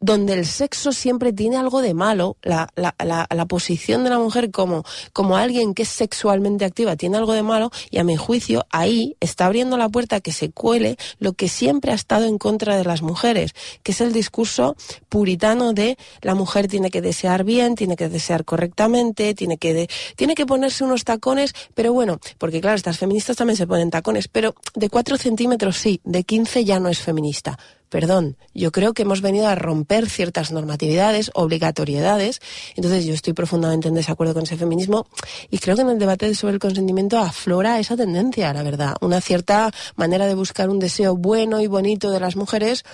donde 0.00 0.32
el 0.32 0.46
sexo 0.46 0.92
siempre 0.92 1.32
tiene 1.32 1.56
algo 1.56 1.82
de 1.82 1.94
malo, 1.94 2.36
la, 2.42 2.68
la, 2.74 2.94
la, 3.04 3.26
la, 3.30 3.46
posición 3.46 4.02
de 4.04 4.10
la 4.10 4.18
mujer 4.18 4.50
como, 4.50 4.84
como 5.12 5.36
alguien 5.36 5.74
que 5.74 5.82
es 5.82 5.88
sexualmente 5.88 6.64
activa 6.64 6.96
tiene 6.96 7.18
algo 7.18 7.34
de 7.34 7.42
malo 7.42 7.70
y 7.90 7.98
a 7.98 8.04
mi 8.04 8.16
juicio 8.16 8.66
ahí 8.70 9.16
está 9.20 9.46
abriendo 9.46 9.76
la 9.76 9.88
puerta 9.88 10.16
a 10.16 10.20
que 10.20 10.32
se 10.32 10.50
cuele 10.50 10.96
lo 11.18 11.34
que 11.34 11.48
siempre 11.48 11.92
ha 11.92 11.94
estado 11.94 12.26
en 12.26 12.38
contra 12.38 12.76
de 12.76 12.84
las 12.84 13.02
mujeres, 13.02 13.52
que 13.82 13.92
es 13.92 14.00
el 14.00 14.12
discurso 14.12 14.76
puritano 15.08 15.72
de 15.72 15.98
la 16.22 16.34
mujer 16.34 16.66
tiene 16.66 16.90
que 16.90 17.02
desear 17.02 17.44
bien, 17.44 17.74
tiene 17.74 17.96
que 17.96 18.08
desear 18.08 18.44
correctamente, 18.44 19.34
tiene 19.34 19.58
que, 19.58 19.88
tiene 20.16 20.34
que 20.34 20.46
ponerse 20.46 20.84
unos 20.84 21.04
tacones, 21.04 21.54
pero 21.74 21.92
bueno, 21.92 22.18
porque 22.38 22.60
claro, 22.60 22.76
estas 22.76 22.98
feministas 22.98 23.36
también 23.36 23.56
se 23.56 23.66
ponen 23.66 23.90
tacones, 23.90 24.28
pero 24.28 24.54
de 24.74 24.88
4 24.88 25.18
centímetros 25.18 25.76
sí, 25.76 26.00
de 26.04 26.24
15 26.24 26.64
ya 26.64 26.80
no 26.80 26.88
es 26.88 27.00
feminista 27.00 27.58
perdón, 27.90 28.36
yo 28.54 28.72
creo 28.72 28.94
que 28.94 29.02
hemos 29.02 29.20
venido 29.20 29.48
a 29.48 29.54
romper 29.54 30.08
ciertas 30.08 30.52
normatividades, 30.52 31.30
obligatoriedades, 31.34 32.40
entonces 32.76 33.04
yo 33.04 33.12
estoy 33.12 33.34
profundamente 33.34 33.88
en 33.88 33.94
desacuerdo 33.94 34.32
con 34.32 34.44
ese 34.44 34.56
feminismo 34.56 35.06
y 35.50 35.58
creo 35.58 35.76
que 35.76 35.82
en 35.82 35.90
el 35.90 35.98
debate 35.98 36.34
sobre 36.34 36.54
el 36.54 36.60
consentimiento 36.60 37.18
aflora 37.18 37.78
esa 37.78 37.96
tendencia, 37.96 38.52
la 38.54 38.62
verdad, 38.62 38.94
una 39.00 39.20
cierta 39.20 39.70
manera 39.96 40.26
de 40.26 40.34
buscar 40.34 40.70
un 40.70 40.78
deseo 40.78 41.16
bueno 41.16 41.60
y 41.60 41.66
bonito 41.66 42.10
de 42.10 42.20
las 42.20 42.36
mujeres 42.36 42.84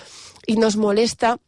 y 0.45 0.57
nos 0.57 0.75
molesta 0.77 1.39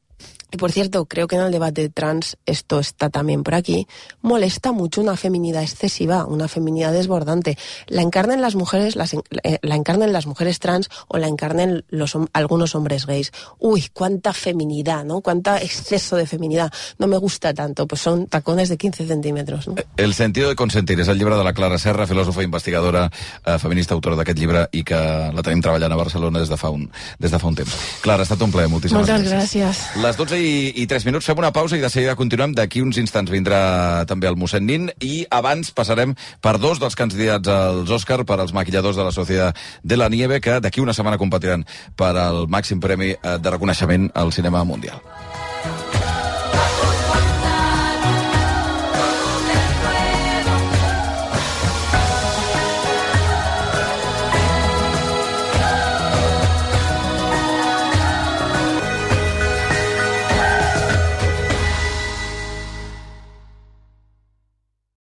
y 0.52 0.58
por 0.58 0.72
cierto, 0.72 1.06
creo 1.06 1.28
que 1.28 1.36
en 1.36 1.42
el 1.42 1.52
debate 1.52 1.90
trans, 1.90 2.38
esto 2.46 2.80
está 2.80 3.10
también 3.10 3.44
por 3.44 3.56
aquí, 3.56 3.88
molesta 4.22 4.72
mucho 4.72 5.02
una 5.02 5.16
feminidad 5.16 5.62
excesiva, 5.62 6.26
una 6.26 6.48
feminidad 6.48 6.92
desbordante. 6.92 7.58
La 7.88 8.02
encarnen 8.02 8.42
las 8.42 8.56
mujeres, 8.56 8.96
eh, 9.44 9.60
la 9.62 9.76
encarnen 9.76 10.14
las 10.14 10.26
mujeres 10.26 10.60
trans 10.60 10.90
o 11.08 11.18
la 11.18 11.28
encarnen 11.28 11.86
los, 11.90 12.18
algunos 12.34 12.76
hombres 12.76 13.06
gays. 13.06 13.32
Uy, 13.60 13.90
cuánta 13.94 14.34
feminidad, 14.34 15.06
¿no? 15.06 15.22
Cuánta 15.22 15.62
exceso 15.62 16.16
de 16.16 16.26
feminidad. 16.26 16.72
No 16.98 17.08
me 17.08 17.18
gusta 17.18 17.54
tanto, 17.54 17.88
pues 17.88 18.02
son 18.02 18.28
tacones 18.28 18.70
de 18.70 18.78
15 18.78 19.08
centímetros. 19.08 19.68
¿no? 19.68 19.76
El 19.98 20.14
sentido 20.14 20.50
de 20.50 20.56
consentir 20.56 21.00
és 21.00 21.08
el 21.08 21.18
llibre 21.20 21.36
de 21.38 21.44
la 21.44 21.54
Clara 21.54 21.78
Serra, 21.80 22.08
filòsofa 22.10 22.42
i 22.42 22.48
investigadora, 22.50 23.06
eh, 23.46 23.58
feminista, 23.60 23.94
autora 23.94 24.18
d'aquest 24.20 24.40
llibre 24.40 24.66
i 24.72 24.84
que 24.84 24.98
la 25.34 25.44
tenim 25.46 25.62
treballant 25.62 25.94
a 25.94 26.00
Barcelona 26.00 26.40
des 26.42 26.50
de 26.50 26.58
fa 26.58 26.72
un, 26.74 26.88
des 27.20 27.32
de 27.32 27.40
fa 27.40 27.48
un 27.48 27.56
temps. 27.56 27.76
Clara, 28.02 28.24
ha 28.24 28.28
estat 28.28 28.42
un 28.42 28.52
plaer, 28.52 28.70
moltíssimes 28.72 29.06
Moltes 29.06 29.28
gràcies. 29.30 29.70
gràcies. 29.70 30.04
Les 30.04 30.18
12 30.18 30.39
i, 30.40 30.84
i 30.84 30.88
3 30.88 31.06
minuts. 31.08 31.28
Fem 31.28 31.40
una 31.40 31.52
pausa 31.56 31.78
i 31.78 31.84
de 31.84 31.90
seguida 31.92 32.16
continuem. 32.20 32.56
D'aquí 32.58 32.82
uns 32.86 33.00
instants 33.02 33.32
vindrà 33.32 34.06
també 34.10 34.30
el 34.30 34.38
mossèn 34.40 34.66
Nin 34.66 34.90
i 35.06 35.24
abans 35.30 35.74
passarem 35.76 36.16
per 36.42 36.58
dos 36.62 36.82
dels 36.82 36.98
candidats 37.00 37.52
als 37.52 37.92
Òscar, 38.00 38.24
per 38.26 38.40
als 38.40 38.56
maquilladors 38.56 39.00
de 39.00 39.08
la 39.08 39.16
Societat 39.16 39.58
de 39.84 40.00
la 40.00 40.10
Nieve, 40.10 40.42
que 40.42 40.60
d'aquí 40.60 40.82
una 40.82 40.96
setmana 40.96 41.20
competiran 41.22 41.66
per 42.00 42.16
al 42.18 42.48
màxim 42.48 42.80
premi 42.80 43.14
eh, 43.14 43.38
de 43.38 43.56
reconeixement 43.58 44.12
al 44.16 44.34
cinema 44.36 44.64
mundial. 44.64 45.04